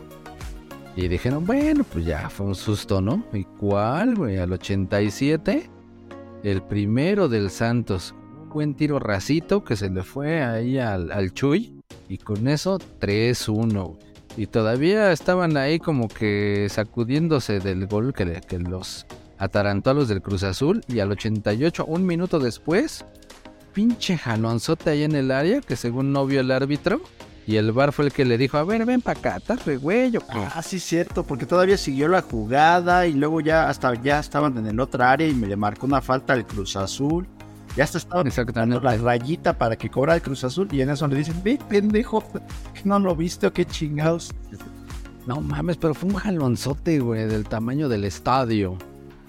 Y 0.95 1.07
dijeron, 1.07 1.45
bueno, 1.45 1.83
pues 1.91 2.05
ya 2.05 2.29
fue 2.29 2.45
un 2.45 2.55
susto, 2.55 3.01
¿no? 3.01 3.23
¿Y 3.33 3.43
cuál, 3.45 4.15
güey? 4.15 4.37
Al 4.37 4.51
87, 4.53 5.69
el 6.43 6.61
primero 6.61 7.29
del 7.29 7.49
Santos. 7.49 8.13
Un 8.43 8.49
buen 8.49 8.75
tiro 8.75 8.99
racito 8.99 9.63
que 9.63 9.75
se 9.75 9.89
le 9.89 10.03
fue 10.03 10.43
ahí 10.43 10.77
al, 10.77 11.11
al 11.11 11.33
Chuy. 11.33 11.79
Y 12.09 12.17
con 12.19 12.47
eso, 12.47 12.77
3-1. 12.99 13.87
güey. 13.87 14.12
Y 14.35 14.47
todavía 14.47 15.11
estaban 15.11 15.57
ahí 15.57 15.79
como 15.79 16.07
que 16.07 16.67
sacudiéndose 16.69 17.59
del 17.59 17.85
gol 17.87 18.13
que, 18.13 18.41
los 18.59 19.05
atarantó 19.37 19.91
a 19.91 19.93
los 19.93 20.07
del 20.07 20.21
Cruz 20.21 20.43
Azul. 20.43 20.81
Y 20.87 20.99
al 20.99 21.11
88, 21.11 21.85
un 21.85 22.05
minuto 22.05 22.39
después, 22.39 23.05
pinche 23.73 24.17
jalonzote 24.17 24.89
ahí 24.89 25.03
en 25.03 25.15
el 25.15 25.31
área 25.31 25.61
que 25.61 25.75
según 25.75 26.11
no 26.11 26.25
vio 26.25 26.41
el 26.41 26.51
árbitro. 26.51 27.01
Y 27.45 27.57
el 27.57 27.73
bar 27.73 27.91
fue 27.91 28.05
el 28.05 28.13
que 28.13 28.23
le 28.23 28.37
dijo, 28.37 28.57
a 28.57 28.63
ver, 28.63 28.85
ven 28.85 29.01
para 29.01 29.19
acá, 29.19 29.55
re 29.65 29.75
güey, 29.75 30.15
¿o 30.15 30.21
qué?". 30.21 30.47
Ah, 30.55 30.61
sí, 30.63 30.79
cierto, 30.79 31.23
porque 31.23 31.45
todavía 31.45 31.77
siguió 31.77 32.07
la 32.07 32.21
jugada 32.21 33.05
y 33.05 33.13
luego 33.13 33.41
ya 33.41 33.69
hasta 33.69 33.93
ya 34.01 34.19
estaban 34.19 34.57
en 34.57 34.65
el 34.65 34.79
otra 34.79 35.11
área 35.11 35.27
y 35.27 35.33
me 35.33 35.47
le 35.47 35.57
marcó 35.57 35.85
una 35.85 36.01
falta 36.01 36.31
al 36.33 36.47
Cruz 36.47 36.77
Azul. 36.77 37.27
Ya 37.75 37.83
hasta 37.83 37.97
estaban 37.97 38.29
dando 38.53 38.79
la 38.79 38.95
rayita 38.97 39.57
para 39.57 39.75
que 39.75 39.89
cobra 39.89 40.15
el 40.15 40.21
Cruz 40.21 40.43
Azul 40.43 40.67
y 40.71 40.81
en 40.81 40.91
eso 40.91 41.07
le 41.07 41.15
dicen, 41.15 41.41
ve, 41.43 41.59
pendejo, 41.67 42.23
no 42.83 42.99
lo 42.99 43.15
viste 43.15 43.47
o 43.47 43.53
qué 43.53 43.65
chingados. 43.65 44.31
No 45.25 45.41
mames, 45.41 45.77
pero 45.77 45.93
fue 45.93 46.09
un 46.09 46.15
jalonzote, 46.15 46.99
güey, 46.99 47.25
del 47.25 47.45
tamaño 47.45 47.89
del 47.89 48.03
estadio. 48.03 48.77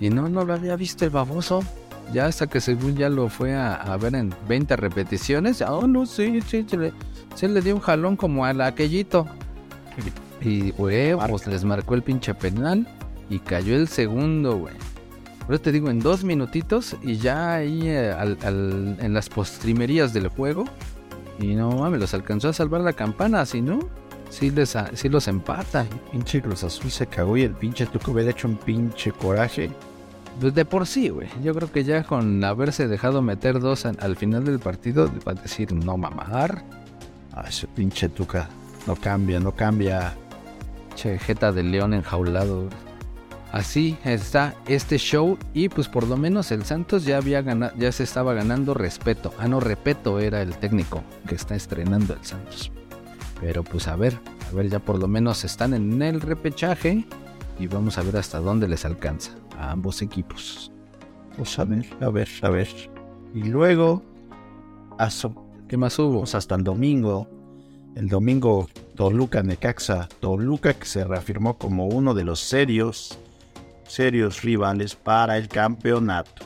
Y 0.00 0.10
no, 0.10 0.28
no 0.28 0.44
lo 0.44 0.52
había 0.52 0.76
visto 0.76 1.04
el 1.04 1.10
baboso. 1.10 1.62
Ya 2.12 2.26
hasta 2.26 2.46
que 2.46 2.60
según 2.60 2.96
ya 2.96 3.08
lo 3.08 3.28
fue 3.28 3.54
a, 3.54 3.74
a 3.74 3.96
ver 3.96 4.14
en 4.14 4.34
20 4.48 4.76
repeticiones. 4.76 5.62
Oh, 5.62 5.86
no, 5.86 6.04
sí, 6.04 6.40
sí, 6.42 6.66
se 6.68 6.76
le, 6.76 6.92
se 7.34 7.48
le 7.48 7.62
dio 7.62 7.74
un 7.74 7.80
jalón 7.80 8.16
como 8.16 8.44
al 8.44 8.60
aquellito. 8.60 9.26
Y, 10.42 10.72
güey, 10.72 11.16
pues 11.16 11.46
les 11.46 11.64
marcó 11.64 11.94
el 11.94 12.02
pinche 12.02 12.34
penal. 12.34 12.86
Y 13.30 13.38
cayó 13.38 13.74
el 13.74 13.88
segundo, 13.88 14.58
güey. 14.58 14.74
Pero 15.46 15.60
te 15.60 15.72
digo, 15.72 15.90
en 15.90 16.00
dos 16.00 16.24
minutitos 16.24 16.96
y 17.02 17.16
ya 17.16 17.54
ahí 17.54 17.86
eh, 17.88 18.10
al- 18.12 18.38
al- 18.42 18.96
en 19.00 19.12
las 19.14 19.28
postrimerías 19.28 20.12
del 20.14 20.28
juego. 20.28 20.64
Y 21.38 21.54
no 21.54 21.70
mames, 21.70 22.00
los 22.00 22.14
alcanzó 22.14 22.48
a 22.48 22.52
salvar 22.52 22.80
la 22.80 22.92
campana, 22.92 23.44
si 23.44 23.60
no, 23.60 23.80
sí, 24.30 24.50
les, 24.50 24.76
sí 24.94 25.08
los 25.08 25.26
empata. 25.28 25.84
Pinche 26.12 26.40
Cruz 26.40 26.62
Azul 26.64 26.90
se 26.90 27.06
cagó 27.06 27.36
y 27.36 27.42
el 27.42 27.52
pinche 27.52 27.86
Tuco 27.86 28.12
hubiera 28.12 28.30
hecho 28.30 28.48
un 28.48 28.56
pinche 28.56 29.10
coraje. 29.12 29.70
Pues 30.40 30.54
de 30.54 30.64
por 30.64 30.86
sí, 30.86 31.08
güey. 31.10 31.28
Yo 31.42 31.54
creo 31.54 31.70
que 31.70 31.84
ya 31.84 32.02
con 32.04 32.42
haberse 32.42 32.88
dejado 32.88 33.20
meter 33.22 33.60
dos 33.60 33.84
al 33.86 34.16
final 34.16 34.44
del 34.44 34.58
partido, 34.60 35.10
va 35.26 35.32
a 35.32 35.34
decir 35.34 35.72
no 35.72 35.96
mamar. 35.96 36.64
Ah, 37.32 37.44
ese 37.48 37.66
pinche 37.66 38.08
Tuca. 38.08 38.48
No 38.86 38.96
cambia, 38.96 39.40
no 39.40 39.52
cambia. 39.52 40.14
Che, 40.94 41.18
jeta 41.18 41.50
de 41.52 41.62
león 41.64 41.94
enjaulado. 41.94 42.68
Así 43.54 43.96
está 44.04 44.56
este 44.66 44.98
show 44.98 45.38
y 45.52 45.68
pues 45.68 45.86
por 45.86 46.08
lo 46.08 46.16
menos 46.16 46.50
el 46.50 46.64
Santos 46.64 47.04
ya 47.04 47.18
había 47.18 47.40
ganado, 47.40 47.72
ya 47.78 47.92
se 47.92 48.02
estaba 48.02 48.34
ganando 48.34 48.74
respeto. 48.74 49.32
Ah, 49.38 49.46
no, 49.46 49.60
Repeto 49.60 50.18
era 50.18 50.42
el 50.42 50.56
técnico 50.56 51.04
que 51.28 51.36
está 51.36 51.54
estrenando 51.54 52.14
el 52.14 52.24
Santos. 52.24 52.72
Pero 53.40 53.62
pues 53.62 53.86
a 53.86 53.94
ver, 53.94 54.18
a 54.50 54.56
ver, 54.56 54.70
ya 54.70 54.80
por 54.80 54.98
lo 54.98 55.06
menos 55.06 55.44
están 55.44 55.72
en 55.72 56.02
el 56.02 56.20
repechaje 56.20 57.04
y 57.56 57.68
vamos 57.68 57.96
a 57.96 58.02
ver 58.02 58.16
hasta 58.16 58.40
dónde 58.40 58.66
les 58.66 58.84
alcanza 58.84 59.30
a 59.56 59.70
ambos 59.70 60.02
equipos. 60.02 60.72
Pues 61.36 61.56
a 61.60 61.64
ver, 61.64 61.86
a 62.00 62.08
ver, 62.08 62.28
a 62.42 62.48
ver. 62.48 62.68
Y 63.34 63.44
luego, 63.44 64.02
¿Qué 65.68 65.76
más 65.76 65.96
hubo? 66.00 66.14
vamos 66.14 66.34
hasta 66.34 66.56
el 66.56 66.64
domingo. 66.64 67.28
El 67.94 68.08
domingo, 68.08 68.68
Toluca 68.96 69.44
Necaxa. 69.44 70.08
Toluca 70.18 70.74
que 70.74 70.86
se 70.86 71.04
reafirmó 71.04 71.56
como 71.56 71.86
uno 71.86 72.14
de 72.14 72.24
los 72.24 72.40
serios, 72.40 73.16
serios 73.86 74.42
rivales 74.42 74.94
para 74.94 75.36
el 75.38 75.48
campeonato. 75.48 76.44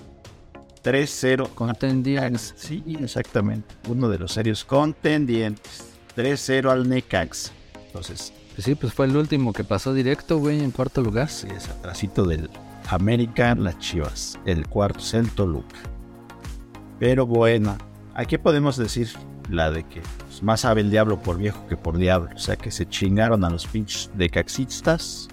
3-0. 0.85 1.49
Contendientes. 1.55 2.55
Sí, 2.57 2.83
exactamente. 3.01 3.75
Uno 3.89 4.09
de 4.09 4.19
los 4.19 4.33
serios 4.33 4.65
contendientes. 4.65 5.85
3-0 6.17 6.71
al 6.71 6.89
Necaxa. 6.89 7.53
Entonces, 7.87 8.33
Pues 8.55 8.65
sí, 8.65 8.75
pues 8.75 8.93
fue 8.93 9.07
el 9.07 9.17
último 9.17 9.53
que 9.53 9.65
pasó 9.65 9.93
directo, 9.95 10.39
güey, 10.39 10.63
en 10.63 10.71
cuarto 10.71 11.01
lugar. 11.03 11.29
sí, 11.29 11.47
es 11.55 11.69
atrasito 11.69 12.25
del 12.25 12.49
América, 12.89 13.55
las 13.55 13.79
Chivas. 13.79 14.39
El 14.47 14.67
cuarto 14.67 15.01
es 15.01 15.15
el 15.15 15.31
Toluca. 15.31 15.77
Pero 16.99 17.27
bueno, 17.27 17.77
aquí 18.15 18.39
podemos 18.39 18.77
decir 18.77 19.09
la 19.51 19.71
de 19.71 19.85
que 19.85 20.01
pues, 20.27 20.43
más 20.43 20.61
sabe 20.63 20.81
el 20.81 20.91
diablo 20.91 21.21
por 21.21 21.39
viejo 21.39 21.67
que 21.69 21.77
por 21.77 21.97
diablo. 21.99 22.31
O 22.35 22.39
sea 22.39 22.57
que 22.57 22.71
se 22.71 22.89
chingaron 22.89 23.45
a 23.45 23.51
los 23.51 23.67
pinches 23.67 24.11
decaxistas 24.15 25.29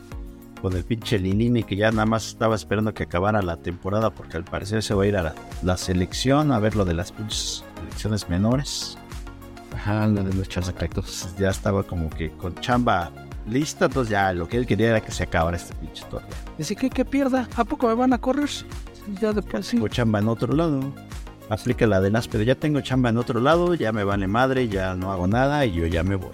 con 0.65 0.75
el 0.75 0.83
pinche 0.83 1.19
Lilini 1.19 1.61
que 1.61 1.75
ya 1.75 1.91
nada 1.91 2.07
más 2.07 2.25
estaba 2.25 2.55
esperando 2.55 2.91
que 2.91 3.03
acabara 3.03 3.43
la 3.43 3.57
temporada 3.57 4.09
porque 4.09 4.35
al 4.35 4.43
parecer 4.43 4.81
se 4.81 4.95
va 4.95 5.03
a 5.03 5.05
ir 5.05 5.15
a 5.15 5.21
la, 5.21 5.35
la 5.61 5.77
selección 5.77 6.51
a 6.51 6.57
ver 6.57 6.75
lo 6.75 6.85
de 6.85 6.95
las 6.95 7.11
pinches 7.11 7.63
selecciones 7.75 8.27
menores. 8.29 8.97
Ajá, 9.75 10.07
la 10.07 10.23
de 10.23 10.33
los 10.33 10.49
chasacactos. 10.49 11.05
Entonces 11.05 11.37
ya 11.37 11.51
estaba 11.51 11.83
como 11.83 12.09
que 12.09 12.31
con 12.31 12.55
chamba 12.55 13.11
lista, 13.47 13.85
entonces 13.85 14.09
ya 14.09 14.33
lo 14.33 14.47
que 14.47 14.57
él 14.57 14.65
quería 14.65 14.89
era 14.89 15.01
que 15.01 15.11
se 15.11 15.21
acabara 15.21 15.55
este 15.55 15.75
pinche 15.75 16.03
torneo. 16.09 16.31
Dice 16.57 16.75
que 16.75 16.89
que 16.89 17.05
pierda. 17.05 17.47
¿A 17.55 17.63
poco 17.63 17.87
me 17.87 17.93
van 17.93 18.13
a 18.13 18.17
correr? 18.17 18.49
Ya 19.21 19.33
después 19.33 19.67
sí. 19.67 19.75
Tengo 19.75 19.87
chamba 19.87 20.17
en 20.17 20.29
otro 20.29 20.51
lado. 20.51 20.81
Aplica 21.47 21.85
la 21.85 22.01
de 22.01 22.09
las, 22.09 22.27
pero 22.27 22.43
ya 22.43 22.55
tengo 22.55 22.81
chamba 22.81 23.09
en 23.09 23.17
otro 23.17 23.39
lado, 23.39 23.75
ya 23.75 23.91
me 23.91 24.03
vale 24.03 24.25
madre, 24.25 24.67
ya 24.67 24.95
no 24.95 25.11
hago 25.11 25.27
nada 25.27 25.63
y 25.63 25.73
yo 25.73 25.85
ya 25.85 26.01
me 26.01 26.15
voy. 26.15 26.33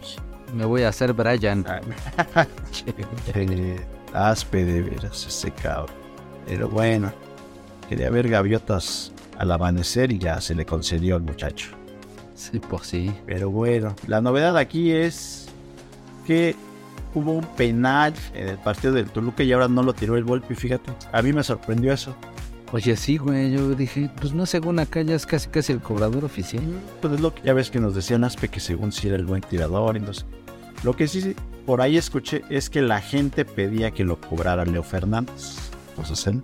Me 0.56 0.64
voy 0.64 0.84
a 0.84 0.88
hacer 0.88 1.12
Brian. 1.12 1.66
Aspe 4.14 4.66
de 4.66 4.82
veras 4.82 5.26
ese 5.26 5.52
cabrón. 5.52 5.96
Pero 6.48 6.68
bueno, 6.68 7.12
quería 7.88 8.10
ver 8.10 8.30
gaviotas 8.30 9.12
al 9.38 9.52
amanecer 9.52 10.12
y 10.12 10.20
ya 10.20 10.42
se 10.42 10.56
le 10.56 10.66
concedió 10.66 11.16
al 11.16 11.22
muchacho. 11.22 11.70
Sí, 12.36 12.60
pues 12.60 12.88
sí. 12.88 13.12
Pero 13.26 13.50
bueno, 13.50 13.96
la 14.08 14.22
novedad 14.22 14.58
aquí 14.58 14.92
es 14.92 15.48
que 16.26 16.56
hubo 17.14 17.34
un 17.34 17.46
penal 17.56 18.14
en 18.34 18.50
el 18.50 18.58
partido 18.58 18.94
del 18.94 19.10
Toluca 19.10 19.44
y 19.44 19.52
ahora 19.52 19.68
no 19.68 19.84
lo 19.84 19.94
tiró 19.94 20.18
el 20.18 20.24
Volpi, 20.24 20.56
fíjate. 20.56 20.92
A 21.12 21.22
mí 21.22 21.34
me 21.34 21.44
sorprendió 21.44 21.94
eso. 21.94 22.16
Oye, 22.72 22.96
sí, 22.96 23.18
güey. 23.18 23.52
Yo 23.52 23.70
dije, 23.76 24.10
pues 24.20 24.34
no, 24.34 24.46
según 24.46 24.80
acá 24.80 25.02
ya 25.02 25.16
es 25.16 25.26
casi 25.26 25.50
casi 25.50 25.74
el 25.74 25.82
cobrador 25.82 26.24
oficial. 26.24 26.64
Pues 27.02 27.14
es 27.14 27.20
lo 27.20 27.36
que 27.36 27.42
ya 27.44 27.54
ves 27.54 27.70
que 27.70 27.80
nos 27.80 27.94
decían 27.94 28.24
Aspe 28.24 28.48
que 28.48 28.60
según 28.60 28.92
si 28.92 29.08
era 29.08 29.18
el 29.18 29.26
buen 29.26 29.42
tirador, 29.42 29.98
entonces. 29.98 30.26
Lo 30.84 30.96
que 30.96 31.08
sí 31.08 31.36
por 31.66 31.82
ahí 31.82 31.98
escuché 31.98 32.44
es 32.50 32.70
que 32.70 32.82
la 32.82 33.00
gente 33.02 33.46
pedía 33.46 33.92
que 33.92 34.04
lo 34.04 34.20
cobrara 34.20 34.66
Leo 34.66 34.84
Fernández. 34.84 35.72
Entonces 35.92 36.28
él- 36.28 36.42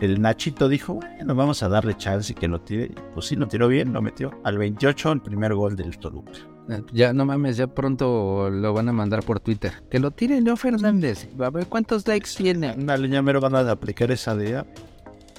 el 0.00 0.20
Nachito 0.22 0.68
dijo, 0.68 0.94
bueno, 0.94 1.34
vamos 1.34 1.62
a 1.62 1.68
darle 1.68 1.96
chance 1.96 2.32
y 2.32 2.34
que 2.34 2.48
lo 2.48 2.60
tire. 2.60 2.90
Pues 3.14 3.26
sí, 3.26 3.36
lo 3.36 3.46
tiró 3.48 3.68
bien, 3.68 3.92
lo 3.92 4.00
metió. 4.00 4.30
Al 4.44 4.56
28 4.56 5.12
el 5.12 5.20
primer 5.20 5.54
gol 5.54 5.76
del 5.76 5.98
Toluca. 5.98 6.32
Eh, 6.70 6.82
Ya, 6.92 7.12
no 7.12 7.26
mames, 7.26 7.56
ya 7.58 7.66
pronto 7.66 8.48
lo 8.50 8.72
van 8.72 8.88
a 8.88 8.92
mandar 8.92 9.22
por 9.22 9.40
Twitter. 9.40 9.72
Que 9.90 9.98
lo 9.98 10.10
tire 10.10 10.40
Leo 10.40 10.56
Fernández. 10.56 11.28
A 11.38 11.50
ver 11.50 11.66
cuántos 11.66 12.06
likes 12.06 12.30
tiene. 12.36 12.74
Dale, 12.78 13.08
ya 13.08 13.20
mero 13.22 13.40
van 13.40 13.54
a 13.56 13.70
aplicar 13.70 14.10
esa 14.10 14.34
de 14.34 14.56
ah, 14.56 14.66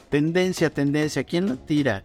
tendencia, 0.10 0.70
tendencia. 0.70 1.24
¿Quién 1.24 1.48
lo 1.48 1.56
tira? 1.58 2.04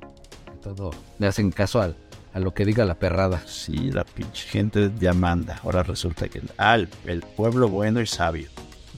Todo. 0.62 0.90
Le 1.18 1.26
hacen 1.26 1.50
caso 1.50 1.80
al- 1.82 1.96
a 2.36 2.38
lo 2.38 2.52
que 2.52 2.66
diga 2.66 2.84
la 2.84 2.96
perrada. 2.96 3.40
Sí, 3.46 3.90
la 3.90 4.04
pinche 4.04 4.46
gente 4.46 4.92
ya 5.00 5.14
manda. 5.14 5.58
Ahora 5.64 5.82
resulta 5.82 6.28
que 6.28 6.42
ah, 6.58 6.76
el, 7.06 7.22
pueblo 7.34 7.66
bueno 7.70 8.02
y 8.02 8.06
sabio. 8.06 8.50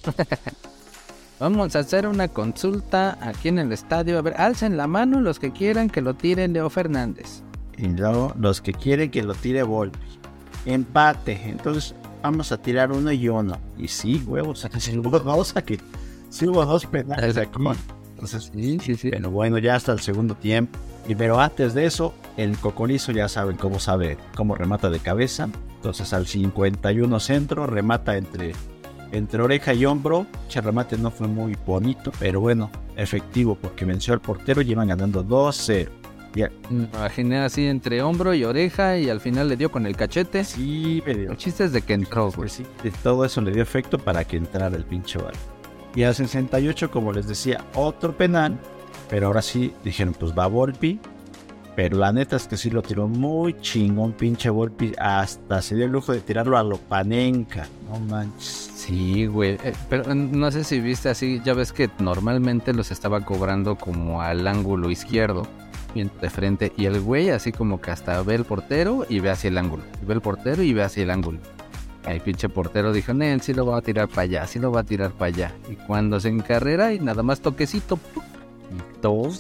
Vamos 1.39 1.77
a 1.77 1.79
hacer 1.79 2.09
una 2.09 2.27
consulta 2.27 3.17
aquí 3.21 3.47
en 3.47 3.61
el 3.61 3.71
estadio. 3.71 4.19
A 4.19 4.23
ver, 4.23 4.35
alcen 4.41 4.77
la 4.77 4.89
mano 4.89 5.21
los 5.21 5.39
que 5.39 5.53
quieran 5.53 5.89
que 5.89 6.01
lo 6.01 6.15
tire 6.15 6.49
Leo 6.49 6.69
Fernández. 6.69 7.45
Y 7.77 7.87
luego 7.87 8.35
los 8.37 8.61
que 8.61 8.73
quieren 8.73 9.13
que 9.13 9.23
lo 9.23 9.37
tire 9.37 9.63
Volpi. 9.63 10.19
Empate. 10.67 11.41
Entonces 11.45 11.95
vamos 12.25 12.51
a 12.51 12.61
tirar 12.61 12.91
uno 12.91 13.13
y 13.13 13.29
uno. 13.29 13.57
Y 13.79 13.87
sí, 13.87 14.21
huevos. 14.27 14.67
Hubo 14.97 15.21
dos 15.21 15.57
aquí. 15.57 15.79
Sí 16.29 16.49
hubo 16.49 16.67
dos 16.67 16.87
penales 16.87 17.37
aquí. 17.37 17.61
Entonces, 18.19 18.51
Sí, 18.53 18.79
sí, 18.83 18.97
sí. 18.97 19.11
pero 19.11 19.31
bueno, 19.31 19.59
ya 19.59 19.77
hasta 19.77 19.93
el 19.93 20.01
segundo 20.01 20.35
tiempo. 20.35 20.77
Y 21.07 21.15
pero 21.15 21.39
antes 21.41 21.73
de 21.73 21.87
eso, 21.87 22.13
el 22.37 22.59
cocolizo 22.59 23.13
ya 23.13 23.29
saben 23.29 23.57
cómo 23.57 23.79
sabe, 23.79 24.19
cómo 24.37 24.57
remata 24.57 24.91
de 24.91 24.99
cabeza. 24.99 25.49
Entonces 25.77 26.13
al 26.13 26.27
51 26.27 27.21
centro, 27.21 27.67
remata 27.69 28.17
entre, 28.17 28.53
entre 29.13 29.41
oreja 29.41 29.73
y 29.73 29.85
hombro. 29.87 30.27
Ese 30.49 30.61
remate 30.61 30.99
no 30.99 31.13
fue 31.13 31.29
muy 31.29 31.57
bonito, 31.65 32.11
pero 32.19 32.41
bueno, 32.41 32.71
efectivo 32.97 33.55
porque 33.55 33.85
venció 33.85 34.13
al 34.15 34.21
portero 34.21 34.61
y 34.63 34.71
iban 34.73 34.89
ganando 34.89 35.25
2-0. 35.25 35.89
Ya, 36.35 36.51
Me 36.69 36.85
imaginé 36.85 37.39
así 37.39 37.67
entre 37.67 38.03
hombro 38.03 38.35
y 38.35 38.45
oreja 38.45 38.99
y 38.99 39.09
al 39.09 39.21
final 39.21 39.49
le 39.49 39.57
dio 39.57 39.71
con 39.71 39.87
el 39.87 39.97
cachete. 39.97 40.45
sí, 40.45 41.01
dio 41.07 41.31
El 41.31 41.37
chiste 41.39 41.65
es 41.65 41.73
de 41.73 41.81
que 41.83 41.95
entró. 41.95 42.31
Pues 42.33 42.53
sí, 42.53 42.67
de 42.83 42.91
todo 42.91 43.25
eso 43.25 43.41
le 43.41 43.53
dio 43.53 43.63
efecto 43.63 43.97
para 43.99 44.25
que 44.25 44.37
entrara 44.37 44.77
el 44.77 44.85
pinche 44.85 45.19
bar. 45.19 45.33
Y 45.95 46.03
al 46.03 46.15
68, 46.15 46.91
como 46.91 47.13
les 47.13 47.27
decía, 47.27 47.65
otro 47.75 48.17
penal. 48.17 48.59
Pero 49.09 49.29
ahora 49.29 49.43
sí 49.43 49.73
dijeron, 49.85 50.15
pues 50.19 50.33
va 50.37 50.47
Volpi. 50.47 51.01
Pero 51.79 51.99
la 51.99 52.13
neta 52.13 52.35
es 52.35 52.49
que 52.49 52.57
sí 52.57 52.71
lo 52.71 52.83
tiró 52.83 53.07
muy 53.07 53.55
chingón, 53.61 54.13
pinche 54.13 54.51
Volpi. 54.51 54.93
Hasta 54.99 55.63
se 55.63 55.77
dio 55.77 55.85
el 55.85 55.93
lujo 55.93 56.13
de 56.13 56.21
tirarlo 56.21 56.59
a 56.59 56.65
lo 56.65 56.77
panenca. 56.77 57.69
No 57.89 58.01
manches. 58.01 58.73
Sí, 58.75 59.27
güey. 59.27 59.59
Eh, 59.63 59.73
pero 59.89 60.13
no 60.13 60.51
sé 60.51 60.65
si 60.65 60.81
viste 60.81 61.09
así. 61.09 61.41
Ya 61.45 61.55
ves 61.55 61.73
que 61.73 61.89
normalmente 62.01 62.73
los 62.75 62.91
estaba 62.91 63.25
cobrando 63.25 63.77
como 63.77 64.21
al 64.23 64.47
ángulo 64.49 64.91
izquierdo. 64.91 65.47
De 65.95 66.31
frente. 66.31 66.73
Y 66.77 66.87
el 66.87 67.01
güey 67.01 67.31
así 67.31 67.53
como 67.53 67.81
que 67.81 67.91
hasta 67.91 68.23
ve 68.23 68.35
el 68.35 68.45
portero 68.45 69.07
y 69.09 69.21
ve 69.21 69.31
hacia 69.31 69.49
el 69.49 69.59
ángulo. 69.59 69.85
Ve 70.07 70.15
el 70.15 70.21
portero 70.21 70.63
y 70.63 70.73
ve 70.73 70.83
hacia 70.83 71.05
el 71.05 71.11
ángulo. 71.11 71.39
El 72.09 72.21
pinche 72.21 72.49
portero 72.49 72.93
dijo, 72.93 73.13
Nen, 73.13 73.41
sí 73.41 73.53
lo 73.53 73.67
va 73.67 73.79
a 73.79 73.83
tirar 73.83 74.09
para 74.09 74.23
allá, 74.23 74.47
sí 74.47 74.59
lo 74.59 74.73
va 74.73 74.81
a 74.81 74.85
tirar 74.85 75.13
para 75.13 75.27
allá. 75.27 75.55
Y 75.71 75.77
cuando 75.77 76.19
se 76.21 76.29
encarrera 76.29 76.93
y 76.93 77.01
nada 77.01 77.23
más 77.23 77.41
toquecito. 77.41 77.97
¡pum! 77.97 78.23
Y 78.71 79.01
todos 79.01 79.39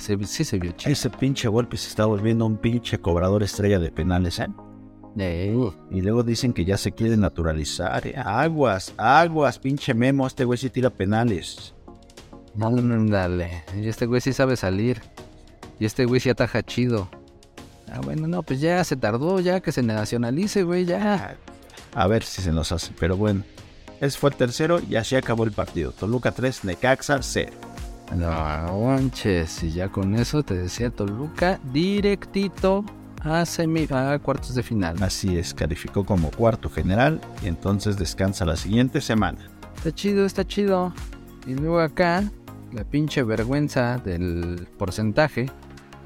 se, 0.00 0.24
sí 0.24 0.44
se 0.44 0.58
vio 0.58 0.72
chido. 0.72 0.92
Ese 0.92 1.10
pinche 1.10 1.48
Volpi 1.48 1.76
se 1.76 1.88
está 1.88 2.06
volviendo 2.06 2.46
un 2.46 2.56
pinche 2.56 2.98
cobrador 2.98 3.42
estrella 3.42 3.78
de 3.78 3.90
penales, 3.90 4.38
¿eh? 4.38 4.48
Eh, 5.18 5.70
Y 5.90 6.00
luego 6.00 6.22
dicen 6.22 6.52
que 6.52 6.64
ya 6.64 6.76
se 6.76 6.92
quiere 6.92 7.16
naturalizar. 7.16 8.06
¿eh? 8.06 8.14
Aguas, 8.16 8.94
aguas, 8.96 9.58
pinche 9.58 9.94
Memo. 9.94 10.26
Este 10.26 10.44
güey 10.44 10.58
sí 10.58 10.70
tira 10.70 10.90
penales. 10.90 11.74
Ándale. 12.60 13.64
Y 13.76 13.88
este 13.88 14.06
güey 14.06 14.20
sí 14.20 14.32
sabe 14.32 14.56
salir. 14.56 15.02
Y 15.78 15.84
este 15.84 16.04
güey 16.04 16.20
sí 16.20 16.30
ataja 16.30 16.62
chido. 16.62 17.08
Ah, 17.90 18.00
bueno, 18.02 18.26
no, 18.26 18.42
pues 18.42 18.60
ya 18.60 18.82
se 18.84 18.96
tardó, 18.96 19.40
ya 19.40 19.60
que 19.60 19.72
se 19.72 19.82
nacionalice, 19.82 20.62
güey, 20.62 20.86
ya. 20.86 21.36
A 21.94 22.06
ver 22.06 22.22
si 22.22 22.42
se 22.42 22.52
nos 22.52 22.72
hace, 22.72 22.92
pero 22.98 23.16
bueno. 23.16 23.42
Ese 24.00 24.18
fue 24.18 24.30
el 24.30 24.36
tercero 24.36 24.80
y 24.80 24.96
así 24.96 25.14
acabó 25.14 25.44
el 25.44 25.52
partido. 25.52 25.92
Toluca 25.92 26.32
3, 26.32 26.64
Necaxa 26.64 27.18
0. 27.22 27.52
No 28.16 28.80
manches, 28.80 29.62
y 29.62 29.70
ya 29.70 29.88
con 29.88 30.14
eso 30.16 30.42
te 30.42 30.54
decía 30.54 30.90
Toluca 30.90 31.58
directito 31.72 32.84
a, 33.22 33.46
semi, 33.46 33.86
a 33.90 34.18
cuartos 34.18 34.54
de 34.54 34.62
final. 34.62 35.02
Así 35.02 35.38
es, 35.38 35.54
calificó 35.54 36.04
como 36.04 36.30
cuarto 36.30 36.68
general 36.68 37.20
y 37.42 37.48
entonces 37.48 37.96
descansa 37.96 38.44
la 38.44 38.56
siguiente 38.56 39.00
semana. 39.00 39.38
Está 39.76 39.92
chido, 39.92 40.26
está 40.26 40.46
chido. 40.46 40.92
Y 41.46 41.54
luego 41.54 41.80
acá, 41.80 42.24
la 42.72 42.84
pinche 42.84 43.22
vergüenza 43.22 43.98
del 43.98 44.68
porcentaje. 44.78 45.50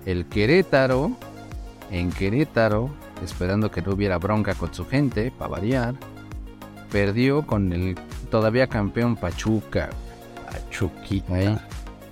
El 0.04 0.26
Querétaro, 0.26 1.12
en 1.90 2.10
Querétaro, 2.10 2.90
esperando 3.22 3.70
que 3.70 3.82
no 3.82 3.92
hubiera 3.92 4.18
bronca 4.18 4.54
con 4.54 4.72
su 4.72 4.86
gente, 4.86 5.30
para 5.30 5.50
variar, 5.50 5.94
perdió 6.90 7.46
con 7.46 7.72
el 7.72 7.94
todavía 8.30 8.66
campeón 8.66 9.16
Pachuca. 9.16 9.90
Pachuquita. 10.50 11.34
Ahí. 11.34 11.58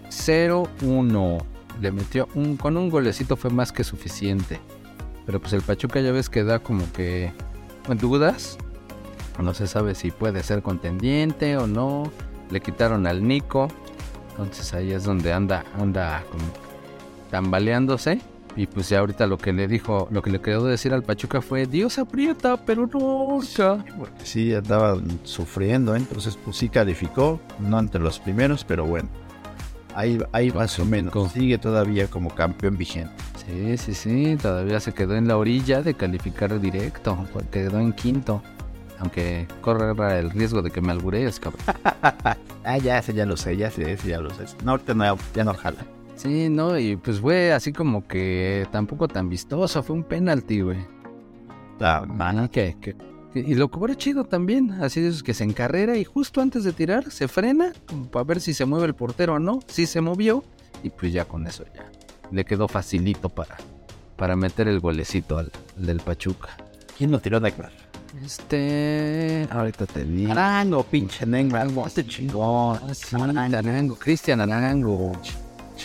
0-1. 0.09 1.43
Le 1.81 1.91
metió 1.91 2.29
un. 2.35 2.57
Con 2.57 2.77
un 2.77 2.91
golecito 2.91 3.37
fue 3.37 3.51
más 3.51 3.73
que 3.73 3.85
suficiente. 3.85 4.61
Pero 5.27 5.41
pues 5.41 5.53
el 5.53 5.63
Pachuca 5.63 6.01
ya 6.01 6.13
ves 6.13 6.29
que 6.29 6.45
da 6.45 6.59
como 6.59 6.91
que 6.93 7.33
en 7.89 7.99
dudas. 7.99 8.59
No 9.43 9.53
se 9.53 9.67
sabe 9.67 9.95
si 9.95 10.11
puede 10.11 10.43
ser 10.43 10.63
contendiente 10.63 11.57
o 11.57 11.67
no. 11.67 12.11
Le 12.51 12.61
quitaron 12.61 13.07
al 13.07 13.27
Nico. 13.27 13.69
Entonces 14.31 14.73
ahí 14.75 14.93
es 14.93 15.05
donde 15.05 15.33
anda, 15.33 15.65
anda 15.79 16.25
como 16.31 16.45
tambaleándose. 17.31 18.21
Y 18.57 18.67
pues 18.67 18.89
ya 18.89 19.01
ahorita 19.01 19.27
lo 19.27 19.37
que 19.37 19.53
le 19.53 19.67
dijo, 19.67 20.07
lo 20.11 20.23
que 20.23 20.31
le 20.31 20.41
quedó 20.41 20.65
decir 20.67 20.93
al 20.93 21.03
Pachuca 21.03 21.41
fue 21.41 21.67
Dios 21.67 21.99
aprieta, 21.99 22.57
pero 22.57 22.87
no. 22.87 23.41
Porque 23.99 24.25
sí 24.25 24.55
andaba 24.55 24.97
sufriendo, 25.25 25.95
¿eh? 25.95 25.99
entonces 25.99 26.39
pues 26.43 26.57
sí 26.57 26.69
calificó, 26.69 27.41
no 27.59 27.79
entre 27.79 28.01
los 28.01 28.21
primeros, 28.21 28.65
pero 28.65 28.85
bueno. 28.87 29.09
Ahí, 29.97 30.19
ahí 30.33 30.51
más 30.51 30.79
o 30.79 30.85
menos. 30.85 31.33
Sigue 31.33 31.59
todavía 31.59 32.09
como 32.09 32.35
campeón 32.35 32.77
vigente. 32.77 33.13
Sí, 33.47 33.77
sí, 33.77 33.95
sí, 33.95 34.37
todavía 34.41 34.81
se 34.81 34.93
quedó 34.93 35.15
en 35.15 35.29
la 35.29 35.37
orilla 35.37 35.83
de 35.83 35.95
calificar 35.95 36.61
directo. 36.61 37.17
Quedó 37.53 37.79
en 37.79 37.93
quinto. 37.93 38.43
Aunque 38.99 39.47
corre 39.61 40.19
el 40.19 40.31
riesgo 40.31 40.63
de 40.63 40.71
que 40.71 40.81
me 40.81 40.93
alburees, 40.93 41.39
cabrón. 41.39 41.63
ah, 42.65 42.79
ya, 42.79 42.99
ese 42.99 43.13
ya 43.13 43.27
lo 43.27 43.37
sé, 43.37 43.57
ya 43.57 43.71
sé, 43.71 43.93
ese 43.93 44.09
ya 44.09 44.21
lo 44.21 44.31
sé. 44.31 44.47
No, 44.65 44.73
ahorita 44.73 44.95
no, 44.95 45.17
ya 45.35 45.45
no 45.45 45.55
jala. 45.55 45.85
Sí, 46.17 46.49
no, 46.49 46.79
y 46.79 46.97
pues 46.97 47.21
fue 47.21 47.53
así 47.53 47.73
como 47.73 48.07
que 48.07 48.67
tampoco 48.71 49.09
tan 49.09 49.29
vistoso, 49.29 49.83
fue 49.83 49.97
un 49.97 50.05
penalti, 50.05 50.61
güey. 50.61 50.79
Ah, 51.81 52.05
man. 52.07 52.49
Que, 52.49 52.77
que, 52.81 52.97
y 53.35 53.55
lo 53.57 53.69
cobró 53.69 53.95
chido 53.95 54.25
también, 54.25 54.71
así 54.81 55.01
es 55.01 55.23
que 55.23 55.35
se 55.35 55.45
encarrera 55.45 55.97
y 55.97 56.05
justo 56.05 56.41
antes 56.41 56.63
de 56.63 56.73
tirar 56.73 57.11
se 57.11 57.27
frena 57.27 57.73
como 57.87 58.07
para 58.09 58.25
ver 58.25 58.41
si 58.41 58.55
se 58.55 58.65
mueve 58.65 58.87
el 58.87 58.95
portero 58.95 59.35
o 59.35 59.39
no, 59.41 59.59
sí 59.67 59.87
se 59.87 60.01
movió 60.01 60.45
y 60.85 60.91
pues 60.91 61.13
ya 61.13 61.25
con 61.25 61.47
eso 61.47 61.65
ya 61.75 61.91
le 62.31 62.45
quedó 62.45 62.69
facilito 62.69 63.29
para, 63.29 63.57
para 64.17 64.37
meter 64.37 64.69
el 64.69 64.81
golecito 64.81 65.39
al, 65.39 65.51
del 65.77 66.01
Pachuca. 66.01 66.57
¿Quién 66.97 67.11
lo 67.11 67.21
tiró 67.21 67.41
de 67.41 67.53
claro? 67.53 67.75
Este. 68.25 69.49
Ahorita 69.51 69.87
te 69.87 70.05
digo. 70.05 70.33
Arango, 70.33 70.85
pinche. 70.85 71.25
Este 71.87 72.07
chingón. 72.07 72.79
Ah, 72.79 73.59
Arango. 73.59 73.97
Cristian 73.97 74.41
Arango. 74.41 75.13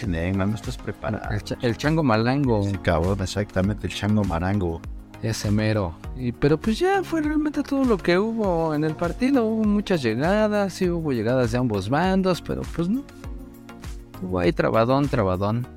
No 0.08 0.56
estás 0.56 0.78
preparado. 0.78 1.24
El, 1.62 1.78
chango 1.78 2.04
malango. 2.04 2.64
Sí, 2.64 2.78
cabrón, 2.78 3.20
exactamente, 3.22 3.88
el 3.88 3.94
chango 3.94 4.24
marango. 4.24 4.82
Ese 5.22 5.52
mero. 5.52 5.96
Y, 6.16 6.32
pero 6.32 6.58
pues 6.58 6.80
ya 6.80 7.04
fue 7.04 7.22
realmente 7.22 7.62
todo 7.62 7.84
lo 7.84 7.98
que 7.98 8.18
hubo 8.18 8.74
en 8.74 8.84
el 8.84 8.96
partido. 8.96 9.46
Hubo 9.46 9.64
muchas 9.66 10.02
llegadas, 10.02 10.74
sí 10.74 10.90
hubo 10.90 11.12
llegadas 11.12 11.52
de 11.52 11.58
ambos 11.58 11.90
bandos, 11.90 12.42
pero 12.42 12.62
pues 12.76 12.88
no. 12.88 13.04
Hubo 14.22 14.40
ahí 14.40 14.54
trabadón, 14.54 15.08
trabadón. 15.08 15.68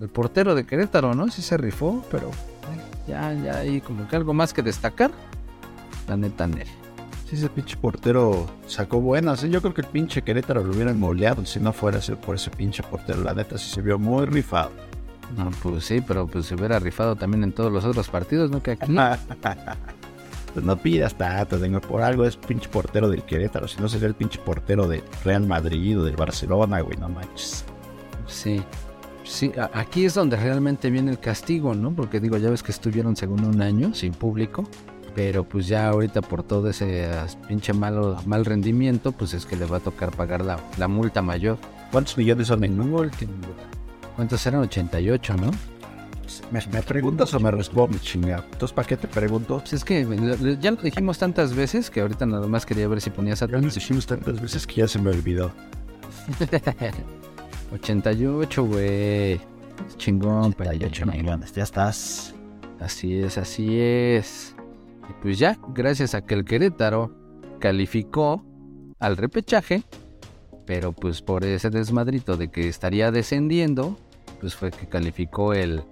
El 0.00 0.08
portero 0.08 0.54
de 0.54 0.64
Querétaro, 0.64 1.14
¿no? 1.14 1.28
Sí 1.28 1.42
se 1.42 1.56
rifó, 1.56 2.04
pero 2.10 2.30
ya, 3.06 3.32
ya 3.34 3.58
hay 3.58 3.80
como 3.80 4.08
que 4.08 4.16
algo 4.16 4.32
más 4.32 4.54
que 4.54 4.62
destacar. 4.62 5.10
La 6.06 6.16
neta, 6.16 6.46
Nel. 6.46 6.68
Sí, 7.28 7.36
ese 7.36 7.50
pinche 7.50 7.76
portero 7.76 8.46
sacó 8.66 9.02
buenas. 9.02 9.44
¿eh? 9.44 9.50
Yo 9.50 9.60
creo 9.60 9.74
que 9.74 9.82
el 9.82 9.86
pinche 9.86 10.22
Querétaro 10.22 10.64
lo 10.64 10.72
hubiera 10.72 10.94
moleado 10.94 11.44
si 11.44 11.60
no 11.60 11.74
fuera 11.74 12.00
por 12.24 12.36
ese 12.36 12.50
pinche 12.50 12.82
portero. 12.82 13.22
La 13.22 13.34
neta 13.34 13.58
sí 13.58 13.68
se 13.68 13.82
vio 13.82 13.98
muy 13.98 14.24
rifado. 14.24 14.70
No, 15.36 15.50
pues 15.62 15.84
sí, 15.84 16.00
pero 16.00 16.26
pues 16.26 16.46
se 16.46 16.54
hubiera 16.54 16.78
rifado 16.78 17.16
también 17.16 17.44
en 17.44 17.52
todos 17.52 17.70
los 17.70 17.84
otros 17.84 18.08
partidos, 18.08 18.50
¿no? 18.50 18.62
Que 18.62 18.70
aquí. 18.72 18.96
pues 20.54 20.64
no 20.64 20.78
pidas 20.78 21.18
tanto, 21.18 21.58
tengo 21.58 21.82
por 21.82 22.00
algo 22.00 22.24
es 22.24 22.34
pinche 22.36 22.66
portero 22.70 23.10
del 23.10 23.22
Querétaro. 23.22 23.68
Si 23.68 23.78
no 23.78 23.90
sería 23.90 24.08
el 24.08 24.14
pinche 24.14 24.38
portero 24.38 24.88
de 24.88 25.04
Real 25.22 25.46
Madrid 25.46 26.00
o 26.00 26.04
del 26.04 26.16
Barcelona, 26.16 26.80
güey, 26.80 26.96
no 26.96 27.10
manches. 27.10 27.62
Sí. 28.26 28.62
Sí, 29.22 29.52
aquí 29.74 30.06
es 30.06 30.14
donde 30.14 30.38
realmente 30.38 30.88
viene 30.88 31.10
el 31.10 31.18
castigo, 31.18 31.74
¿no? 31.74 31.92
Porque 31.92 32.18
digo, 32.20 32.38
ya 32.38 32.48
ves 32.48 32.62
que 32.62 32.72
estuvieron 32.72 33.14
según 33.14 33.44
un 33.44 33.60
año 33.60 33.92
sin 33.92 34.12
público, 34.14 34.66
pero 35.18 35.42
pues 35.42 35.66
ya 35.66 35.88
ahorita 35.88 36.22
por 36.22 36.44
todo 36.44 36.70
ese 36.70 37.10
pinche 37.48 37.72
malo, 37.72 38.22
mal 38.24 38.44
rendimiento, 38.44 39.10
pues 39.10 39.34
es 39.34 39.46
que 39.46 39.56
le 39.56 39.66
va 39.66 39.78
a 39.78 39.80
tocar 39.80 40.12
pagar 40.12 40.44
la, 40.44 40.60
la 40.76 40.86
multa 40.86 41.22
mayor. 41.22 41.58
¿Cuántos 41.90 42.16
millones 42.16 42.46
son 42.46 42.62
en 42.62 42.80
último? 42.80 43.32
¿Cuántos 44.14 44.46
eran? 44.46 44.60
88, 44.60 45.34
¿no? 45.34 45.50
¿Me, 46.52 46.82
preguntas 46.82 47.34
o 47.34 47.40
me 47.40 47.50
respondes, 47.50 48.00
chingado? 48.00 48.44
Entonces, 48.44 48.72
¿para 48.72 48.86
qué 48.86 48.96
te 48.96 49.08
pregunto? 49.08 49.58
Pues 49.58 49.72
es 49.72 49.84
que 49.84 50.06
ya 50.60 50.70
lo 50.70 50.76
dijimos 50.76 51.18
tantas 51.18 51.52
veces 51.52 51.90
que 51.90 52.00
ahorita 52.00 52.24
nada 52.24 52.46
más 52.46 52.64
quería 52.64 52.86
ver 52.86 53.00
si 53.00 53.10
ponías 53.10 53.42
a... 53.42 53.46
Ya 53.46 53.58
lo 53.58 53.68
dijimos 53.68 54.06
tantas 54.06 54.40
veces 54.40 54.68
que 54.68 54.76
ya 54.76 54.86
se 54.86 55.00
me 55.00 55.10
olvidó. 55.10 55.50
88, 57.72 58.64
güey. 58.64 59.40
Chingón, 59.96 60.54
88 60.56 61.06
millones, 61.06 61.52
ya 61.52 61.64
estás. 61.64 62.36
Así 62.78 63.18
es, 63.18 63.36
así 63.36 63.80
es. 63.80 64.54
Y 65.08 65.12
pues 65.22 65.38
ya, 65.38 65.58
gracias 65.74 66.14
a 66.14 66.22
que 66.24 66.34
el 66.34 66.44
Querétaro 66.44 67.14
calificó 67.60 68.44
al 68.98 69.16
repechaje, 69.16 69.82
pero 70.66 70.92
pues 70.92 71.22
por 71.22 71.44
ese 71.44 71.70
desmadrito 71.70 72.36
de 72.36 72.48
que 72.48 72.68
estaría 72.68 73.10
descendiendo, 73.10 73.98
pues 74.40 74.54
fue 74.54 74.70
que 74.70 74.86
calificó 74.86 75.54
el, 75.54 75.82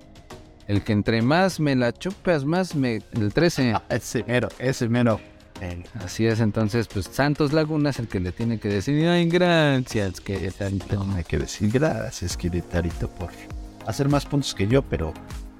el 0.67 0.83
que 0.83 0.93
entre 0.93 1.23
más 1.23 1.61
me 1.61 1.75
la 1.77 1.93
chupas, 1.93 2.45
más 2.45 2.75
me... 2.75 3.03
El 3.13 3.33
13. 3.33 3.73
Ah, 3.75 3.83
ese 3.89 4.25
mero, 4.25 4.49
ese 4.59 4.89
mero. 4.89 5.21
Así 6.05 6.27
es, 6.27 6.41
entonces, 6.41 6.87
pues 6.87 7.07
Santos 7.07 7.53
Laguna 7.53 7.91
es 7.91 7.99
el 7.99 8.09
que 8.09 8.21
le 8.21 8.31
tiene 8.33 8.59
que 8.59 8.69
decir, 8.69 9.09
ay, 9.09 9.27
gracias, 9.27 10.21
Querétarito. 10.21 11.07
hay 11.15 11.25
que 11.25 11.39
decir 11.39 11.71
gracias, 11.71 12.37
Querétarito, 12.37 13.09
por 13.09 13.31
hacer 13.87 14.09
más 14.09 14.27
puntos 14.27 14.55
que 14.55 14.67
yo, 14.67 14.83
pero 14.83 15.15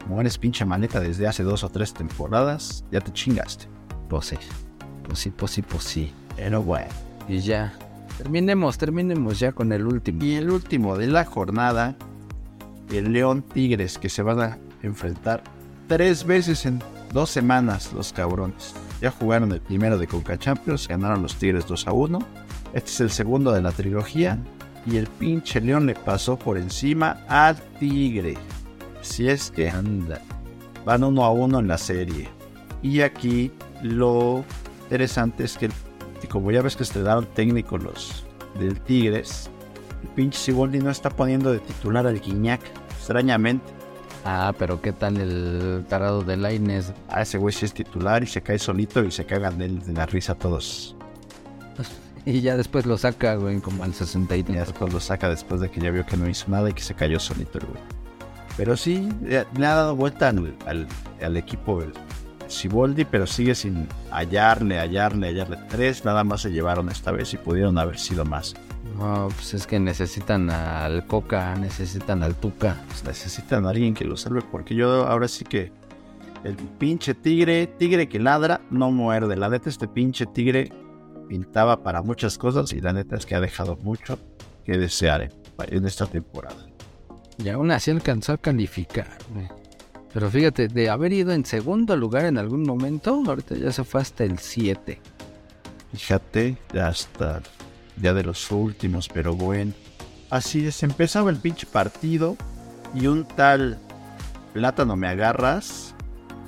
como 0.07 0.21
eres 0.21 0.39
pinche 0.39 0.65
maneta 0.65 1.01
desde 1.01 1.27
hace 1.27 1.43
dos 1.43 1.65
o 1.65 1.69
tres 1.69 1.93
temporadas, 1.93 2.85
ya 2.93 3.01
te 3.01 3.13
chingaste. 3.13 3.67
Pues 4.09 4.27
sí, 4.27 4.37
pues 5.05 5.19
sí, 5.19 5.31
pues 5.31 5.51
sí, 5.51 5.63
pues 5.63 5.83
sí. 5.83 6.13
Pero 6.37 6.63
bueno. 6.63 6.87
Y 7.29 7.41
ya, 7.41 7.75
terminemos, 8.17 8.79
terminemos 8.79 9.41
ya 9.41 9.51
con 9.51 9.73
el 9.73 9.85
último. 9.85 10.23
Y 10.25 10.35
el 10.35 10.51
último 10.51 10.97
de 10.97 11.09
la 11.09 11.25
jornada, 11.25 11.97
el 12.93 13.13
León 13.13 13.43
Tigres, 13.43 13.99
que 13.99 14.09
se 14.09 14.23
van 14.23 14.41
a 14.41 14.59
enfrentar 14.83 15.43
tres 15.89 16.25
veces 16.25 16.67
en 16.67 16.81
dos 17.13 17.31
semanas 17.31 17.93
los 17.93 18.13
cabrones. 18.13 18.75
Ya 19.01 19.11
jugaron 19.11 19.51
el 19.51 19.61
primero 19.61 19.99
de 19.99 20.07
Conca 20.07 20.39
Champions, 20.39 20.87
ganaron 20.87 21.23
los 21.23 21.35
Tigres 21.35 21.67
2 21.67 21.89
a 21.89 21.93
1. 21.93 22.19
Este 22.75 22.91
es 22.91 23.01
el 23.01 23.11
segundo 23.11 23.51
de 23.51 23.61
la 23.61 23.73
trilogía. 23.73 24.39
Y 24.87 24.99
el 24.99 25.09
pinche 25.09 25.61
León 25.61 25.87
le 25.87 25.97
pasó 25.97 26.39
por 26.39 26.59
encima 26.59 27.25
al 27.27 27.57
Tigre. 27.81 28.37
Si 29.07 29.29
es 29.29 29.51
que 29.51 29.71
anda. 29.71 30.21
Van 30.85 31.05
uno 31.05 31.25
a 31.25 31.31
uno 31.31 31.61
en 31.61 31.69
la 31.69 31.79
serie. 31.79 32.29
Y 32.83 33.01
aquí 33.01 33.53
lo 33.83 34.45
interesante 34.83 35.45
es 35.45 35.57
que, 35.57 35.71
como 36.29 36.51
ya 36.51 36.61
ves 36.61 36.77
que 36.77 36.83
estrenaron 36.83 37.25
técnico 37.27 37.79
los 37.79 38.27
del 38.59 38.81
Tigres, 38.81 39.49
el 40.03 40.09
pinche 40.11 40.39
Siboldi 40.39 40.81
no 40.81 40.91
está 40.91 41.09
poniendo 41.09 41.53
de 41.53 41.61
titular 41.61 42.07
al 42.07 42.21
Guiñac, 42.21 42.61
extrañamente. 42.99 43.65
Ah, 44.25 44.53
pero 44.59 44.83
¿qué 44.83 44.93
tal 44.93 45.19
el 45.19 45.87
tarado 45.89 46.23
de 46.23 46.37
Laines? 46.37 46.93
Ah, 47.09 47.23
ese 47.23 47.39
güey 47.39 47.55
sí 47.55 47.65
es 47.65 47.73
titular 47.73 48.25
y 48.25 48.27
se 48.27 48.43
cae 48.43 48.59
solito 48.59 49.03
y 49.05 49.13
se 49.13 49.25
cagan 49.25 49.57
de, 49.57 49.69
de 49.69 49.93
la 49.93 50.05
risa 50.07 50.35
todos. 50.35 50.97
Y 52.29 52.41
ya 52.41 52.57
después 52.57 52.87
lo 52.87 52.99
saca, 52.99 53.37
güey, 53.37 53.61
como 53.61 53.85
al 53.85 53.95
63. 53.95 54.57
Y 54.57 54.59
después 54.59 54.93
lo 54.93 54.99
saca 54.99 55.29
después 55.29 55.61
de 55.61 55.71
que 55.71 55.81
ya 55.81 55.93
vio 55.93 56.05
que 56.05 56.17
no 56.17 56.29
hizo 56.29 56.51
nada 56.51 56.69
y 56.69 56.73
que 56.73 56.83
se 56.83 56.93
cayó 56.93 57.21
solito 57.21 57.59
el 57.59 57.67
güey. 57.67 57.81
Pero 58.57 58.77
sí, 58.77 59.09
le 59.23 59.39
ha 59.39 59.75
dado 59.75 59.97
vuelta 59.97 60.29
al, 60.29 60.87
al, 61.21 61.37
equipo 61.37 61.83
Siboldi, 62.49 63.05
pero 63.05 63.27
sigue 63.27 63.55
sin 63.55 63.87
hallarle, 64.11 64.79
hallarle, 64.79 65.29
hallarle. 65.29 65.59
Tres 65.69 66.05
nada 66.05 66.25
más 66.25 66.43
se 66.43 66.51
llevaron 66.51 66.89
esta 66.89 67.13
vez 67.13 67.35
y 67.35 67.37
pudieron 67.37 67.77
haber 67.79 67.99
sido 67.99 68.25
más. 68.25 68.55
No, 68.97 69.29
pues 69.35 69.53
es 69.53 69.67
que 69.67 69.79
necesitan 69.79 70.49
al 70.49 71.07
Coca, 71.07 71.55
necesitan 71.57 72.23
al 72.23 72.35
Tuca. 72.35 72.77
Pues 72.89 73.05
necesitan 73.05 73.67
a 73.67 73.71
alguien 73.71 73.93
que 73.93 74.05
lo 74.05 74.17
salve, 74.17 74.41
porque 74.41 74.75
yo 74.75 75.07
ahora 75.07 75.29
sí 75.29 75.45
que 75.45 75.71
el 76.45 76.57
pinche 76.57 77.15
tigre, 77.15 77.67
tigre 77.67 78.09
que 78.09 78.19
ladra, 78.19 78.61
no 78.71 78.91
muerde. 78.91 79.37
La 79.37 79.51
neta, 79.51 79.69
este 79.69 79.89
pinche 79.89 80.25
tigre 80.25 80.73
pintaba 81.29 81.83
para 81.83 82.03
muchas 82.03 82.39
cosas 82.39 82.73
y 82.73 82.81
la 82.81 82.93
neta 82.93 83.17
es 83.17 83.27
que 83.27 83.35
ha 83.35 83.41
dejado 83.41 83.77
mucho 83.77 84.19
que 84.65 84.79
desear 84.79 85.31
en 85.59 85.87
esta 85.87 86.07
temporada. 86.07 86.67
Y 87.39 87.49
aún 87.49 87.71
así 87.71 87.91
alcanzó 87.91 88.33
a 88.33 88.39
calificar. 88.39 89.19
Pero 90.13 90.31
fíjate, 90.31 90.69
de 90.69 90.89
haber 90.89 91.13
ido 91.13 91.33
en 91.33 91.45
segundo 91.45 91.97
lugar 91.97 92.25
en 92.25 92.39
algún 92.39 92.63
momento, 92.63 93.23
ahorita 93.27 93.57
ya 93.57 93.73
se 93.73 93.85
fue 93.85 94.01
hasta 94.01 94.25
el 94.25 94.39
7. 94.39 94.99
Fíjate, 95.93 96.57
ya 96.73 96.89
está 96.89 97.43
ya 98.01 98.15
de 98.15 98.25
los 98.25 98.51
últimos, 98.51 99.09
pero 99.09 99.35
bueno. 99.35 99.73
Así 100.31 100.67
es, 100.67 100.83
empezaba 100.83 101.31
el 101.31 101.37
pinche 101.37 101.67
partido 101.67 102.37
y 102.95 103.07
un 103.07 103.25
tal 103.25 103.79
plátano 104.53 104.97
me 104.97 105.09
agarras 105.09 105.95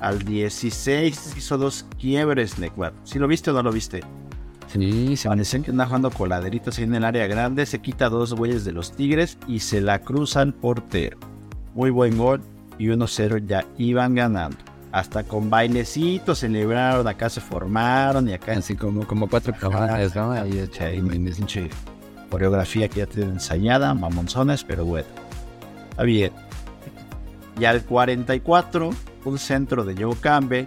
al 0.00 0.20
16 0.22 1.34
hizo 1.36 1.58
dos 1.58 1.84
quiebres, 2.00 2.58
Nequat. 2.58 2.94
¿Sí 3.04 3.18
lo 3.18 3.28
viste 3.28 3.50
o 3.50 3.54
no 3.54 3.62
lo 3.62 3.72
viste? 3.72 4.00
Sí, 4.72 5.16
se 5.16 5.28
parece 5.28 5.62
que 5.62 5.70
anda 5.70 5.86
jugando 5.86 6.10
coladeritos 6.10 6.78
ahí 6.78 6.84
en 6.84 6.94
el 6.94 7.04
área 7.04 7.26
grande, 7.26 7.64
se 7.64 7.80
quita 7.80 8.08
dos 8.08 8.34
güeyes 8.34 8.64
de 8.64 8.72
los 8.72 8.92
Tigres 8.92 9.38
y 9.46 9.60
se 9.60 9.80
la 9.80 10.00
cruzan 10.00 10.52
portero. 10.52 11.18
Muy 11.74 11.90
buen 11.90 12.18
gol 12.18 12.42
y 12.78 12.86
1-0 12.86 13.46
ya 13.46 13.64
iban 13.78 14.14
ganando. 14.14 14.58
Hasta 14.92 15.22
con 15.24 15.50
bailecitos 15.50 16.40
celebraron, 16.40 17.06
acá 17.08 17.28
se 17.28 17.40
formaron 17.40 18.28
y 18.28 18.32
acá 18.32 18.52
Así 18.52 18.74
como, 18.74 19.06
como 19.06 19.28
cuatro 19.28 19.54
caballos, 19.60 20.14
¿no? 20.14 20.32
Ahí 20.32 20.68
pinche 21.00 21.70
coreografía 22.30 22.88
que 22.88 23.00
ya 23.00 23.06
tienen 23.06 23.34
ensayada, 23.34 23.94
mamonzones, 23.94 24.64
pero 24.64 24.84
bueno. 24.84 25.08
Está 25.90 26.02
bien. 26.02 26.32
Y 27.58 27.64
al 27.64 27.82
44, 27.82 28.90
un 29.24 29.38
centro 29.38 29.84
de 29.84 30.02
Joe 30.02 30.14
Campbell 30.20 30.66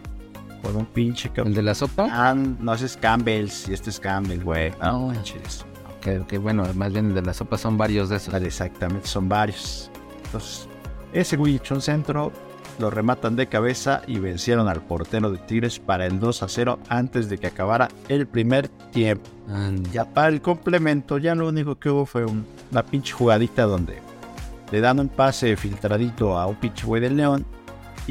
con 0.62 0.76
un 0.76 0.86
pinche 0.86 1.32
¿El 1.36 1.54
de 1.54 1.62
la 1.62 1.76
sopa? 1.76 2.08
Ah, 2.12 2.34
no, 2.34 2.74
ese 2.74 2.86
es 2.86 2.98
Campbell, 2.98 3.50
si 3.50 3.74
este 3.74 3.90
es 3.90 4.00
Campbell, 4.00 4.44
güey. 4.44 4.72
No 4.82 5.08
manches. 5.08 5.66
Que, 6.02 6.24
que, 6.28 6.38
bueno, 6.38 6.66
más 6.76 6.92
bien 6.92 7.08
el 7.08 7.14
de 7.16 7.22
la 7.22 7.34
sopa 7.34 7.58
son 7.58 7.78
varios 7.78 8.10
de 8.10 8.18
esos. 8.18 8.34
Exactamente, 8.34 9.08
son 9.08 9.30
varios. 9.30 9.92
Entonces, 10.26 10.68
ese 11.14 11.38
güey 11.38 11.56
echó 11.56 11.76
un 11.76 11.82
centro, 11.82 12.32
lo 12.80 12.90
rematan 12.90 13.36
de 13.36 13.48
cabeza 13.48 14.02
y 14.08 14.20
vencieron 14.20 14.68
al 14.68 14.82
portero 14.82 15.32
de 15.32 15.38
Tigres 15.38 15.80
para 15.80 16.06
el 16.06 16.20
2 16.20 16.44
a 16.44 16.48
0 16.48 16.80
antes 16.90 17.30
de 17.30 17.38
que 17.38 17.48
acabara 17.48 17.90
el 18.08 18.28
primer 18.28 18.70
tiempo. 18.70 19.30
Ya 19.92 20.06
para 20.06 20.30
el 20.30 20.42
complemento, 20.42 21.18
ya 21.18 21.36
lo 21.36 21.50
único 21.50 21.78
que 21.78 21.90
hubo 21.90 22.06
fue 22.06 22.26
una 22.26 22.84
pinche 22.84 23.14
jugadita 23.14 23.64
donde 23.64 24.00
le 24.72 24.80
dan 24.80 25.00
un 25.00 25.10
pase 25.10 25.56
filtradito 25.58 26.38
a 26.38 26.48
un 26.48 26.56
pinche 26.56 26.86
güey 26.86 27.02
del 27.02 27.18
León 27.18 27.46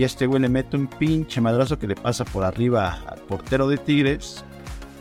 y 0.00 0.04
este 0.04 0.24
güey 0.24 0.40
le 0.40 0.48
mete 0.48 0.78
un 0.78 0.86
pinche 0.86 1.42
madrazo 1.42 1.78
que 1.78 1.86
le 1.86 1.94
pasa 1.94 2.24
por 2.24 2.42
arriba 2.42 3.00
al 3.06 3.18
portero 3.18 3.68
de 3.68 3.76
Tigres. 3.76 4.42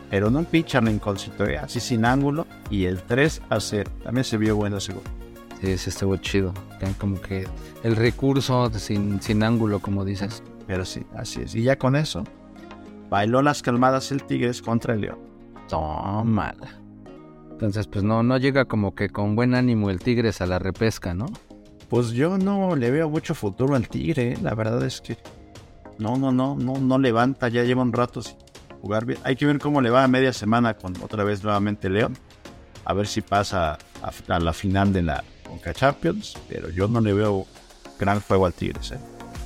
Pero 0.09 0.29
no 0.29 0.39
un 0.39 0.45
pinche 0.45 0.77
rinconcito, 0.81 1.45
eh, 1.45 1.57
así 1.57 1.79
sin 1.79 2.03
ángulo. 2.03 2.45
Y 2.69 2.83
el 2.83 3.01
3 3.03 3.43
a 3.49 3.61
0. 3.61 3.89
También 4.03 4.25
se 4.25 4.35
vio 4.35 4.57
bueno 4.57 4.75
ese 4.75 4.91
gol. 4.91 5.03
Sí, 5.61 5.77
sí 5.77 5.89
estuvo 5.89 6.17
chido. 6.17 6.53
Como 6.97 7.21
que 7.21 7.47
el 7.83 7.95
recurso 7.95 8.69
sin, 8.73 9.21
sin 9.21 9.41
ángulo, 9.41 9.79
como 9.79 10.03
dices. 10.03 10.43
Pero 10.67 10.83
sí, 10.83 11.05
así 11.15 11.43
es. 11.43 11.55
Y 11.55 11.63
ya 11.63 11.77
con 11.77 11.95
eso, 11.95 12.25
bailó 13.09 13.41
las 13.41 13.61
calmadas 13.61 14.11
el 14.11 14.23
Tigres 14.23 14.61
contra 14.61 14.95
el 14.95 14.99
León. 14.99 15.19
Tómala. 15.69 16.77
Entonces, 17.51 17.87
pues 17.87 18.03
no, 18.03 18.21
no 18.21 18.37
llega 18.37 18.65
como 18.65 18.95
que 18.95 19.07
con 19.07 19.37
buen 19.37 19.55
ánimo 19.55 19.91
el 19.91 19.99
Tigres 19.99 20.41
a 20.41 20.45
la 20.45 20.59
repesca, 20.59 21.13
¿no? 21.13 21.27
Pues 21.89 22.11
yo 22.11 22.37
no 22.37 22.75
le 22.75 22.91
veo 22.91 23.09
mucho 23.09 23.33
futuro 23.33 23.75
al 23.75 23.87
Tigre, 23.87 24.37
la 24.41 24.53
verdad 24.53 24.83
es 24.85 25.01
que 25.01 25.17
no, 25.97 26.17
no, 26.17 26.31
no, 26.31 26.55
no, 26.55 26.77
no 26.77 26.99
levanta, 26.99 27.49
ya 27.49 27.63
lleva 27.63 27.81
un 27.81 27.93
rato 27.93 28.21
sin 28.21 28.37
jugar 28.81 29.05
bien. 29.05 29.19
Hay 29.23 29.35
que 29.35 29.45
ver 29.45 29.59
cómo 29.59 29.81
le 29.81 29.89
va 29.89 30.03
a 30.03 30.07
media 30.07 30.31
semana 30.31 30.75
con 30.75 30.93
otra 31.01 31.23
vez 31.23 31.43
nuevamente 31.43 31.89
León. 31.89 32.17
A 32.85 32.93
ver 32.93 33.07
si 33.07 33.21
pasa 33.21 33.77
a, 34.01 34.39
la 34.39 34.53
final 34.53 34.93
de 34.93 35.01
la 35.01 35.23
Conca 35.43 35.73
Champions, 35.73 36.37
pero 36.47 36.69
yo 36.69 36.87
no 36.87 37.01
le 37.01 37.13
veo 37.13 37.45
gran 37.99 38.21
juego 38.21 38.45
al 38.45 38.53
Tigres. 38.53 38.91
¿eh? 38.91 38.99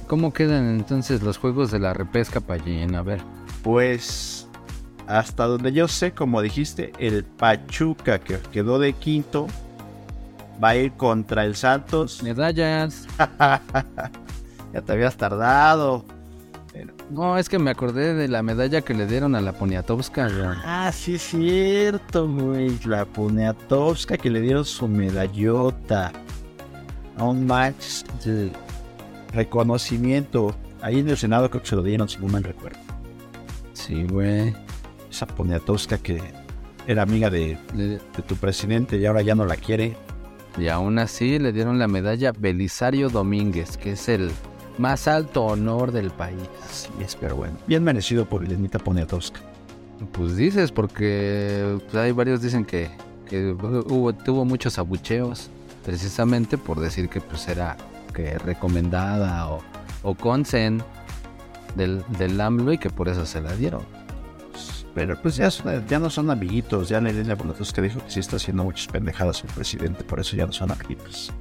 ¿Cómo 0.07 0.33
quedan 0.33 0.69
entonces 0.69 1.23
los 1.23 1.37
juegos 1.37 1.71
de 1.71 1.79
la 1.79 1.93
repesca, 1.93 2.39
Pallín? 2.39 2.95
A 2.95 3.01
ver. 3.01 3.21
Pues 3.63 4.47
hasta 5.07 5.45
donde 5.45 5.71
yo 5.71 5.87
sé, 5.87 6.13
como 6.13 6.41
dijiste, 6.41 6.91
el 6.99 7.23
Pachuca 7.23 8.19
que 8.19 8.37
quedó 8.51 8.79
de 8.79 8.93
quinto 8.93 9.47
va 10.61 10.69
a 10.69 10.75
ir 10.75 10.93
contra 10.93 11.45
el 11.45 11.55
Santos. 11.55 12.21
Medallas. 12.23 13.07
ya 14.73 14.81
te 14.85 14.91
habías 14.91 15.15
tardado. 15.17 16.05
No, 17.11 17.37
es 17.37 17.49
que 17.49 17.59
me 17.59 17.69
acordé 17.69 18.15
de 18.15 18.27
la 18.27 18.41
medalla 18.41 18.81
que 18.81 18.93
le 18.95 19.05
dieron 19.05 19.35
a 19.35 19.41
la 19.41 19.53
Poniatowska, 19.53 20.61
Ah, 20.65 20.91
sí 20.91 21.15
es 21.15 21.21
cierto, 21.21 22.27
güey. 22.27 22.79
La 22.85 23.05
Poniatowska 23.05 24.17
que 24.17 24.31
le 24.31 24.41
dieron 24.41 24.65
su 24.65 24.87
medallota. 24.87 26.11
Un 27.19 27.45
match 27.45 28.03
de 28.25 28.51
reconocimiento. 29.31 30.55
Ahí 30.81 30.99
en 30.99 31.09
el 31.09 31.17
Senado 31.17 31.49
creo 31.49 31.61
que 31.61 31.69
se 31.69 31.75
lo 31.75 31.83
dieron, 31.83 32.09
si 32.09 32.17
no 32.17 32.27
me 32.27 32.39
recuerdo. 32.39 32.79
Sí, 33.73 34.03
güey. 34.05 34.55
Esa 35.11 35.27
Poniatowska 35.27 35.99
que 35.99 36.19
era 36.87 37.03
amiga 37.03 37.29
de, 37.29 37.57
de 37.73 37.99
tu 38.25 38.35
presidente 38.35 38.97
y 38.97 39.05
ahora 39.05 39.21
ya 39.21 39.35
no 39.35 39.45
la 39.45 39.55
quiere. 39.57 39.95
Y 40.57 40.67
aún 40.67 40.99
así 40.99 41.39
le 41.39 41.51
dieron 41.51 41.79
la 41.79 41.87
medalla 41.87 42.31
Belisario 42.31 43.09
Domínguez, 43.09 43.77
que 43.77 43.93
es 43.93 44.07
el 44.07 44.31
más 44.77 45.07
alto 45.07 45.45
honor 45.45 45.91
del 45.91 46.11
país. 46.11 46.37
Sí, 46.69 46.89
es, 46.99 47.15
pero 47.15 47.35
bueno. 47.35 47.57
Bien 47.67 47.83
merecido 47.83 48.25
por 48.25 48.47
Lenita 48.47 48.79
Poniatowska. 48.79 49.39
Pues 50.11 50.35
dices, 50.35 50.71
porque 50.71 51.77
pues, 51.89 51.95
hay 51.95 52.11
varios 52.11 52.41
dicen 52.41 52.65
que, 52.65 52.89
hubo, 53.31 54.13
tuvo 54.13 54.45
muchos 54.45 54.77
abucheos, 54.77 55.49
precisamente 55.85 56.57
por 56.57 56.79
decir 56.79 57.09
que 57.09 57.21
pues 57.21 57.47
era 57.47 57.77
que 58.13 58.37
recomendada 58.37 59.49
o, 59.49 59.61
o 60.03 60.15
consen 60.15 60.83
del, 61.75 62.03
del 62.19 62.39
AMLO 62.39 62.73
y 62.73 62.77
que 62.77 62.89
por 62.89 63.09
eso 63.09 63.25
se 63.25 63.41
la 63.41 63.55
dieron. 63.55 63.81
Pero 64.93 65.19
pues 65.21 65.35
ya, 65.35 65.49
ya 65.87 65.99
no 65.99 66.09
son 66.09 66.29
amiguitos. 66.29 66.89
Ya 66.89 67.01
Nelena 67.01 67.35
que 67.35 67.81
dijo 67.81 68.03
que 68.03 68.11
sí 68.11 68.19
está 68.19 68.35
haciendo 68.35 68.63
muchas 68.63 68.87
pendejadas 68.87 69.43
el 69.43 69.49
presidente, 69.51 70.03
por 70.03 70.19
eso 70.19 70.35
ya 70.35 70.45
no 70.45 70.53
son 70.53 70.71
amiguitos. 70.71 71.31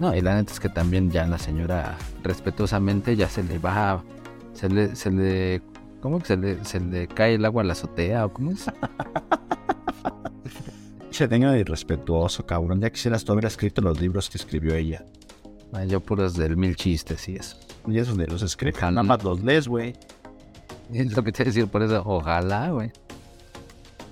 No, 0.00 0.14
y 0.14 0.20
la 0.20 0.34
neta 0.34 0.52
es 0.52 0.60
que 0.60 0.68
también 0.68 1.10
ya 1.10 1.26
la 1.26 1.38
señora 1.38 1.96
respetuosamente 2.22 3.14
ya 3.16 3.28
se 3.28 3.44
le 3.44 3.58
va, 3.58 4.02
se 4.52 4.68
le, 4.68 4.96
se 4.96 5.10
le, 5.10 5.62
¿cómo 6.00 6.18
que 6.18 6.26
se 6.26 6.36
le, 6.36 6.64
se 6.64 6.80
le 6.80 7.06
cae 7.06 7.34
el 7.34 7.44
agua 7.44 7.62
a 7.62 7.66
la 7.66 7.74
azotea 7.74 8.26
o 8.26 8.32
cómo 8.32 8.52
es? 8.52 8.66
se 11.10 11.28
tenga 11.28 11.56
irrespetuoso, 11.56 12.44
cabrón. 12.44 12.80
Ya 12.80 12.90
quisieras 12.90 13.24
tú 13.24 13.32
haber 13.32 13.44
escrito 13.44 13.82
los 13.82 14.00
libros 14.00 14.28
que 14.28 14.38
escribió 14.38 14.74
ella. 14.74 15.04
yo 15.86 16.00
puros 16.00 16.34
del 16.34 16.56
mil 16.56 16.74
chistes 16.74 17.28
y 17.28 17.36
eso. 17.36 17.56
Y 17.86 17.98
esos 17.98 18.16
de 18.16 18.26
los 18.26 18.42
escribe. 18.42 18.80
Nada 18.80 19.02
más 19.02 19.22
los 19.22 19.42
lees, 19.42 19.68
güey. 19.68 19.94
Es 20.92 21.16
lo 21.16 21.22
que 21.22 21.32
te 21.32 21.44
decir, 21.44 21.66
por 21.68 21.82
eso, 21.82 22.02
ojalá, 22.04 22.70
güey. 22.70 22.90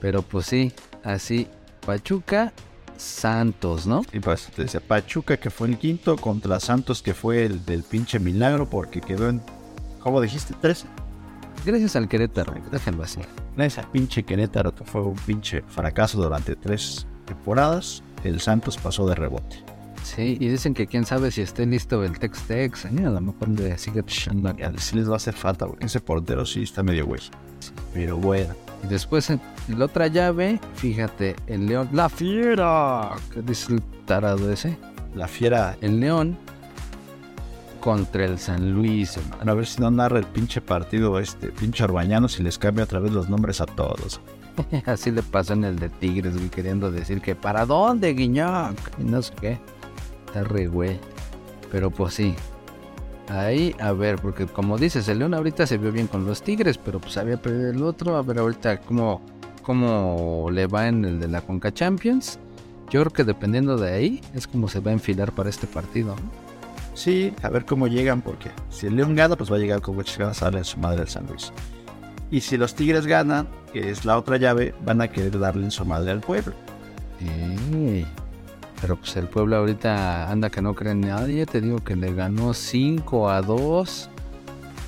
Pero 0.01 0.23
pues 0.23 0.47
sí, 0.47 0.73
así, 1.05 1.47
Pachuca, 1.87 2.53
Santos, 2.97 3.87
¿no? 3.87 4.03
Y 4.13 4.21
pues 4.21 4.47
te 4.55 4.63
decía, 4.63 4.81
Pachuca 4.81 5.37
que 5.37 5.51
fue 5.51 5.69
el 5.69 5.79
quinto 5.79 6.17
contra 6.17 6.61
Santos 6.61 7.03
que 7.03 7.15
fue 7.15 7.45
el 7.45 7.65
del 7.65 7.83
pinche 7.83 8.19
milagro 8.19 8.69
porque 8.69 9.01
quedó 9.01 9.29
en, 9.29 9.43
¿cómo 10.01 10.21
dijiste? 10.21 10.55
¿Tres? 10.61 10.87
Gracias 11.65 11.95
al 11.97 12.09
Querétaro, 12.09 12.55
déjenlo 12.71 13.05
así. 13.05 13.21
Gracias 13.57 13.85
al 13.85 13.91
pinche 13.91 14.25
Querétaro 14.25 14.75
que 14.75 14.85
fue 14.85 15.03
un 15.03 15.17
pinche 15.17 15.63
fracaso 15.63 16.21
durante 16.21 16.57
tres 16.57 17.07
temporadas, 17.25 18.03
el 18.25 18.41
Santos 18.41 18.77
pasó 18.77 19.07
de 19.07 19.15
rebote. 19.15 19.72
Sí, 20.03 20.37
y 20.41 20.49
dicen 20.49 20.75
que 20.75 20.87
quién 20.87 21.07
sabe 21.07 21.31
si 21.31 21.43
esté 21.43 21.65
listo 21.65 22.03
el 22.05 22.19
Tex-Tex. 22.19 22.87
A 22.87 22.91
lo 22.91 23.21
mejor 23.21 23.49
le 23.49 23.79
sigue 23.79 24.01
echando 24.01 24.55
Sí 24.79 24.97
les 24.97 25.09
va 25.09 25.15
a 25.15 25.17
hacer 25.17 25.35
falta, 25.35 25.67
güey. 25.67 25.79
Ese 25.81 26.01
portero 26.01 26.45
sí 26.45 26.63
está 26.63 26.83
medio 26.83 27.07
güey. 27.07 27.21
Pero 27.95 28.17
bueno. 28.17 28.55
Y 28.85 28.89
después 28.89 29.31
en 29.31 29.41
la 29.69 29.85
otra 29.85 30.09
llave, 30.09 30.61
fíjate, 30.75 31.37
el 31.47 31.67
León. 31.67 31.89
¡La 31.93 32.09
fiera! 32.09 33.11
¿Qué 33.33 33.43
dice 33.43 33.75
el 33.75 33.83
tarado 34.07 34.51
ese? 34.51 34.77
La 35.15 35.29
fiera. 35.29 35.77
El 35.81 36.01
León 36.01 36.37
contra 37.81 38.25
el 38.25 38.39
San 38.39 38.73
Luis. 38.73 39.19
A 39.45 39.55
ver 39.55 39.67
si 39.67 39.81
no 39.81 39.91
narra 39.91 40.19
el 40.19 40.27
pinche 40.27 40.61
partido 40.61 41.19
este, 41.19 41.49
pinche 41.49 41.85
Arbañano, 41.85 42.29
si 42.29 42.43
les 42.43 42.59
cambia 42.59 42.85
otra 42.85 43.01
vez 43.01 43.13
los 43.13 43.29
nombres 43.29 43.61
a 43.61 43.67
todos. 43.67 44.21
Así 44.87 45.11
le 45.11 45.23
pasó 45.23 45.53
en 45.55 45.65
el 45.65 45.79
de 45.79 45.89
Tigres, 45.89 46.37
güey, 46.37 46.49
queriendo 46.49 46.91
decir 46.91 47.21
que 47.21 47.35
¿para 47.35 47.67
dónde, 47.67 48.15
Guiñac? 48.15 48.77
Y 48.99 49.05
no 49.05 49.21
sé 49.21 49.33
qué. 49.41 49.59
Está 50.33 50.45
re 50.45 50.67
güey. 50.67 50.99
Pero 51.71 51.91
pues 51.91 52.15
sí. 52.15 52.35
Ahí, 53.29 53.77
a 53.79 53.93
ver, 53.93 54.17
porque 54.17 54.47
como 54.47 54.79
dices, 54.79 55.07
el 55.09 55.19
León 55.19 55.35
ahorita 55.35 55.67
se 55.67 55.77
vio 55.77 55.93
bien 55.93 56.07
con 56.07 56.25
los 56.25 56.43
Tigres, 56.43 56.79
pero 56.79 57.01
pues 57.01 57.19
había 57.19 57.37
perdido 57.37 57.71
el 57.71 57.83
otro. 57.83 58.17
A 58.17 58.23
ver 58.23 58.39
ahorita 58.39 58.81
cómo, 58.81 59.21
cómo 59.63 60.49
le 60.51 60.67
va 60.67 60.89
en 60.89 61.05
el 61.05 61.21
de 61.21 61.29
la 61.29 61.43
Conca 61.43 61.73
Champions. 61.73 62.39
Yo 62.91 63.01
creo 63.01 63.13
que 63.13 63.25
dependiendo 63.25 63.77
de 63.77 63.93
ahí 63.93 64.21
es 64.33 64.47
como 64.47 64.69
se 64.69 64.81
va 64.81 64.91
a 64.91 64.95
enfilar 64.95 65.33
para 65.33 65.51
este 65.51 65.67
partido. 65.67 66.17
Sí, 66.95 67.35
a 67.43 67.51
ver 67.51 67.67
cómo 67.67 67.87
llegan, 67.87 68.23
porque 68.23 68.51
si 68.71 68.87
el 68.87 68.97
León 68.97 69.15
gana, 69.15 69.37
pues 69.37 69.53
va 69.53 69.57
a 69.57 69.59
llegar 69.59 69.83
con 69.83 69.97
muchas 69.97 70.17
ganas 70.17 70.41
a 70.41 70.47
darle 70.47 70.61
a 70.61 70.65
su 70.65 70.79
madre 70.79 71.03
al 71.03 71.09
San 71.09 71.27
Luis. 71.27 71.53
Y 72.31 72.41
si 72.41 72.57
los 72.57 72.75
Tigres 72.75 73.07
ganan, 73.07 73.49
que 73.71 73.91
es 73.91 74.07
la 74.07 74.17
otra 74.17 74.39
llave, 74.39 74.75
van 74.83 75.03
a 75.03 75.09
querer 75.09 75.39
darle 75.39 75.65
en 75.65 75.71
su 75.71 75.85
madre 75.85 76.11
al 76.11 76.21
pueblo. 76.21 76.55
Sí. 77.19 78.07
Pero 78.83 78.97
pues 78.97 79.17
el 79.17 79.29
pueblo 79.29 79.57
ahorita 79.57 80.29
anda 80.29 80.51
que 80.51 80.61
no 80.61 80.75
cree 80.75 80.91
en 80.91 81.03
nadie. 81.03 81.47
Te 81.47 81.61
digo 81.61 81.79
que 81.79 81.95
le 81.95 82.13
ganó 82.13 82.53
5 82.53 83.31
a 83.31 83.41
2 83.41 84.11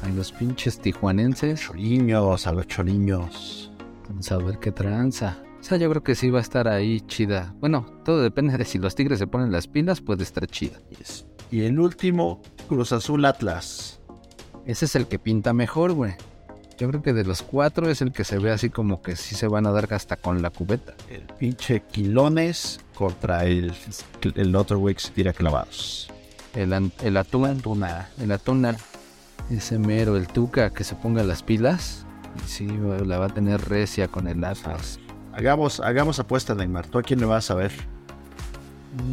a 0.03 0.09
los 0.09 0.33
pinches 0.33 0.81
tijuanenses. 0.81 1.61
Choriños, 1.61 2.49
a 2.49 2.53
los 2.53 2.67
choriños. 2.67 3.71
Vamos 4.09 4.33
a 4.33 4.39
ver 4.39 4.59
qué 4.59 4.73
tranza. 4.73 5.39
O 5.61 5.63
sea, 5.63 5.79
yo 5.79 5.89
creo 5.91 6.03
que 6.03 6.17
sí 6.17 6.29
va 6.29 6.41
a 6.41 6.43
estar 6.43 6.67
ahí 6.67 7.03
chida. 7.03 7.55
Bueno, 7.61 7.87
todo 8.05 8.21
depende 8.21 8.59
de 8.59 8.65
si 8.65 8.79
los 8.79 8.97
tigres 8.97 9.21
se 9.21 9.29
ponen 9.29 9.53
las 9.53 9.69
pilas, 9.69 10.01
puede 10.01 10.25
estar 10.25 10.45
chida. 10.49 10.79
Y 11.53 11.63
el 11.63 11.79
último, 11.79 12.43
Cruz 12.69 12.93
Azul 12.93 13.25
Atlas. 13.25 14.01
Ese 14.67 14.87
es 14.87 14.97
el 14.97 15.07
que 15.07 15.21
pinta 15.21 15.53
mejor, 15.53 15.93
güey. 15.93 16.15
Yo 16.79 16.89
creo 16.89 17.03
que 17.03 17.13
de 17.13 17.25
los 17.25 17.43
cuatro 17.43 17.89
es 17.89 18.03
el 18.03 18.13
que 18.13 18.25
se 18.25 18.39
ve 18.39 18.51
así 18.51 18.69
como 18.69 19.01
que 19.01 19.15
sí 19.17 19.35
se 19.35 19.47
van 19.47 19.67
a 19.67 19.71
dar 19.71 19.93
hasta 19.95 20.17
con 20.17 20.43
la 20.43 20.51
cubeta. 20.51 20.95
El 21.09 21.23
pinche 21.39 21.83
Quilones 21.83 22.81
contra 22.95 23.45
el, 23.45 23.73
el 24.35 24.57
otro 24.57 24.79
güey 24.79 24.95
que 24.95 25.01
se 25.01 25.11
tira 25.11 25.33
clavados. 25.33 26.11
El, 26.55 26.73
el 27.03 27.17
atún, 27.17 27.63
el 28.19 28.33
atún. 28.33 28.67
Ese 29.51 29.79
mero, 29.79 30.17
el 30.17 30.27
Tuca, 30.27 30.71
que 30.71 30.85
se 30.85 30.95
ponga 30.95 31.23
las 31.23 31.43
pilas. 31.43 32.07
Y 32.45 32.49
sí, 32.49 32.67
la 33.05 33.19
va 33.19 33.27
a 33.27 33.29
tener 33.29 33.61
recia 33.69 34.09
con 34.09 34.27
el 34.27 34.43
Atlas. 34.43 34.99
Hagamos, 35.33 35.81
hagamos 35.81 36.19
apuesta, 36.19 36.55
Neymar. 36.55 36.87
¿Tú 36.87 36.99
a 36.99 37.03
quién 37.03 37.21
le 37.21 37.27
vas 37.27 37.51
a 37.51 37.55
ver? 37.55 37.73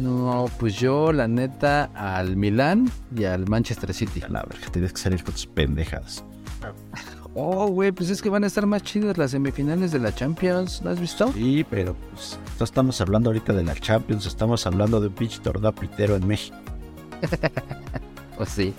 No, 0.00 0.48
pues 0.58 0.76
yo, 0.76 1.12
la 1.12 1.26
neta, 1.26 1.90
al 1.94 2.36
Milán 2.36 2.90
y 3.14 3.24
al 3.24 3.48
Manchester 3.48 3.92
City. 3.92 4.22
A 4.22 4.28
la 4.28 4.42
verga, 4.42 4.66
tienes 4.70 4.92
que 4.92 5.00
salir 5.00 5.22
con 5.24 5.34
tus 5.34 5.46
pendejadas. 5.46 6.24
Oh, 7.34 7.66
güey, 7.68 7.92
pues 7.92 8.10
es 8.10 8.20
que 8.20 8.28
van 8.28 8.44
a 8.44 8.46
estar 8.46 8.66
más 8.66 8.82
chidas 8.82 9.16
las 9.16 9.30
semifinales 9.30 9.90
de 9.90 9.98
la 9.98 10.14
Champions. 10.14 10.82
¿Lo 10.82 10.90
has 10.90 11.00
visto? 11.00 11.32
Sí, 11.32 11.64
pero 11.68 11.96
pues 12.10 12.38
no 12.58 12.64
estamos 12.64 13.00
hablando 13.00 13.30
ahorita 13.30 13.54
de 13.54 13.64
la 13.64 13.74
Champions, 13.74 14.26
estamos 14.26 14.66
hablando 14.66 15.00
de 15.00 15.08
un 15.08 15.14
pinche 15.14 15.38
torneo 15.40 15.72
pitero 15.72 16.16
en 16.16 16.26
México. 16.26 16.56
Pues 18.34 18.48
sí. 18.48 18.74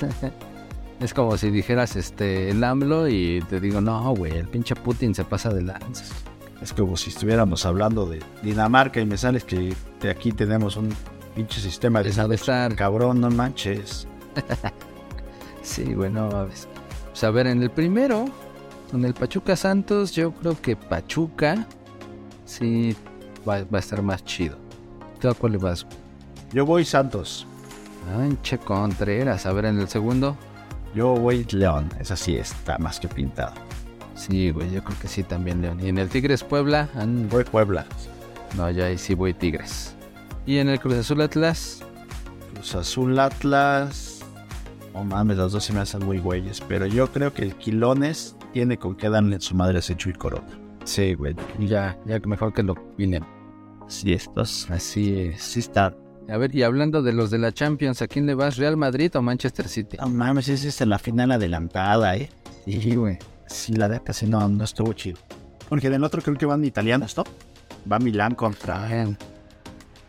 es 1.00 1.14
como 1.14 1.36
si 1.38 1.50
dijeras 1.50 1.96
este 1.96 2.50
el 2.50 2.62
AMLO 2.62 3.08
y 3.08 3.42
te 3.48 3.58
digo, 3.58 3.80
no, 3.80 4.14
güey, 4.14 4.36
el 4.36 4.46
pinche 4.46 4.76
Putin 4.76 5.14
se 5.14 5.24
pasa 5.24 5.48
de 5.48 5.62
lanza. 5.62 6.04
Es 6.60 6.72
como 6.72 6.96
si 6.96 7.10
estuviéramos 7.10 7.66
hablando 7.66 8.06
de 8.06 8.22
Dinamarca 8.42 9.00
y 9.00 9.06
me 9.06 9.16
sales 9.16 9.44
que 9.44 9.74
de 10.00 10.10
aquí 10.10 10.30
tenemos 10.30 10.76
un 10.76 10.94
pinche 11.34 11.60
sistema 11.60 12.02
de 12.02 12.12
de 12.12 12.34
estar. 12.34 12.76
cabrón, 12.76 13.20
no 13.20 13.30
manches. 13.30 14.06
Sí, 15.62 15.94
bueno, 15.94 16.30
a 16.30 16.44
ver. 16.44 16.54
Pues 17.16 17.24
a 17.24 17.30
ver, 17.30 17.46
en 17.46 17.62
el 17.62 17.70
primero, 17.70 18.26
con 18.90 19.02
el 19.06 19.14
Pachuca 19.14 19.56
Santos, 19.56 20.12
yo 20.12 20.32
creo 20.32 20.60
que 20.60 20.76
Pachuca 20.76 21.66
sí 22.44 22.94
va, 23.48 23.60
va 23.60 23.78
a 23.78 23.78
estar 23.78 24.02
más 24.02 24.22
chido. 24.22 24.58
¿Tú 25.18 25.30
a 25.30 25.32
cuál 25.32 25.52
le 25.52 25.58
vas? 25.58 25.86
Yo 26.52 26.66
voy 26.66 26.84
Santos. 26.84 27.46
Ay, 28.18 28.36
Che 28.42 28.58
Contreras. 28.58 29.46
A 29.46 29.54
ver, 29.54 29.64
en 29.64 29.80
el 29.80 29.88
segundo. 29.88 30.36
Yo 30.94 31.14
voy 31.14 31.46
León. 31.52 31.88
Esa 31.98 32.16
sí 32.16 32.36
está 32.36 32.76
más 32.76 33.00
que 33.00 33.08
pintada. 33.08 33.54
Sí, 34.14 34.50
güey, 34.50 34.70
yo 34.70 34.84
creo 34.84 34.98
que 35.00 35.08
sí 35.08 35.22
también, 35.22 35.62
León. 35.62 35.80
Y 35.80 35.88
en 35.88 35.96
el 35.96 36.10
Tigres 36.10 36.44
Puebla, 36.44 36.90
Voy 37.30 37.44
Puebla. 37.44 37.86
no, 38.58 38.70
ya 38.70 38.84
ahí 38.84 38.98
sí 38.98 39.14
voy 39.14 39.32
Tigres. 39.32 39.94
Y 40.44 40.58
en 40.58 40.68
el 40.68 40.78
Cruz 40.78 40.96
Azul 40.96 41.22
Atlas, 41.22 41.80
Cruz 42.52 42.74
Azul 42.74 43.18
Atlas. 43.18 44.15
No 44.96 45.04
mames, 45.04 45.36
los 45.36 45.52
dos 45.52 45.62
se 45.62 45.74
me 45.74 45.80
hacen 45.80 46.06
muy 46.06 46.18
güeyes. 46.18 46.62
Pero 46.66 46.86
yo 46.86 47.12
creo 47.12 47.34
que 47.34 47.42
el 47.42 47.54
Quilones 47.54 48.34
tiene 48.54 48.78
con 48.78 48.96
qué 48.96 49.10
darle 49.10 49.34
en 49.34 49.42
su 49.42 49.54
madre 49.54 49.78
a 49.78 49.82
Sechu 49.82 50.08
y 50.08 50.14
Corona. 50.14 50.48
Sí, 50.84 51.12
güey. 51.12 51.36
ya, 51.58 51.98
ya 52.06 52.18
mejor 52.20 52.54
que 52.54 52.62
lo 52.62 52.74
vienen. 52.96 53.22
Sí, 53.88 54.14
estos. 54.14 54.70
Así 54.70 55.20
es. 55.20 55.42
Sí 55.42 55.60
está. 55.60 55.94
A 56.30 56.38
ver, 56.38 56.54
y 56.54 56.62
hablando 56.62 57.02
de 57.02 57.12
los 57.12 57.30
de 57.30 57.36
la 57.36 57.52
Champions, 57.52 58.00
¿a 58.00 58.06
quién 58.06 58.24
le 58.24 58.34
vas? 58.34 58.56
¿Real 58.56 58.78
Madrid 58.78 59.14
o 59.16 59.20
Manchester 59.20 59.68
City? 59.68 59.98
No 60.00 60.08
mames, 60.08 60.48
esa 60.48 60.66
es 60.66 60.80
en 60.80 60.88
la 60.88 60.98
final 60.98 61.30
adelantada, 61.30 62.16
eh. 62.16 62.30
Sí, 62.64 62.96
güey. 62.96 63.18
Sí, 63.48 63.74
la 63.74 63.90
de 63.90 64.02
casi 64.02 64.26
no, 64.26 64.48
no 64.48 64.64
estuvo 64.64 64.94
chido. 64.94 65.18
Porque 65.68 65.88
en 65.88 65.94
el 65.94 66.04
otro 66.04 66.22
creo 66.22 66.38
que 66.38 66.46
van 66.46 66.64
italianos, 66.64 67.14
¿no? 67.18 67.24
Va 67.90 67.98
Milán 67.98 68.34
contra. 68.34 68.88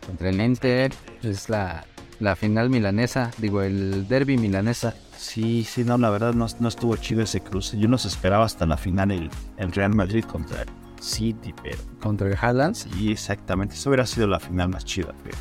Contra 0.06 0.30
el 0.30 0.40
Inter, 0.40 0.94
es 1.22 1.50
la, 1.50 1.84
la 2.20 2.36
final 2.36 2.70
milanesa, 2.70 3.30
digo, 3.38 3.62
el 3.62 4.08
derby 4.08 4.36
milanesa. 4.36 4.94
Sí, 5.16 5.64
sí, 5.64 5.84
no, 5.84 5.98
la 5.98 6.10
verdad 6.10 6.34
no, 6.34 6.46
no 6.60 6.68
estuvo 6.68 6.96
chido 6.96 7.22
ese 7.22 7.40
cruce. 7.40 7.78
Yo 7.78 7.88
nos 7.88 8.04
esperaba 8.04 8.44
hasta 8.44 8.66
la 8.66 8.76
final 8.76 9.10
el, 9.10 9.30
el 9.56 9.72
Real 9.72 9.94
Madrid 9.94 10.24
contra 10.24 10.62
el 10.62 10.68
City, 11.00 11.54
pero 11.62 11.78
Contra 12.00 12.28
el 12.28 12.36
Haaland. 12.40 12.74
sí, 12.74 13.12
exactamente. 13.12 13.74
Eso 13.74 13.90
hubiera 13.90 14.06
sido 14.06 14.26
la 14.26 14.40
final 14.40 14.68
más 14.68 14.84
chida, 14.84 15.14
pero 15.22 15.36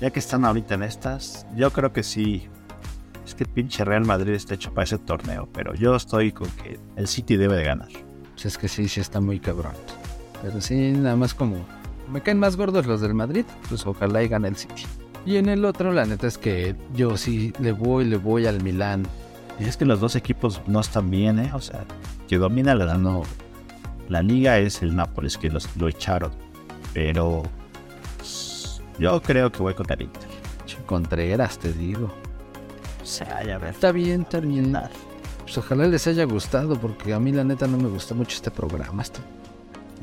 ya 0.00 0.10
que 0.10 0.18
están 0.18 0.44
ahorita 0.44 0.74
en 0.74 0.82
estas, 0.82 1.46
yo 1.56 1.70
creo 1.72 1.92
que 1.92 2.02
sí. 2.02 2.48
Es 3.24 3.34
que 3.34 3.44
el 3.44 3.50
pinche 3.50 3.84
Real 3.84 4.04
Madrid 4.04 4.32
está 4.32 4.54
hecho 4.54 4.72
para 4.74 4.84
ese 4.84 4.98
torneo, 4.98 5.48
pero 5.52 5.74
yo 5.74 5.94
estoy 5.94 6.32
con 6.32 6.48
que 6.50 6.80
el 6.96 7.06
City 7.06 7.36
debe 7.36 7.56
de 7.56 7.64
ganar. 7.64 7.88
Pues 8.32 8.46
es 8.46 8.58
que 8.58 8.66
sí, 8.66 8.88
sí 8.88 9.00
está 9.00 9.20
muy 9.20 9.38
cabrón. 9.38 9.72
Pero 10.42 10.60
sí, 10.60 10.92
nada 10.92 11.14
más 11.16 11.34
como... 11.34 11.64
Me 12.10 12.20
caen 12.22 12.38
más 12.40 12.56
gordos 12.56 12.86
los 12.86 13.00
del 13.00 13.14
Madrid, 13.14 13.44
pues 13.68 13.86
ojalá 13.86 14.22
y 14.24 14.28
gane 14.28 14.48
el 14.48 14.56
City. 14.56 14.82
Y 15.26 15.36
en 15.36 15.48
el 15.48 15.64
otro, 15.64 15.92
la 15.92 16.06
neta 16.06 16.26
es 16.26 16.38
que 16.38 16.74
yo 16.94 17.16
sí 17.16 17.52
le 17.58 17.72
voy, 17.72 18.04
le 18.04 18.16
voy 18.16 18.46
al 18.46 18.62
Milán. 18.62 19.06
Y 19.58 19.64
es 19.64 19.76
que 19.76 19.84
los 19.84 20.00
dos 20.00 20.16
equipos 20.16 20.62
no 20.66 20.80
están 20.80 21.10
bien, 21.10 21.38
¿eh? 21.38 21.50
O 21.52 21.60
sea, 21.60 21.84
que 22.28 22.38
domina 22.38 22.74
la, 22.74 22.96
no, 22.96 23.22
la 24.08 24.22
liga 24.22 24.58
es 24.58 24.82
el 24.82 24.96
Nápoles, 24.96 25.36
que 25.36 25.50
los, 25.50 25.68
lo 25.76 25.88
echaron. 25.88 26.32
Pero 26.94 27.42
pues, 28.16 28.82
yo 28.98 29.20
creo 29.20 29.52
que 29.52 29.58
voy 29.58 29.74
contra 29.74 29.94
el 29.94 30.02
Inter. 30.02 30.30
Contreras, 30.86 31.58
te 31.58 31.72
digo. 31.72 32.10
O 33.00 33.06
sea, 33.06 33.44
ya 33.44 33.58
ver. 33.58 33.74
Está 33.74 33.92
bien, 33.92 34.22
está 34.22 34.40
bien. 34.40 34.76
Pues 35.42 35.56
ojalá 35.58 35.86
les 35.86 36.06
haya 36.08 36.24
gustado, 36.24 36.80
porque 36.80 37.14
a 37.14 37.20
mí 37.20 37.30
la 37.30 37.44
neta 37.44 37.68
no 37.68 37.76
me 37.76 37.88
gusta 37.88 38.14
mucho 38.14 38.34
este 38.34 38.50
programa. 38.50 39.02
Este. 39.02 39.20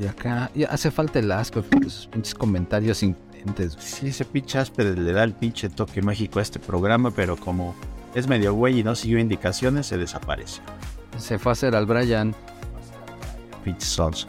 Y 0.00 0.06
acá 0.06 0.50
y 0.54 0.64
hace 0.64 0.90
falta 0.90 1.18
el 1.18 1.30
asco, 1.30 1.62
esos 1.82 2.06
pinches 2.06 2.34
comentarios 2.34 3.02
incoherentes. 3.02 3.27
Güey. 3.44 3.70
Sí, 3.78 4.08
ese 4.08 4.24
pinche 4.24 4.58
Asper 4.58 4.98
le 4.98 5.12
da 5.12 5.24
el 5.24 5.32
pinche 5.32 5.68
toque 5.68 6.02
mágico 6.02 6.38
a 6.38 6.42
este 6.42 6.58
programa, 6.58 7.10
pero 7.10 7.36
como 7.36 7.74
es 8.14 8.28
medio 8.28 8.54
güey 8.54 8.80
y 8.80 8.84
no 8.84 8.94
siguió 8.94 9.18
indicaciones, 9.18 9.86
se 9.86 9.96
desaparece. 9.96 10.60
Se 11.18 11.38
fue 11.38 11.50
a 11.50 11.54
hacer 11.54 11.74
al 11.74 11.86
Brian. 11.86 12.34
Pinche 13.64 13.86
sonso. 13.86 14.28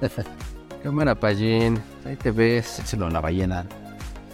Cámara 0.82 1.14
Payín, 1.14 1.80
ahí 2.04 2.16
te 2.16 2.30
ves. 2.30 2.80
Se 2.84 2.96
lo 2.96 3.10
la 3.10 3.20
ballena. 3.20 3.66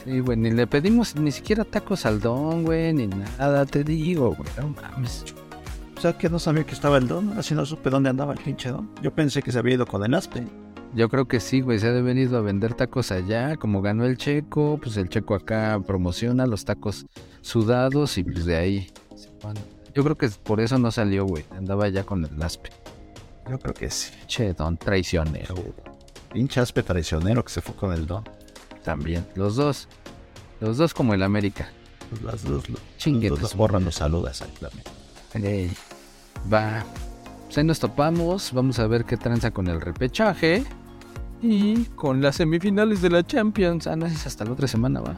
Sí, 0.05 0.21
güey, 0.21 0.37
ni 0.37 0.51
le 0.51 0.67
pedimos 0.67 1.15
ni 1.17 1.31
siquiera 1.31 1.65
tacos 1.65 2.05
al 2.07 2.21
don, 2.21 2.65
güey, 2.65 2.93
ni 2.93 3.07
nada, 3.07 3.65
te 3.65 3.85
digo, 3.85 4.35
güey, 4.35 4.49
no 4.59 4.69
mames. 4.69 5.25
O 5.97 6.01
sea, 6.01 6.19
que 6.19 6.29
no 6.29 6.41
sabía 6.41 6.65
que 6.65 6.75
estaba 6.75 6.99
el 6.99 7.07
don, 7.07 7.39
así 7.39 7.55
no 7.55 7.65
supe 7.65 7.89
dónde 7.89 8.11
andaba 8.11 8.33
el 8.33 8.41
pinche 8.41 8.71
don. 8.71 8.91
Yo 9.01 9.15
pensé 9.15 9.43
que 9.43 9.53
se 9.53 9.59
había 9.61 9.75
ido 9.75 9.87
con 9.87 10.05
el 10.05 10.13
Aspe. 10.15 10.45
Yo 10.95 11.09
creo 11.09 11.27
que 11.27 11.41
sí, 11.41 11.63
güey, 11.63 11.79
se 11.79 11.89
ha 11.89 11.93
de 11.93 12.03
venido 12.03 12.37
a 12.37 12.43
vender 12.43 12.75
tacos 12.75 13.13
allá, 13.13 13.57
como 13.57 13.81
ganó 13.81 14.05
el 14.05 14.19
checo, 14.19 14.79
pues 14.83 14.99
el 14.99 15.09
checo 15.09 15.35
acá 15.35 15.81
promociona 15.87 16.47
los 16.47 16.67
tacos 16.67 17.07
sudados 17.41 18.19
y 18.19 18.25
pues 18.25 18.45
de 18.45 18.57
ahí. 18.57 18.91
Yo 19.95 20.05
creo 20.05 20.17
que 20.17 20.29
por 20.29 20.61
eso 20.61 20.79
no 20.79 20.91
salió, 20.91 21.25
güey, 21.25 21.45
andaba 21.57 21.89
ya 21.89 22.05
con 22.05 22.25
el 22.25 22.43
aspe. 22.43 22.71
Yo 23.51 23.59
creo 23.59 23.75
que 23.75 23.91
sí. 23.91 24.13
Che, 24.27 24.53
don 24.53 24.77
traicionero. 24.77 25.55
Pinche 26.33 26.61
Aspe 26.61 26.83
traicionero 26.83 27.45
que 27.45 27.53
se 27.53 27.61
fue 27.61 27.75
con 27.75 27.93
el 27.93 28.07
don. 28.07 28.25
También, 28.85 29.27
los 29.35 29.57
dos. 29.57 29.89
Los 30.61 30.77
dos 30.77 30.95
como 30.95 31.15
el 31.15 31.23
América. 31.23 31.71
Pues 32.09 32.23
las 32.23 32.45
dos, 32.45 32.69
los 32.69 32.81
tu 32.99 33.37
dos 33.37 33.55
borran 33.55 33.85
los 33.85 33.97
saludas. 33.97 34.45
Ey, 35.35 35.71
Va. 36.53 36.85
Pues 37.45 37.59
ahí 37.59 37.65
nos 37.65 37.81
topamos. 37.81 38.53
Vamos 38.53 38.79
a 38.79 38.87
ver 38.87 39.05
qué 39.05 39.17
tranza 39.17 39.51
con 39.51 39.67
el 39.69 39.81
repechaje. 39.81 40.65
Y 41.43 41.85
con 41.97 42.23
las 42.23 42.37
semifinales 42.37 43.03
de 43.03 43.11
la 43.11 43.25
Champions. 43.27 43.87
Ah, 43.87 43.97
no, 43.97 44.07
es 44.07 44.27
hasta 44.27 44.45
la 44.45 44.53
otra 44.53 44.69
semana, 44.69 45.01
va. 45.01 45.17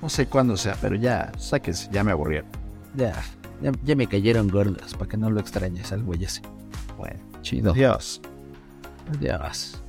No 0.00 0.08
sé 0.08 0.26
cuándo 0.26 0.56
sea, 0.56 0.76
pero 0.80 0.96
ya, 0.96 1.30
sáquense, 1.38 1.88
ya 1.92 2.02
me 2.02 2.12
aburrieron. 2.12 2.48
Ya, 2.96 3.22
ya, 3.60 3.70
ya 3.84 3.94
me 3.94 4.06
cayeron 4.06 4.48
gordos, 4.48 4.94
para 4.94 5.08
que 5.10 5.16
no 5.18 5.30
lo 5.30 5.38
extrañes 5.40 5.92
al 5.92 6.02
güey 6.02 6.24
ese. 6.24 6.40
Bueno, 6.96 7.20
Chido. 7.42 7.72
adiós. 7.72 8.22
Adiós. 9.14 9.79